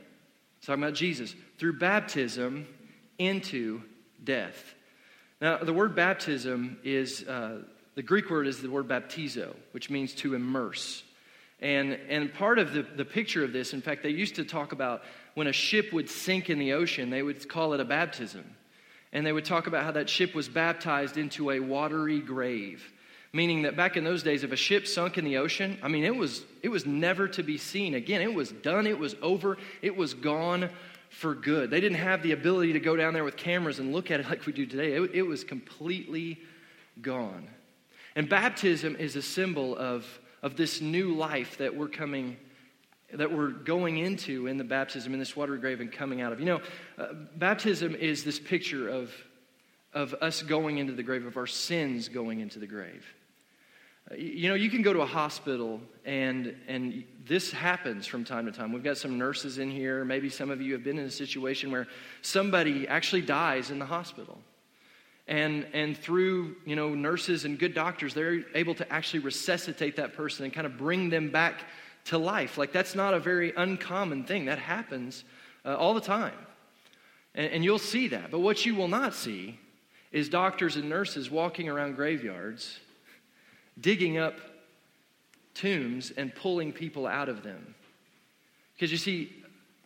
It's 0.58 0.66
talking 0.66 0.82
about 0.82 0.94
Jesus 0.94 1.34
through 1.58 1.78
baptism 1.78 2.66
into 3.18 3.82
death. 4.22 4.74
Now, 5.40 5.58
the 5.58 5.72
word 5.72 5.94
baptism 5.94 6.78
is, 6.82 7.26
uh, 7.28 7.62
the 7.94 8.02
Greek 8.02 8.28
word 8.28 8.46
is 8.46 8.60
the 8.60 8.70
word 8.70 8.88
baptizo, 8.88 9.54
which 9.70 9.88
means 9.88 10.12
to 10.14 10.34
immerse. 10.34 11.04
And, 11.60 11.92
and 12.08 12.32
part 12.32 12.58
of 12.58 12.72
the, 12.72 12.82
the 12.82 13.04
picture 13.04 13.44
of 13.44 13.52
this, 13.52 13.72
in 13.72 13.80
fact, 13.80 14.02
they 14.02 14.10
used 14.10 14.36
to 14.36 14.44
talk 14.44 14.72
about 14.72 15.02
when 15.34 15.46
a 15.46 15.52
ship 15.52 15.92
would 15.92 16.10
sink 16.10 16.50
in 16.50 16.58
the 16.58 16.72
ocean, 16.72 17.10
they 17.10 17.22
would 17.22 17.48
call 17.48 17.72
it 17.72 17.80
a 17.80 17.84
baptism. 17.84 18.44
And 19.12 19.24
they 19.24 19.32
would 19.32 19.44
talk 19.44 19.66
about 19.66 19.84
how 19.84 19.92
that 19.92 20.08
ship 20.08 20.34
was 20.34 20.48
baptized 20.48 21.16
into 21.16 21.50
a 21.50 21.60
watery 21.60 22.20
grave. 22.20 22.84
Meaning 23.32 23.62
that 23.62 23.76
back 23.76 23.96
in 23.96 24.04
those 24.04 24.22
days, 24.22 24.42
if 24.42 24.52
a 24.52 24.56
ship 24.56 24.86
sunk 24.86 25.18
in 25.18 25.24
the 25.24 25.36
ocean, 25.36 25.78
I 25.82 25.88
mean, 25.88 26.04
it 26.04 26.16
was, 26.16 26.44
it 26.62 26.68
was 26.68 26.86
never 26.86 27.28
to 27.28 27.42
be 27.42 27.58
seen 27.58 27.94
again. 27.94 28.22
It 28.22 28.34
was 28.34 28.50
done, 28.50 28.86
it 28.86 28.98
was 28.98 29.14
over, 29.22 29.58
it 29.82 29.96
was 29.96 30.14
gone 30.14 30.70
for 31.08 31.34
good. 31.34 31.70
They 31.70 31.80
didn't 31.80 31.98
have 31.98 32.22
the 32.22 32.32
ability 32.32 32.74
to 32.74 32.80
go 32.80 32.96
down 32.96 33.14
there 33.14 33.24
with 33.24 33.36
cameras 33.36 33.78
and 33.78 33.92
look 33.92 34.10
at 34.10 34.20
it 34.20 34.28
like 34.28 34.46
we 34.46 34.52
do 34.52 34.66
today. 34.66 34.92
It, 34.92 35.10
it 35.14 35.22
was 35.22 35.44
completely 35.44 36.38
gone. 37.00 37.48
And 38.16 38.28
baptism 38.28 38.96
is 38.96 39.16
a 39.16 39.22
symbol 39.22 39.76
of, 39.76 40.06
of 40.42 40.56
this 40.56 40.80
new 40.80 41.14
life 41.14 41.58
that 41.58 41.74
we're 41.74 41.88
coming 41.88 42.36
that 43.14 43.32
we're 43.32 43.48
going 43.48 43.96
into 43.96 44.46
in 44.46 44.58
the 44.58 44.64
baptism 44.64 45.14
in 45.14 45.18
this 45.18 45.34
watery 45.34 45.58
grave 45.58 45.80
and 45.80 45.90
coming 45.90 46.20
out 46.20 46.32
of. 46.32 46.40
You 46.40 46.46
know, 46.46 46.60
uh, 46.98 47.14
baptism 47.36 47.94
is 47.94 48.22
this 48.22 48.38
picture 48.38 48.88
of, 48.88 49.10
of 49.94 50.14
us 50.20 50.42
going 50.42 50.76
into 50.76 50.92
the 50.92 51.02
grave, 51.02 51.24
of 51.24 51.38
our 51.38 51.46
sins 51.46 52.08
going 52.08 52.40
into 52.40 52.58
the 52.58 52.66
grave. 52.66 53.06
You 54.16 54.48
know, 54.48 54.54
you 54.54 54.70
can 54.70 54.82
go 54.82 54.92
to 54.92 55.00
a 55.00 55.06
hospital 55.06 55.80
and 56.04 56.54
and 56.66 57.04
this 57.28 57.52
happens 57.52 58.06
from 58.06 58.24
time 58.24 58.46
to 58.46 58.52
time. 58.52 58.72
We've 58.72 58.82
got 58.82 58.96
some 58.96 59.18
nurses 59.18 59.58
in 59.58 59.70
here. 59.70 60.04
Maybe 60.04 60.30
some 60.30 60.50
of 60.50 60.62
you 60.62 60.72
have 60.72 60.82
been 60.82 60.98
in 60.98 61.04
a 61.04 61.10
situation 61.10 61.70
where 61.70 61.86
somebody 62.22 62.88
actually 62.88 63.22
dies 63.22 63.70
in 63.70 63.78
the 63.78 63.84
hospital. 63.84 64.38
And, 65.28 65.66
and 65.74 65.96
through 65.96 66.56
you 66.64 66.74
know 66.74 66.94
nurses 66.94 67.44
and 67.44 67.58
good 67.58 67.74
doctors 67.74 68.14
they're 68.14 68.44
able 68.54 68.74
to 68.76 68.90
actually 68.90 69.20
resuscitate 69.20 69.96
that 69.96 70.14
person 70.14 70.46
and 70.46 70.54
kind 70.54 70.66
of 70.66 70.78
bring 70.78 71.10
them 71.10 71.30
back 71.30 71.64
to 72.06 72.16
life 72.16 72.56
like 72.56 72.72
that's 72.72 72.94
not 72.94 73.12
a 73.12 73.20
very 73.20 73.52
uncommon 73.54 74.24
thing 74.24 74.46
that 74.46 74.58
happens 74.58 75.24
uh, 75.66 75.76
all 75.76 75.92
the 75.92 76.00
time 76.00 76.32
and, 77.34 77.52
and 77.52 77.62
you'll 77.62 77.78
see 77.78 78.08
that 78.08 78.30
but 78.30 78.38
what 78.38 78.64
you 78.64 78.74
will 78.74 78.88
not 78.88 79.12
see 79.12 79.60
is 80.12 80.30
doctors 80.30 80.76
and 80.76 80.88
nurses 80.88 81.30
walking 81.30 81.68
around 81.68 81.94
graveyards 81.94 82.78
digging 83.78 84.16
up 84.16 84.38
tombs 85.58 86.12
and 86.16 86.34
pulling 86.34 86.72
people 86.72 87.06
out 87.06 87.28
of 87.28 87.42
them 87.42 87.74
because 88.74 88.92
you 88.92 88.98
see 88.98 89.32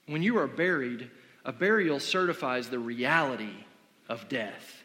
when 0.06 0.22
you 0.22 0.36
are 0.38 0.46
buried 0.46 1.10
a 1.44 1.52
burial 1.52 1.98
certifies 1.98 2.68
the 2.68 2.78
reality 2.78 3.64
of 4.08 4.28
death 4.28 4.82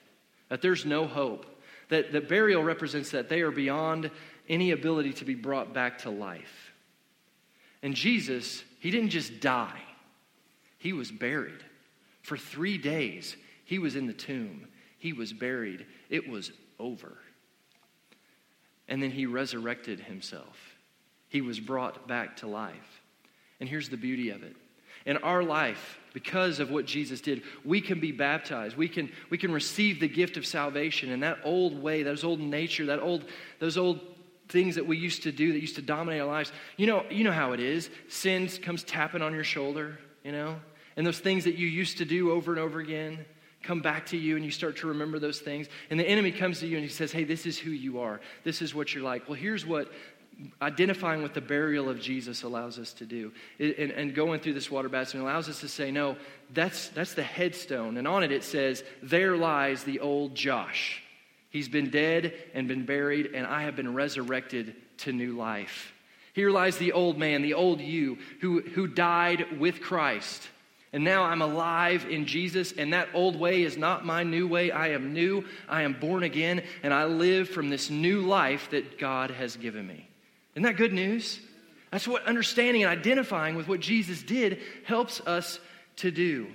that 0.50 0.62
there's 0.62 0.86
no 0.86 1.06
hope, 1.06 1.46
that, 1.90 2.12
that 2.14 2.30
burial 2.30 2.64
represents 2.64 3.12
that 3.12 3.30
they 3.30 3.42
are 3.42 3.52
beyond 3.52 4.10
any 4.48 4.72
ability 4.72 5.14
to 5.14 5.26
be 5.26 5.36
brought 5.36 5.74
back 5.74 5.98
to 6.00 6.10
life. 6.10 6.72
And 7.84 7.94
Jesus, 7.94 8.64
he 8.80 8.90
didn't 8.92 9.10
just 9.10 9.40
die, 9.40 9.82
he 10.78 10.94
was 10.94 11.12
buried. 11.12 11.64
For 12.22 12.38
three 12.38 12.78
days, 12.78 13.36
he 13.66 13.80
was 13.80 13.96
in 13.96 14.08
the 14.08 14.14
tomb, 14.14 14.68
he 14.98 15.14
was 15.14 15.32
buried. 15.32 15.86
It 16.10 16.28
was 16.28 16.52
over. 16.80 17.18
And 18.88 19.04
then 19.04 19.12
he 19.12 19.26
resurrected 19.26 20.00
himself. 20.00 20.67
He 21.38 21.42
was 21.42 21.60
brought 21.60 22.08
back 22.08 22.38
to 22.38 22.48
life. 22.48 23.04
And 23.60 23.70
here's 23.70 23.90
the 23.90 23.98
beauty 23.98 24.32
of 24.32 24.42
it 24.42 24.56
in 25.06 25.18
our 25.18 25.44
life, 25.44 26.00
because 26.16 26.60
of 26.60 26.72
what 26.72 26.88
Jesus 26.88 27.22
did, 27.22 27.44
we 27.64 27.80
can 27.80 28.00
be 28.00 28.12
baptized. 28.12 28.76
We 28.76 28.90
can, 28.90 29.12
we 29.30 29.38
can 29.38 29.52
receive 29.52 30.00
the 30.00 30.08
gift 30.08 30.36
of 30.36 30.48
salvation. 30.48 31.12
And 31.12 31.22
that 31.22 31.38
old 31.44 31.80
way, 31.80 32.02
those 32.02 32.24
old 32.24 32.40
nature, 32.40 32.88
that 32.88 33.00
old, 33.00 33.24
those 33.60 33.78
old 33.78 34.00
things 34.50 34.74
that 34.74 34.88
we 34.88 34.98
used 34.98 35.22
to 35.24 35.32
do 35.32 35.54
that 35.54 35.60
used 35.60 35.76
to 35.76 35.84
dominate 35.84 36.22
our 36.22 36.28
lives, 36.28 36.52
you 36.76 36.88
know, 36.88 37.06
you 37.12 37.24
know 37.24 37.32
how 37.32 37.52
it 37.52 37.60
is. 37.60 37.92
Sin 38.10 38.48
comes 38.64 38.84
tapping 38.84 39.22
on 39.22 39.32
your 39.32 39.44
shoulder, 39.44 40.00
you 40.24 40.32
know? 40.32 40.56
And 40.96 41.06
those 41.06 41.20
things 41.20 41.44
that 41.44 41.56
you 41.56 41.68
used 41.68 42.00
to 42.00 42.06
do 42.06 42.32
over 42.32 42.52
and 42.52 42.60
over 42.60 42.80
again 42.80 43.24
come 43.62 43.82
back 43.82 44.08
to 44.08 44.18
you 44.18 44.38
and 44.38 44.44
you 44.46 44.50
start 44.50 44.78
to 44.78 44.88
remember 44.88 45.20
those 45.20 45.40
things. 45.40 45.68
And 45.92 46.00
the 46.00 46.08
enemy 46.08 46.32
comes 46.32 46.62
to 46.62 46.68
you 46.68 46.78
and 46.78 46.84
he 46.84 46.92
says, 46.92 47.12
Hey, 47.12 47.26
this 47.26 47.46
is 47.46 47.60
who 47.60 47.72
you 47.72 48.00
are. 48.00 48.22
This 48.44 48.62
is 48.62 48.74
what 48.74 48.94
you're 48.94 49.04
like. 49.04 49.28
Well, 49.28 49.38
here's 49.38 49.66
what 49.66 49.92
identifying 50.62 51.22
what 51.22 51.34
the 51.34 51.42
burial 51.42 51.90
of 51.90 52.00
Jesus 52.00 52.44
allows 52.44 52.78
us 52.78 52.94
to 52.94 53.06
do. 53.06 53.32
and, 53.60 53.92
and, 53.92 54.14
going 54.14 54.40
through 54.40 54.54
this 54.54 54.70
water 54.70 54.88
baptism 54.88 55.22
allows 55.22 55.50
us 55.50 55.62
to 55.62 55.68
say, 55.68 55.90
no, 55.90 56.16
that's, 56.54 56.90
that's 56.90 57.16
the 57.16 57.24
headstone. 57.24 57.98
And 57.98 58.08
on 58.08 58.24
it, 58.24 58.32
it 58.32 58.44
says, 58.44 58.84
there 59.02 59.36
lies 59.36 59.84
the 59.84 60.00
old 60.00 60.36
Josh. 60.36 61.02
He's 61.50 61.70
been 61.70 61.90
dead 61.90 62.34
and 62.54 62.68
been 62.68 62.86
buried, 62.86 63.32
and 63.34 63.48
I 63.48 63.64
have 63.64 63.76
been 63.76 63.94
resurrected 63.94 64.76
to 65.00 65.12
new 65.12 65.36
life. 65.36 65.94
Here 66.34 66.52
lies 66.52 66.78
the 66.78 66.92
old 66.92 67.18
man, 67.18 67.42
the 67.42 67.56
old 67.56 67.82
you, 67.82 68.20
who, 68.42 68.62
who 68.62 68.86
died 68.86 69.60
with 69.60 69.82
Christ. 69.82 70.48
And 70.94 71.04
now 71.04 71.24
I'm 71.24 71.42
alive 71.42 72.06
in 72.10 72.26
Jesus, 72.26 72.74
and 72.74 72.94
that 72.94 73.10
old 73.14 73.40
way 73.40 73.64
is 73.64 73.76
not 73.76 74.06
my 74.06 74.24
new 74.24 74.48
way. 74.48 74.72
I 74.72 74.90
am 74.90 75.14
new, 75.14 75.46
I 75.68 75.82
am 75.82 75.94
born 75.94 76.24
again, 76.24 76.64
and 76.84 76.94
I 76.94 77.06
live 77.06 77.50
from 77.50 77.70
this 77.70 77.90
new 77.90 78.22
life 78.22 78.70
that 78.70 79.00
God 79.00 79.32
has 79.32 79.58
given 79.58 79.88
me. 79.88 80.07
Isn't 80.58 80.64
that 80.64 80.78
good 80.78 80.92
news? 80.92 81.40
That's 81.92 82.08
what 82.08 82.26
understanding 82.26 82.82
and 82.82 82.92
identifying 82.92 83.54
with 83.54 83.68
what 83.68 83.80
Jesus 83.80 84.24
did 84.24 84.60
helps 84.86 85.22
us 85.22 85.60
to 85.98 86.10
do. 86.10 86.48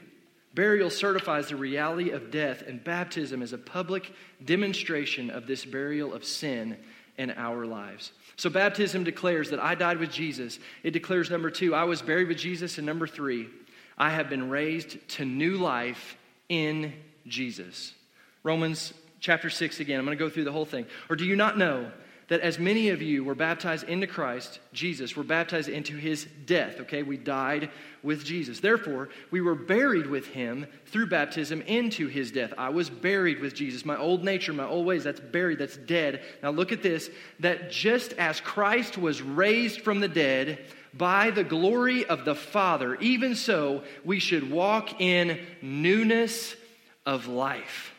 Burial 0.54 0.90
certifies 0.90 1.50
the 1.50 1.54
reality 1.54 2.10
of 2.10 2.32
death, 2.32 2.62
and 2.66 2.82
baptism 2.82 3.42
is 3.42 3.52
a 3.52 3.58
public 3.58 4.12
demonstration 4.44 5.30
of 5.30 5.46
this 5.46 5.64
burial 5.64 6.14
of 6.14 6.24
sin 6.24 6.78
in 7.16 7.30
our 7.30 7.64
lives. 7.64 8.10
So, 8.34 8.50
baptism 8.50 9.04
declares 9.04 9.50
that 9.50 9.60
I 9.60 9.76
died 9.76 9.98
with 9.98 10.10
Jesus. 10.10 10.58
It 10.82 10.90
declares, 10.90 11.30
number 11.30 11.48
two, 11.48 11.72
I 11.72 11.84
was 11.84 12.02
buried 12.02 12.26
with 12.26 12.38
Jesus. 12.38 12.78
And 12.78 12.86
number 12.88 13.06
three, 13.06 13.48
I 13.96 14.10
have 14.10 14.28
been 14.28 14.50
raised 14.50 14.96
to 15.10 15.24
new 15.24 15.58
life 15.58 16.16
in 16.48 16.92
Jesus. 17.28 17.94
Romans 18.42 18.94
chapter 19.20 19.48
6 19.48 19.78
again. 19.78 20.00
I'm 20.00 20.04
going 20.04 20.18
to 20.18 20.24
go 20.24 20.28
through 20.28 20.42
the 20.42 20.50
whole 20.50 20.66
thing. 20.66 20.86
Or 21.08 21.14
do 21.14 21.24
you 21.24 21.36
not 21.36 21.56
know 21.56 21.92
that 22.32 22.40
as 22.40 22.58
many 22.58 22.88
of 22.88 23.02
you 23.02 23.22
were 23.22 23.34
baptized 23.34 23.86
into 23.90 24.06
Christ, 24.06 24.58
Jesus, 24.72 25.14
were 25.14 25.22
baptized 25.22 25.68
into 25.68 25.98
his 25.98 26.26
death, 26.46 26.80
okay? 26.80 27.02
We 27.02 27.18
died 27.18 27.68
with 28.02 28.24
Jesus. 28.24 28.58
Therefore, 28.58 29.10
we 29.30 29.42
were 29.42 29.54
buried 29.54 30.06
with 30.06 30.28
him 30.28 30.66
through 30.86 31.08
baptism 31.08 31.60
into 31.60 32.06
his 32.06 32.30
death. 32.30 32.54
I 32.56 32.70
was 32.70 32.88
buried 32.88 33.40
with 33.40 33.52
Jesus. 33.52 33.84
My 33.84 33.98
old 33.98 34.24
nature, 34.24 34.54
my 34.54 34.64
old 34.64 34.86
ways, 34.86 35.04
that's 35.04 35.20
buried, 35.20 35.58
that's 35.58 35.76
dead. 35.76 36.22
Now 36.42 36.48
look 36.52 36.72
at 36.72 36.82
this 36.82 37.10
that 37.40 37.70
just 37.70 38.14
as 38.14 38.40
Christ 38.40 38.96
was 38.96 39.20
raised 39.20 39.82
from 39.82 40.00
the 40.00 40.08
dead 40.08 40.64
by 40.94 41.32
the 41.32 41.44
glory 41.44 42.06
of 42.06 42.24
the 42.24 42.34
Father, 42.34 42.94
even 42.94 43.34
so 43.34 43.82
we 44.06 44.20
should 44.20 44.50
walk 44.50 45.02
in 45.02 45.38
newness 45.60 46.56
of 47.04 47.26
life. 47.26 47.92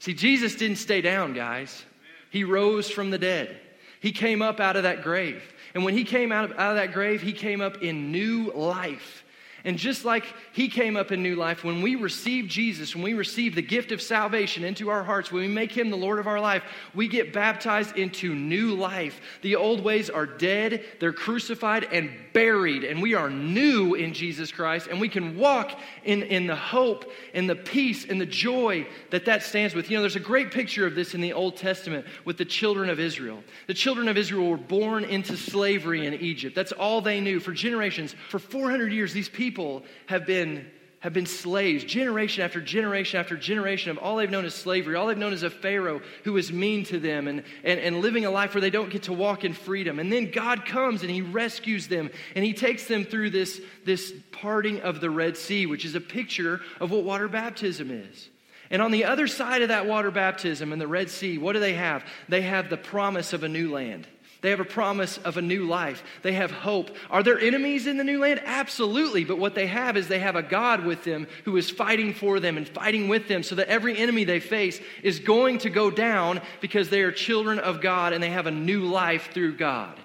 See, 0.00 0.14
Jesus 0.14 0.56
didn't 0.56 0.78
stay 0.78 1.00
down, 1.00 1.32
guys. 1.32 1.84
He 2.32 2.44
rose 2.44 2.90
from 2.90 3.10
the 3.10 3.18
dead. 3.18 3.54
He 4.00 4.10
came 4.10 4.40
up 4.40 4.58
out 4.58 4.74
of 4.76 4.84
that 4.84 5.02
grave. 5.02 5.42
And 5.74 5.84
when 5.84 5.92
he 5.92 6.02
came 6.02 6.32
out 6.32 6.46
of, 6.46 6.58
out 6.58 6.70
of 6.70 6.76
that 6.76 6.94
grave, 6.94 7.20
he 7.20 7.34
came 7.34 7.60
up 7.60 7.82
in 7.82 8.10
new 8.10 8.50
life. 8.54 9.21
And 9.64 9.78
just 9.78 10.04
like 10.04 10.24
he 10.52 10.68
came 10.68 10.96
up 10.96 11.12
in 11.12 11.22
new 11.22 11.36
life, 11.36 11.62
when 11.62 11.82
we 11.82 11.94
receive 11.94 12.48
Jesus, 12.48 12.96
when 12.96 13.04
we 13.04 13.14
receive 13.14 13.54
the 13.54 13.62
gift 13.62 13.92
of 13.92 14.02
salvation 14.02 14.64
into 14.64 14.90
our 14.90 15.04
hearts, 15.04 15.30
when 15.30 15.42
we 15.42 15.48
make 15.48 15.70
him 15.70 15.88
the 15.88 15.96
Lord 15.96 16.18
of 16.18 16.26
our 16.26 16.40
life, 16.40 16.64
we 16.94 17.06
get 17.06 17.32
baptized 17.32 17.96
into 17.96 18.34
new 18.34 18.74
life. 18.74 19.20
The 19.42 19.54
old 19.54 19.84
ways 19.84 20.10
are 20.10 20.26
dead, 20.26 20.84
they're 20.98 21.12
crucified 21.12 21.84
and 21.92 22.10
buried, 22.32 22.82
and 22.82 23.00
we 23.00 23.14
are 23.14 23.30
new 23.30 23.94
in 23.94 24.14
Jesus 24.14 24.50
Christ, 24.50 24.88
and 24.88 25.00
we 25.00 25.08
can 25.08 25.36
walk 25.36 25.78
in, 26.04 26.24
in 26.24 26.48
the 26.48 26.56
hope 26.56 27.10
and 27.32 27.48
the 27.48 27.54
peace 27.54 28.06
and 28.08 28.20
the 28.20 28.26
joy 28.26 28.86
that 29.10 29.26
that 29.26 29.44
stands 29.44 29.74
with. 29.74 29.90
You 29.90 29.96
know, 29.96 30.02
there's 30.02 30.16
a 30.16 30.20
great 30.20 30.50
picture 30.50 30.86
of 30.86 30.96
this 30.96 31.14
in 31.14 31.20
the 31.20 31.32
Old 31.32 31.56
Testament 31.56 32.04
with 32.24 32.36
the 32.36 32.44
children 32.44 32.90
of 32.90 32.98
Israel. 32.98 33.44
The 33.68 33.74
children 33.74 34.08
of 34.08 34.16
Israel 34.16 34.50
were 34.50 34.56
born 34.56 35.04
into 35.04 35.36
slavery 35.36 36.06
in 36.06 36.14
Egypt. 36.14 36.56
That's 36.56 36.72
all 36.72 37.00
they 37.00 37.20
knew 37.20 37.38
for 37.38 37.52
generations. 37.52 38.16
For 38.28 38.40
400 38.40 38.92
years, 38.92 39.12
these 39.12 39.28
people 39.28 39.51
people 39.52 39.82
have 40.06 40.24
been 40.24 40.64
have 41.00 41.12
been 41.12 41.26
slaves, 41.26 41.82
generation 41.82 42.44
after 42.44 42.60
generation 42.60 43.18
after 43.18 43.36
generation 43.36 43.90
of 43.90 43.98
all 43.98 44.16
they've 44.16 44.30
known 44.30 44.44
is 44.44 44.54
slavery. 44.54 44.94
All 44.94 45.08
they've 45.08 45.18
known 45.18 45.32
is 45.32 45.42
a 45.42 45.50
Pharaoh 45.50 46.00
who 46.22 46.36
is 46.36 46.52
mean 46.52 46.84
to 46.84 47.00
them 47.00 47.26
and, 47.26 47.42
and, 47.64 47.80
and 47.80 48.00
living 48.00 48.24
a 48.24 48.30
life 48.30 48.54
where 48.54 48.60
they 48.60 48.70
don't 48.70 48.88
get 48.88 49.02
to 49.04 49.12
walk 49.12 49.44
in 49.44 49.52
freedom. 49.52 49.98
And 49.98 50.12
then 50.12 50.30
God 50.30 50.64
comes 50.64 51.02
and 51.02 51.10
He 51.10 51.20
rescues 51.20 51.88
them 51.88 52.08
and 52.36 52.44
He 52.44 52.52
takes 52.52 52.86
them 52.86 53.04
through 53.04 53.30
this, 53.30 53.60
this 53.84 54.14
parting 54.30 54.80
of 54.82 55.00
the 55.00 55.10
Red 55.10 55.36
Sea, 55.36 55.66
which 55.66 55.84
is 55.84 55.96
a 55.96 56.00
picture 56.00 56.60
of 56.78 56.92
what 56.92 57.02
water 57.02 57.26
baptism 57.26 57.90
is. 57.90 58.30
And 58.70 58.80
on 58.80 58.92
the 58.92 59.06
other 59.06 59.26
side 59.26 59.62
of 59.62 59.70
that 59.70 59.86
water 59.86 60.12
baptism 60.12 60.72
in 60.72 60.78
the 60.78 60.86
Red 60.86 61.10
Sea, 61.10 61.36
what 61.36 61.54
do 61.54 61.58
they 61.58 61.74
have? 61.74 62.04
They 62.28 62.42
have 62.42 62.70
the 62.70 62.76
promise 62.76 63.32
of 63.32 63.42
a 63.42 63.48
new 63.48 63.72
land. 63.72 64.06
They 64.42 64.50
have 64.50 64.60
a 64.60 64.64
promise 64.64 65.18
of 65.18 65.36
a 65.36 65.42
new 65.42 65.66
life. 65.66 66.02
They 66.22 66.32
have 66.32 66.50
hope. 66.50 66.90
Are 67.10 67.22
there 67.22 67.38
enemies 67.38 67.86
in 67.86 67.96
the 67.96 68.04
new 68.04 68.18
land? 68.18 68.42
Absolutely. 68.44 69.24
But 69.24 69.38
what 69.38 69.54
they 69.54 69.68
have 69.68 69.96
is 69.96 70.08
they 70.08 70.18
have 70.18 70.34
a 70.34 70.42
God 70.42 70.84
with 70.84 71.04
them 71.04 71.28
who 71.44 71.56
is 71.56 71.70
fighting 71.70 72.12
for 72.12 72.40
them 72.40 72.56
and 72.56 72.68
fighting 72.68 73.08
with 73.08 73.28
them 73.28 73.44
so 73.44 73.54
that 73.54 73.68
every 73.68 73.96
enemy 73.96 74.24
they 74.24 74.40
face 74.40 74.80
is 75.04 75.20
going 75.20 75.58
to 75.58 75.70
go 75.70 75.92
down 75.92 76.40
because 76.60 76.90
they 76.90 77.02
are 77.02 77.12
children 77.12 77.60
of 77.60 77.80
God 77.80 78.12
and 78.12 78.22
they 78.22 78.30
have 78.30 78.48
a 78.48 78.50
new 78.50 78.86
life 78.86 79.30
through 79.32 79.56
God. 79.56 79.96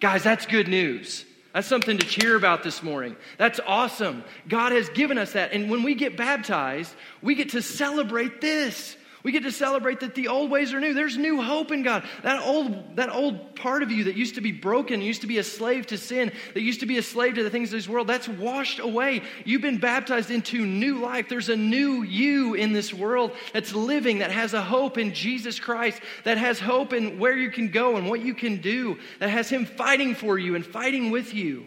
Guys, 0.00 0.22
that's 0.22 0.46
good 0.46 0.66
news. 0.68 1.26
That's 1.52 1.68
something 1.68 1.98
to 1.98 2.06
cheer 2.06 2.36
about 2.36 2.62
this 2.62 2.82
morning. 2.82 3.16
That's 3.36 3.60
awesome. 3.66 4.24
God 4.48 4.72
has 4.72 4.88
given 4.88 5.18
us 5.18 5.34
that. 5.34 5.52
And 5.52 5.70
when 5.70 5.82
we 5.82 5.94
get 5.94 6.16
baptized, 6.16 6.92
we 7.20 7.34
get 7.34 7.50
to 7.50 7.60
celebrate 7.60 8.40
this. 8.40 8.96
We 9.24 9.32
get 9.32 9.44
to 9.44 9.52
celebrate 9.52 10.00
that 10.00 10.14
the 10.14 10.28
old 10.28 10.50
ways 10.50 10.74
are 10.74 10.80
new. 10.80 10.92
There's 10.92 11.16
new 11.16 11.40
hope 11.40 11.72
in 11.72 11.82
God. 11.82 12.04
That 12.22 12.42
old, 12.42 12.96
that 12.96 13.08
old 13.08 13.56
part 13.56 13.82
of 13.82 13.90
you 13.90 14.04
that 14.04 14.16
used 14.16 14.34
to 14.34 14.42
be 14.42 14.52
broken, 14.52 15.00
used 15.00 15.22
to 15.22 15.26
be 15.26 15.38
a 15.38 15.42
slave 15.42 15.86
to 15.86 15.96
sin, 15.96 16.30
that 16.52 16.60
used 16.60 16.80
to 16.80 16.86
be 16.86 16.98
a 16.98 17.02
slave 17.02 17.36
to 17.36 17.42
the 17.42 17.48
things 17.48 17.70
of 17.70 17.78
this 17.78 17.88
world, 17.88 18.06
that's 18.06 18.28
washed 18.28 18.80
away. 18.80 19.22
You've 19.46 19.62
been 19.62 19.78
baptized 19.78 20.30
into 20.30 20.66
new 20.66 20.98
life. 20.98 21.30
There's 21.30 21.48
a 21.48 21.56
new 21.56 22.02
you 22.02 22.52
in 22.52 22.74
this 22.74 22.92
world 22.92 23.32
that's 23.54 23.72
living, 23.72 24.18
that 24.18 24.30
has 24.30 24.52
a 24.52 24.60
hope 24.60 24.98
in 24.98 25.14
Jesus 25.14 25.58
Christ, 25.58 26.02
that 26.24 26.36
has 26.36 26.60
hope 26.60 26.92
in 26.92 27.18
where 27.18 27.36
you 27.36 27.50
can 27.50 27.70
go 27.70 27.96
and 27.96 28.10
what 28.10 28.20
you 28.20 28.34
can 28.34 28.60
do, 28.60 28.98
that 29.20 29.30
has 29.30 29.48
Him 29.48 29.64
fighting 29.64 30.14
for 30.14 30.38
you 30.38 30.54
and 30.54 30.66
fighting 30.66 31.10
with 31.10 31.32
you. 31.32 31.64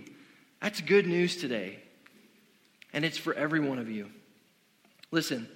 That's 0.62 0.80
good 0.80 1.08
news 1.08 1.38
today. 1.38 1.80
And 2.94 3.04
it's 3.04 3.18
for 3.18 3.34
every 3.34 3.60
one 3.60 3.80
of 3.80 3.90
you. 3.90 4.12
Listen. 5.10 5.48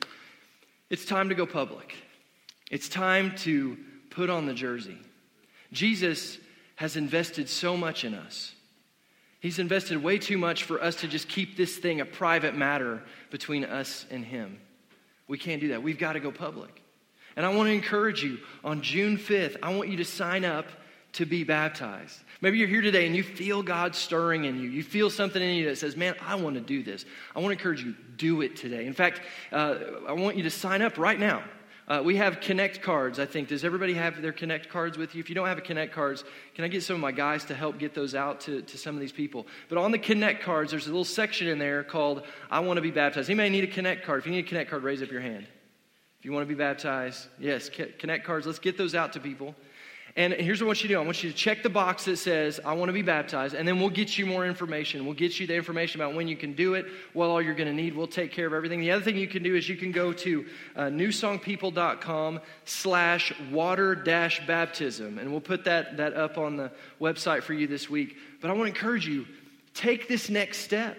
It's 0.91 1.05
time 1.05 1.29
to 1.29 1.35
go 1.35 1.45
public. 1.45 1.95
It's 2.69 2.89
time 2.89 3.33
to 3.37 3.77
put 4.09 4.29
on 4.29 4.45
the 4.45 4.53
jersey. 4.53 4.97
Jesus 5.71 6.37
has 6.75 6.97
invested 6.97 7.47
so 7.47 7.77
much 7.77 8.03
in 8.03 8.13
us. 8.13 8.53
He's 9.39 9.57
invested 9.57 10.03
way 10.03 10.17
too 10.17 10.37
much 10.37 10.65
for 10.65 10.83
us 10.83 10.97
to 10.97 11.07
just 11.07 11.29
keep 11.29 11.55
this 11.55 11.77
thing 11.77 12.01
a 12.01 12.05
private 12.05 12.57
matter 12.57 13.01
between 13.29 13.63
us 13.63 14.05
and 14.11 14.25
Him. 14.25 14.59
We 15.29 15.37
can't 15.37 15.61
do 15.61 15.69
that. 15.69 15.81
We've 15.81 15.97
got 15.97 16.13
to 16.13 16.19
go 16.19 16.29
public. 16.29 16.83
And 17.37 17.45
I 17.45 17.55
want 17.55 17.69
to 17.69 17.73
encourage 17.73 18.21
you 18.21 18.39
on 18.61 18.81
June 18.81 19.17
5th, 19.17 19.55
I 19.63 19.73
want 19.73 19.87
you 19.87 19.95
to 19.95 20.05
sign 20.05 20.43
up 20.43 20.65
to 21.14 21.26
be 21.26 21.43
baptized. 21.43 22.20
Maybe 22.39 22.57
you're 22.57 22.68
here 22.68 22.82
today 22.82 23.05
and 23.05 23.16
you 23.16 23.24
feel 23.24 23.62
God 23.62 23.95
stirring 23.95 24.45
in 24.45 24.59
you. 24.59 24.70
You 24.70 24.84
feel 24.84 25.09
something 25.09 25.41
in 25.41 25.55
you 25.55 25.66
that 25.70 25.78
says, 25.78 25.95
Man, 25.95 26.16
I 26.22 26.36
want 26.36 26.55
to 26.55 26.62
do 26.62 26.84
this. 26.84 27.05
I 27.36 27.39
want 27.39 27.51
to 27.51 27.57
encourage 27.57 27.84
you, 27.84 27.95
do 28.18 28.41
it 28.41 28.55
today. 28.55 28.86
In 28.86 28.93
fact, 28.93 29.22
uh, 29.51 29.76
I 30.07 30.14
want 30.14 30.38
you 30.38 30.43
to 30.43 30.49
sign 30.49 30.82
up 30.82 30.97
right 30.97 31.20
now. 31.20 31.43
Uh, 31.88 32.01
we 32.01 32.16
have 32.16 32.39
Connect 32.39 32.82
cards, 32.82 33.20
I 33.20 33.26
think. 33.26 33.49
Does 33.49 33.66
everybody 33.66 33.93
have 33.93 34.22
their 34.22 34.32
Connect 34.32 34.70
cards 34.70 34.97
with 34.97 35.14
you? 35.14 35.20
If 35.20 35.28
you 35.28 35.36
don't 35.36 35.47
have 35.47 35.57
a 35.57 35.62
Connect 35.62 35.93
cards, 35.93 36.24
can 36.55 36.64
I 36.64 36.70
get 36.70 36.84
some 36.84 36.95
of 36.95 37.01
my 37.01 37.12
guys 37.12 37.43
to 37.45 37.53
help 37.53 37.80
get 37.80 37.93
those 37.93 38.16
out 38.16 38.39
to, 38.41 38.62
to 38.62 38.78
some 38.78 38.95
of 38.95 39.01
these 39.01 39.12
people? 39.12 39.45
But 39.68 39.78
on 39.78 39.91
the 39.91 39.97
Connect 39.97 40.41
cards, 40.41 40.72
there's 40.72 40.86
a 40.86 40.89
little 40.89 41.03
section 41.03 41.47
in 41.47 41.59
there 41.59 41.84
called 41.84 42.24
I 42.49 42.62
Want 42.62 42.78
to 42.78 42.82
Be 42.82 42.91
Baptized. 42.91 43.30
Anybody 43.30 43.49
need 43.49 43.66
a 43.66 43.68
Connect 43.68 44.05
card? 44.05 44.20
If 44.20 44.26
you 44.26 44.32
need 44.32 44.45
a 44.45 44.47
Connect 44.47 44.70
card, 44.70 44.84
raise 44.84 45.01
up 45.01 45.12
your 45.12 45.22
hand. 45.22 45.45
If 46.20 46.26
you 46.26 46.32
want 46.32 46.47
to 46.47 46.55
be 46.55 46.57
baptized, 46.57 47.28
yes, 47.39 47.70
Connect 47.97 48.26
cards. 48.26 48.45
Let's 48.45 48.59
get 48.59 48.78
those 48.78 48.95
out 48.95 49.14
to 49.14 49.20
people. 49.20 49.55
And 50.16 50.34
here's 50.34 50.59
what 50.59 50.66
I 50.66 50.68
want 50.68 50.84
you 50.84 50.88
to 50.89 50.93
do 50.95 50.99
I 50.99 51.03
want 51.03 51.24
you 51.24 51.32
to 51.32 51.36
check 51.36 51.64
the 51.64 51.70
box 51.70 52.05
that 52.05 52.18
says, 52.18 52.59
I 52.66 52.74
want 52.74 52.89
to 52.89 52.93
be 52.93 53.01
baptized, 53.01 53.55
and 53.55 53.68
then 53.68 53.80
we'll 53.80 53.89
get 53.89 54.18
you 54.18 54.26
more 54.26 54.45
information. 54.45 55.05
We'll 55.05 55.14
get 55.14 55.39
you 55.39 55.47
the 55.47 55.55
information 55.55 56.01
about 56.01 56.16
when 56.16 56.28
you 56.28 56.36
can 56.36 56.53
do 56.53 56.74
it, 56.74 56.86
what 57.14 57.28
all 57.28 57.41
you're 57.41 57.55
going 57.55 57.70
to 57.70 57.74
need. 57.74 57.95
We'll 57.95 58.07
take 58.07 58.32
care 58.32 58.45
of 58.45 58.53
everything. 58.53 58.82
The 58.82 58.91
other 58.91 59.03
thing 59.03 59.18
you 59.18 59.28
can 59.28 59.41
do 59.41 59.55
is 59.55 59.70
you 59.70 59.78
can 59.78 59.91
go 59.91 60.12
to 60.12 60.45
uh, 60.76 60.82
newsongpeople.com 60.84 62.41
slash 62.66 63.34
water 63.51 63.95
dash 63.95 64.45
baptism, 64.45 65.18
and 65.18 65.32
we'll 65.32 65.39
put 65.39 65.64
that, 65.66 65.97
that 65.97 66.14
up 66.14 66.38
on 66.38 66.57
the 66.57 66.72
website 66.99 67.43
for 67.43 67.53
you 67.53 67.68
this 67.68 67.89
week. 67.89 68.18
But 68.41 68.49
I 68.49 68.53
want 68.53 68.74
to 68.74 68.76
encourage 68.76 69.07
you 69.07 69.26
take 69.74 70.07
this 70.09 70.30
next 70.30 70.59
step. 70.59 70.97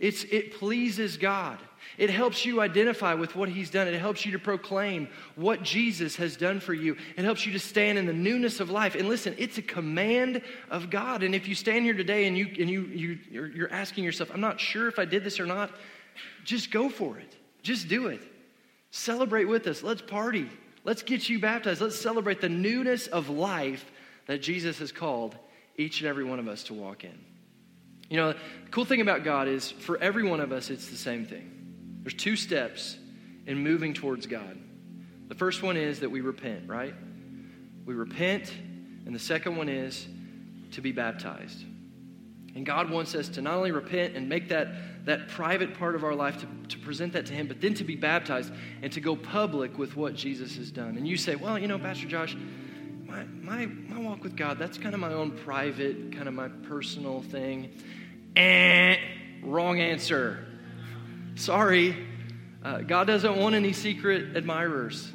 It's, 0.00 0.24
it 0.24 0.54
pleases 0.54 1.16
God. 1.16 1.58
It 1.96 2.10
helps 2.10 2.44
you 2.44 2.60
identify 2.60 3.14
with 3.14 3.34
what 3.34 3.48
He's 3.48 3.70
done. 3.70 3.88
It 3.88 3.98
helps 3.98 4.26
you 4.26 4.32
to 4.32 4.38
proclaim 4.38 5.08
what 5.36 5.62
Jesus 5.62 6.16
has 6.16 6.36
done 6.36 6.60
for 6.60 6.74
you. 6.74 6.96
It 7.16 7.24
helps 7.24 7.46
you 7.46 7.52
to 7.52 7.58
stand 7.58 7.98
in 7.98 8.06
the 8.06 8.12
newness 8.12 8.60
of 8.60 8.70
life. 8.70 8.94
And 8.94 9.08
listen, 9.08 9.34
it's 9.38 9.58
a 9.58 9.62
command 9.62 10.42
of 10.70 10.90
God. 10.90 11.22
And 11.22 11.34
if 11.34 11.48
you 11.48 11.54
stand 11.54 11.84
here 11.84 11.94
today 11.94 12.26
and, 12.26 12.36
you, 12.36 12.46
and 12.46 12.70
you, 12.70 12.82
you, 12.82 13.18
you're, 13.30 13.48
you're 13.48 13.72
asking 13.72 14.04
yourself, 14.04 14.30
I'm 14.32 14.40
not 14.40 14.60
sure 14.60 14.88
if 14.88 14.98
I 14.98 15.04
did 15.04 15.24
this 15.24 15.40
or 15.40 15.46
not, 15.46 15.70
just 16.44 16.70
go 16.70 16.88
for 16.88 17.18
it. 17.18 17.36
Just 17.62 17.88
do 17.88 18.08
it. 18.08 18.20
Celebrate 18.90 19.44
with 19.44 19.66
us. 19.66 19.82
Let's 19.82 20.02
party. 20.02 20.48
Let's 20.84 21.02
get 21.02 21.28
you 21.28 21.38
baptized. 21.38 21.80
Let's 21.80 22.00
celebrate 22.00 22.40
the 22.40 22.48
newness 22.48 23.06
of 23.06 23.28
life 23.28 23.84
that 24.26 24.42
Jesus 24.42 24.78
has 24.78 24.92
called 24.92 25.36
each 25.76 26.00
and 26.00 26.08
every 26.08 26.24
one 26.24 26.38
of 26.38 26.48
us 26.48 26.64
to 26.64 26.74
walk 26.74 27.04
in. 27.04 27.18
You 28.08 28.16
know, 28.16 28.32
the 28.32 28.38
cool 28.70 28.84
thing 28.84 29.00
about 29.00 29.24
God 29.24 29.48
is 29.48 29.70
for 29.70 29.98
every 29.98 30.22
one 30.22 30.40
of 30.40 30.52
us, 30.52 30.70
it's 30.70 30.88
the 30.88 30.96
same 30.96 31.26
thing. 31.26 31.57
There's 32.02 32.14
two 32.14 32.36
steps 32.36 32.96
in 33.46 33.58
moving 33.58 33.94
towards 33.94 34.26
God. 34.26 34.58
The 35.28 35.34
first 35.34 35.62
one 35.62 35.76
is 35.76 36.00
that 36.00 36.10
we 36.10 36.20
repent, 36.20 36.68
right? 36.68 36.94
We 37.84 37.94
repent, 37.94 38.52
and 39.06 39.14
the 39.14 39.18
second 39.18 39.56
one 39.56 39.68
is 39.68 40.06
to 40.72 40.80
be 40.80 40.92
baptized. 40.92 41.64
And 42.54 42.66
God 42.66 42.90
wants 42.90 43.14
us 43.14 43.28
to 43.30 43.42
not 43.42 43.54
only 43.54 43.70
repent 43.70 44.16
and 44.16 44.28
make 44.28 44.48
that, 44.48 45.06
that 45.06 45.28
private 45.28 45.74
part 45.74 45.94
of 45.94 46.02
our 46.02 46.14
life 46.14 46.40
to, 46.40 46.46
to 46.76 46.78
present 46.78 47.12
that 47.12 47.26
to 47.26 47.32
Him, 47.32 47.46
but 47.46 47.60
then 47.60 47.74
to 47.74 47.84
be 47.84 47.94
baptized 47.94 48.52
and 48.82 48.92
to 48.92 49.00
go 49.00 49.14
public 49.14 49.78
with 49.78 49.96
what 49.96 50.14
Jesus 50.14 50.56
has 50.56 50.70
done. 50.70 50.96
And 50.96 51.06
you 51.06 51.16
say, 51.16 51.36
well, 51.36 51.58
you 51.58 51.68
know, 51.68 51.78
Pastor 51.78 52.08
Josh, 52.08 52.36
my, 53.06 53.24
my, 53.24 53.66
my 53.66 53.98
walk 54.00 54.22
with 54.22 54.36
God, 54.36 54.58
that's 54.58 54.76
kind 54.76 54.94
of 54.94 55.00
my 55.00 55.12
own 55.12 55.30
private, 55.30 56.12
kind 56.12 56.26
of 56.26 56.34
my 56.34 56.48
personal 56.48 57.22
thing. 57.22 57.70
Eh, 58.34 58.96
wrong 59.42 59.80
answer. 59.80 60.47
Sorry, 61.38 61.96
uh, 62.64 62.78
God 62.78 63.06
doesn't 63.06 63.36
want 63.36 63.54
any 63.54 63.72
secret 63.72 64.36
admirers. 64.36 65.10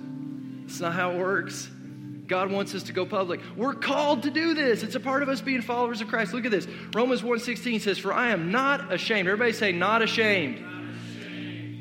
It's 0.63 0.79
not 0.79 0.93
how 0.93 1.11
it 1.11 1.19
works. 1.19 1.69
God 2.27 2.49
wants 2.49 2.73
us 2.73 2.83
to 2.83 2.93
go 2.93 3.05
public. 3.05 3.41
We're 3.57 3.73
called 3.73 4.23
to 4.23 4.31
do 4.31 4.53
this. 4.53 4.83
It's 4.83 4.95
a 4.95 5.01
part 5.01 5.21
of 5.21 5.27
us 5.27 5.41
being 5.41 5.61
followers 5.61 5.99
of 5.99 6.07
Christ. 6.07 6.33
Look 6.33 6.45
at 6.45 6.51
this. 6.51 6.65
Romans 6.95 7.21
1:16 7.21 7.81
says, 7.81 7.99
"For 7.99 8.13
I 8.13 8.29
am 8.29 8.51
not 8.51 8.93
ashamed." 8.93 9.27
Everybody 9.27 9.51
say 9.51 9.73
not 9.73 10.01
ashamed. 10.01 10.63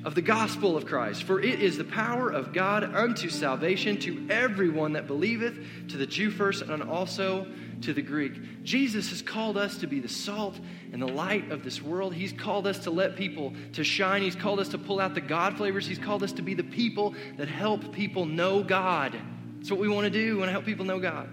Of 0.05 0.17
the 0.17 0.23
gospel 0.23 0.77
of 0.77 0.85
Christ, 0.85 1.23
for 1.23 1.41
it 1.41 1.61
is 1.61 1.79
the 1.79 1.85
power 1.85 2.29
of 2.29 2.53
God 2.53 2.83
unto 2.83 3.29
salvation 3.29 3.99
to 4.01 4.27
everyone 4.31 4.95
that 4.95 5.07
believeth, 5.07 5.57
to 5.91 5.97
the 5.97 6.07
Jew 6.07 6.31
first 6.31 6.63
and 6.63 6.83
also 6.83 7.47
to 7.83 7.93
the 7.93 8.03
Greek. 8.03 8.65
Jesus 8.65 9.11
has 9.11 9.23
called 9.23 9.57
us 9.57 9.79
to 9.79 9.87
be 9.87 10.01
the 10.01 10.09
salt 10.09 10.59
and 10.93 11.01
the 11.01 11.07
light 11.07 11.53
of 11.53 11.63
this 11.63 11.81
world. 11.81 12.15
He's 12.15 12.33
called 12.33 12.67
us 12.67 12.81
to 12.81 12.91
let 12.91 13.15
people 13.15 13.53
to 13.75 13.85
shine. 13.85 14.23
He's 14.23 14.35
called 14.35 14.59
us 14.59 14.69
to 14.71 14.79
pull 14.79 14.99
out 14.99 15.15
the 15.15 15.21
God 15.21 15.57
flavors. 15.57 15.87
He's 15.87 15.99
called 15.99 16.25
us 16.25 16.33
to 16.33 16.43
be 16.43 16.55
the 16.55 16.65
people 16.65 17.15
that 17.37 17.49
help 17.49 17.93
people 17.93 18.27
know 18.27 18.63
God. 18.63 19.17
That's 19.59 19.71
what 19.71 19.79
we 19.79 19.89
want 19.89 20.05
to 20.05 20.11
do. 20.11 20.35
We 20.35 20.39
want 20.39 20.49
to 20.49 20.53
help 20.53 20.65
people 20.65 20.85
know 20.85 20.99
God. 20.99 21.29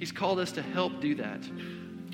He's 0.00 0.12
called 0.12 0.40
us 0.40 0.50
to 0.52 0.62
help 0.62 1.00
do 1.00 1.14
that. 1.16 1.40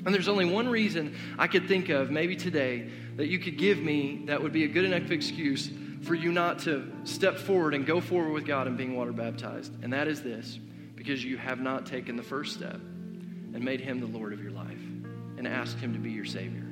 And 0.05 0.13
there's 0.15 0.27
only 0.27 0.45
one 0.45 0.69
reason 0.69 1.15
I 1.37 1.47
could 1.47 1.67
think 1.67 1.89
of, 1.89 2.09
maybe 2.09 2.35
today, 2.35 2.89
that 3.17 3.27
you 3.27 3.39
could 3.39 3.57
give 3.57 3.79
me 3.79 4.23
that 4.25 4.41
would 4.41 4.53
be 4.53 4.63
a 4.63 4.67
good 4.67 4.85
enough 4.85 5.11
excuse 5.11 5.69
for 6.03 6.15
you 6.15 6.31
not 6.31 6.59
to 6.59 6.91
step 7.03 7.37
forward 7.37 7.73
and 7.73 7.85
go 7.85 7.99
forward 7.99 8.31
with 8.31 8.45
God 8.45 8.67
and 8.67 8.77
being 8.77 8.95
water 8.95 9.11
baptized. 9.11 9.73
And 9.83 9.91
that 9.93 10.07
is 10.07 10.21
this 10.21 10.57
because 10.95 11.23
you 11.23 11.37
have 11.37 11.59
not 11.59 11.85
taken 11.85 12.15
the 12.15 12.23
first 12.23 12.53
step 12.53 12.75
and 12.75 13.63
made 13.63 13.81
him 13.81 13.99
the 13.99 14.05
Lord 14.05 14.31
of 14.31 14.41
your 14.41 14.51
life 14.51 14.81
and 15.37 15.47
asked 15.47 15.79
him 15.79 15.93
to 15.93 15.99
be 15.99 16.11
your 16.11 16.25
Savior. 16.25 16.65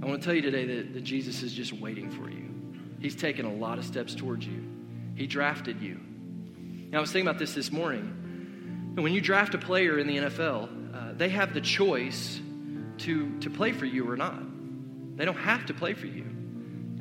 I 0.00 0.06
want 0.06 0.20
to 0.20 0.24
tell 0.24 0.34
you 0.34 0.42
today 0.42 0.64
that, 0.64 0.94
that 0.94 1.04
Jesus 1.04 1.42
is 1.42 1.52
just 1.52 1.72
waiting 1.72 2.10
for 2.10 2.30
you. 2.30 2.48
He's 3.00 3.16
taken 3.16 3.46
a 3.46 3.52
lot 3.52 3.78
of 3.78 3.84
steps 3.84 4.14
towards 4.14 4.46
you, 4.46 4.64
He 5.14 5.26
drafted 5.26 5.80
you. 5.80 6.00
Now, 6.90 6.98
I 6.98 7.00
was 7.00 7.12
thinking 7.12 7.28
about 7.28 7.38
this 7.38 7.54
this 7.54 7.70
morning. 7.70 8.14
And 8.96 9.04
when 9.04 9.12
you 9.12 9.20
draft 9.20 9.54
a 9.54 9.58
player 9.58 9.98
in 9.98 10.06
the 10.06 10.16
NFL, 10.16 10.77
they 11.18 11.28
have 11.28 11.52
the 11.52 11.60
choice 11.60 12.40
to, 12.98 13.38
to 13.40 13.50
play 13.50 13.72
for 13.72 13.86
you 13.86 14.08
or 14.08 14.16
not. 14.16 14.40
They 15.16 15.24
don't 15.24 15.36
have 15.36 15.66
to 15.66 15.74
play 15.74 15.94
for 15.94 16.06
you. 16.06 16.24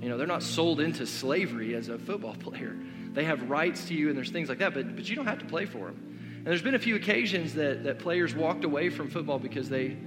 You 0.01 0.09
know, 0.09 0.17
they're 0.17 0.27
not 0.27 0.43
sold 0.43 0.79
into 0.79 1.05
slavery 1.05 1.75
as 1.75 1.89
a 1.89 1.97
football 1.97 2.35
player. 2.39 2.75
They 3.13 3.23
have 3.23 3.49
rights 3.49 3.85
to 3.85 3.93
you 3.93 4.09
and 4.09 4.17
there's 4.17 4.31
things 4.31 4.49
like 4.49 4.59
that, 4.59 4.73
but, 4.73 4.95
but 4.95 5.09
you 5.09 5.15
don't 5.15 5.27
have 5.27 5.39
to 5.39 5.45
play 5.45 5.65
for 5.65 5.87
them. 5.87 6.03
And 6.37 6.45
there's 6.45 6.61
been 6.61 6.75
a 6.75 6.79
few 6.79 6.95
occasions 6.95 7.55
that, 7.55 7.83
that 7.83 7.99
players 7.99 8.33
walked 8.35 8.63
away 8.63 8.89
from 8.89 9.09
football 9.09 9.39
because 9.39 9.69
they, 9.69 9.97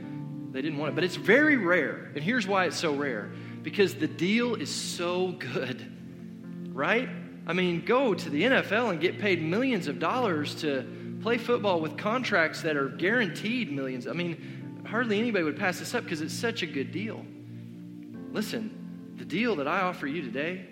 they 0.52 0.62
didn't 0.62 0.78
want 0.78 0.92
it. 0.92 0.94
But 0.94 1.04
it's 1.04 1.16
very 1.16 1.56
rare. 1.56 2.10
And 2.14 2.22
here's 2.22 2.46
why 2.46 2.66
it's 2.66 2.76
so 2.78 2.94
rare 2.94 3.30
because 3.62 3.94
the 3.94 4.08
deal 4.08 4.54
is 4.54 4.70
so 4.70 5.32
good, 5.32 6.72
right? 6.72 7.08
I 7.46 7.52
mean, 7.52 7.84
go 7.84 8.14
to 8.14 8.30
the 8.30 8.42
NFL 8.42 8.90
and 8.90 9.00
get 9.00 9.18
paid 9.18 9.42
millions 9.42 9.86
of 9.86 9.98
dollars 9.98 10.56
to 10.56 10.82
play 11.22 11.38
football 11.38 11.80
with 11.80 11.96
contracts 11.96 12.62
that 12.62 12.76
are 12.76 12.88
guaranteed 12.88 13.72
millions. 13.72 14.06
I 14.06 14.12
mean, 14.12 14.82
hardly 14.86 15.18
anybody 15.18 15.44
would 15.44 15.58
pass 15.58 15.78
this 15.78 15.94
up 15.94 16.04
because 16.04 16.20
it's 16.20 16.34
such 16.34 16.62
a 16.62 16.66
good 16.66 16.92
deal. 16.92 17.24
Listen, 18.32 19.14
the 19.16 19.24
deal 19.24 19.56
that 19.56 19.68
I 19.68 19.80
offer 19.80 20.06
you 20.06 20.22
today 20.22 20.66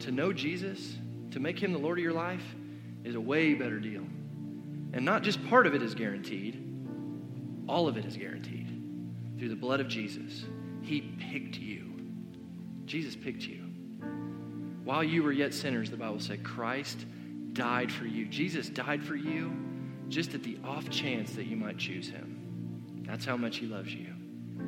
to 0.00 0.10
know 0.10 0.32
Jesus, 0.32 0.96
to 1.32 1.40
make 1.40 1.58
him 1.58 1.72
the 1.72 1.78
Lord 1.78 1.98
of 1.98 2.02
your 2.02 2.12
life, 2.12 2.44
is 3.04 3.14
a 3.14 3.20
way 3.20 3.54
better 3.54 3.78
deal. 3.78 4.04
And 4.92 5.04
not 5.04 5.22
just 5.22 5.44
part 5.48 5.66
of 5.66 5.74
it 5.74 5.82
is 5.82 5.94
guaranteed, 5.94 6.66
all 7.68 7.86
of 7.86 7.96
it 7.96 8.04
is 8.04 8.16
guaranteed 8.16 8.68
through 9.38 9.50
the 9.50 9.56
blood 9.56 9.80
of 9.80 9.88
Jesus. 9.88 10.44
He 10.82 11.00
picked 11.30 11.56
you. 11.56 11.86
Jesus 12.84 13.14
picked 13.14 13.42
you. 13.42 13.64
While 14.84 15.04
you 15.04 15.22
were 15.22 15.32
yet 15.32 15.54
sinners, 15.54 15.90
the 15.90 15.96
Bible 15.96 16.18
said, 16.18 16.42
Christ 16.42 17.06
died 17.60 17.92
for 17.92 18.06
you. 18.06 18.24
Jesus 18.24 18.70
died 18.70 19.02
for 19.02 19.14
you 19.14 19.52
just 20.08 20.32
at 20.32 20.42
the 20.42 20.56
off 20.64 20.88
chance 20.88 21.32
that 21.32 21.44
you 21.44 21.58
might 21.58 21.76
choose 21.76 22.08
him. 22.08 23.04
That's 23.06 23.26
how 23.26 23.36
much 23.36 23.58
he 23.58 23.66
loves 23.66 23.92
you. 23.92 24.06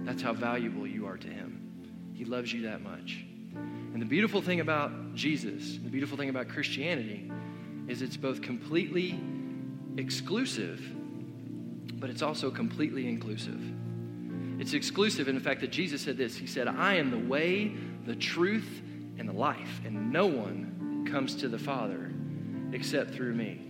That's 0.05 0.20
how 0.20 0.34
valuable 0.34 0.86
you 0.86 1.07
are 1.07 1.16
to 1.16 1.26
him. 1.26 2.12
He 2.12 2.26
loves 2.26 2.53
you 2.53 2.64
that 2.64 2.82
much. 2.82 3.24
And 3.55 4.03
the 4.03 4.05
beautiful 4.05 4.43
thing 4.43 4.61
about 4.61 5.14
Jesus, 5.14 5.78
the 5.78 5.88
beautiful 5.88 6.18
thing 6.18 6.28
about 6.28 6.51
Christianity, 6.51 7.32
is 7.88 8.03
it's 8.03 8.18
both 8.18 8.43
completely 8.43 9.18
exclusive, 9.97 10.78
but 11.95 12.11
it's 12.11 12.20
also 12.20 12.51
completely 12.51 13.09
inclusive. 13.09 13.62
It's 14.61 14.74
exclusive 14.74 15.28
in 15.28 15.34
the 15.34 15.40
fact 15.40 15.62
that 15.62 15.70
Jesus 15.70 16.03
said 16.03 16.18
this 16.18 16.36
He 16.36 16.47
said, 16.47 16.68
I 16.68 16.97
am 16.97 17.11
the 17.11 17.26
way, 17.26 17.72
the 18.05 18.16
truth, 18.16 18.82
and 19.16 19.26
the 19.26 19.32
life, 19.32 19.80
and 19.86 20.12
no 20.12 20.26
one 20.26 21.09
comes 21.11 21.36
to 21.36 21.49
the 21.49 21.59
Father 21.59 22.12
except 22.73 23.12
through 23.12 23.35
me. 23.35 23.61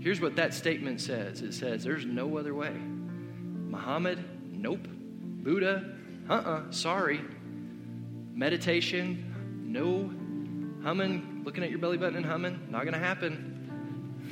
Here's 0.00 0.20
what 0.20 0.36
that 0.36 0.54
statement 0.54 1.00
says 1.00 1.42
it 1.42 1.52
says, 1.52 1.84
There's 1.84 2.04
no 2.04 2.36
other 2.36 2.54
way. 2.54 2.72
Muhammad, 2.72 4.22
nope. 4.50 4.86
Buddha, 4.88 5.94
uh 6.28 6.32
uh-uh, 6.32 6.50
uh, 6.50 6.70
sorry. 6.70 7.20
Meditation, 8.34 9.62
no. 9.66 10.10
Humming, 10.84 11.42
looking 11.44 11.62
at 11.62 11.70
your 11.70 11.78
belly 11.78 11.96
button 11.96 12.16
and 12.16 12.26
humming, 12.26 12.58
not 12.68 12.84
gonna 12.84 12.98
happen 12.98 13.52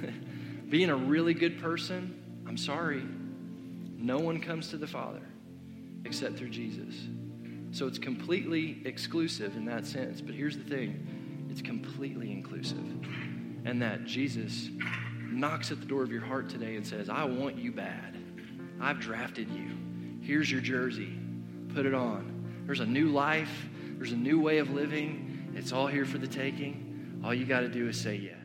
being 0.69 0.91
a 0.91 0.97
really 0.97 1.35
good 1.35 1.61
person, 1.61 2.43
I'm 2.47 2.57
sorry. 2.57 3.05
No 3.97 4.19
one 4.19 4.41
comes 4.41 4.69
to 4.71 4.77
the 4.77 4.87
Father 4.87 5.23
except 6.05 6.39
through 6.39 6.51
Jesus. 6.51 6.95
So 7.73 7.87
it's 7.87 7.99
completely 7.99 8.81
exclusive 8.85 9.57
in 9.57 9.65
that 9.67 9.87
sense. 9.87 10.21
But 10.21 10.35
here's 10.35 10.57
the 10.57 10.65
thing 10.65 11.47
it's 11.51 11.63
completely 11.63 12.33
inclusive. 12.33 12.85
And 13.65 13.81
that 13.83 14.05
Jesus 14.05 14.69
knocks 15.31 15.71
at 15.71 15.81
the 15.81 15.87
door 15.87 16.03
of 16.03 16.11
your 16.11 16.25
heart 16.25 16.49
today 16.49 16.77
and 16.77 16.87
says, 16.87 17.09
I 17.09 17.25
want 17.25 17.57
you 17.57 17.73
bad. 17.73 18.17
I've 18.81 18.99
drafted 18.99 19.49
you. 19.51 19.71
Here's 20.23 20.51
your 20.51 20.61
jersey. 20.61 21.13
Put 21.75 21.87
it 21.87 21.95
on. 21.95 22.63
There's 22.67 22.81
a 22.81 22.87
new 22.87 23.09
life, 23.09 23.69
there's 23.97 24.13
a 24.13 24.17
new 24.17 24.41
way 24.41 24.59
of 24.59 24.71
living. 24.71 25.53
It's 25.55 25.73
all 25.73 25.87
here 25.87 26.05
for 26.05 26.19
the 26.19 26.27
taking. 26.27 27.21
All 27.25 27.35
you 27.35 27.45
got 27.45 27.61
to 27.61 27.69
do 27.69 27.89
is 27.89 28.01
say 28.01 28.17
yes. 28.17 28.40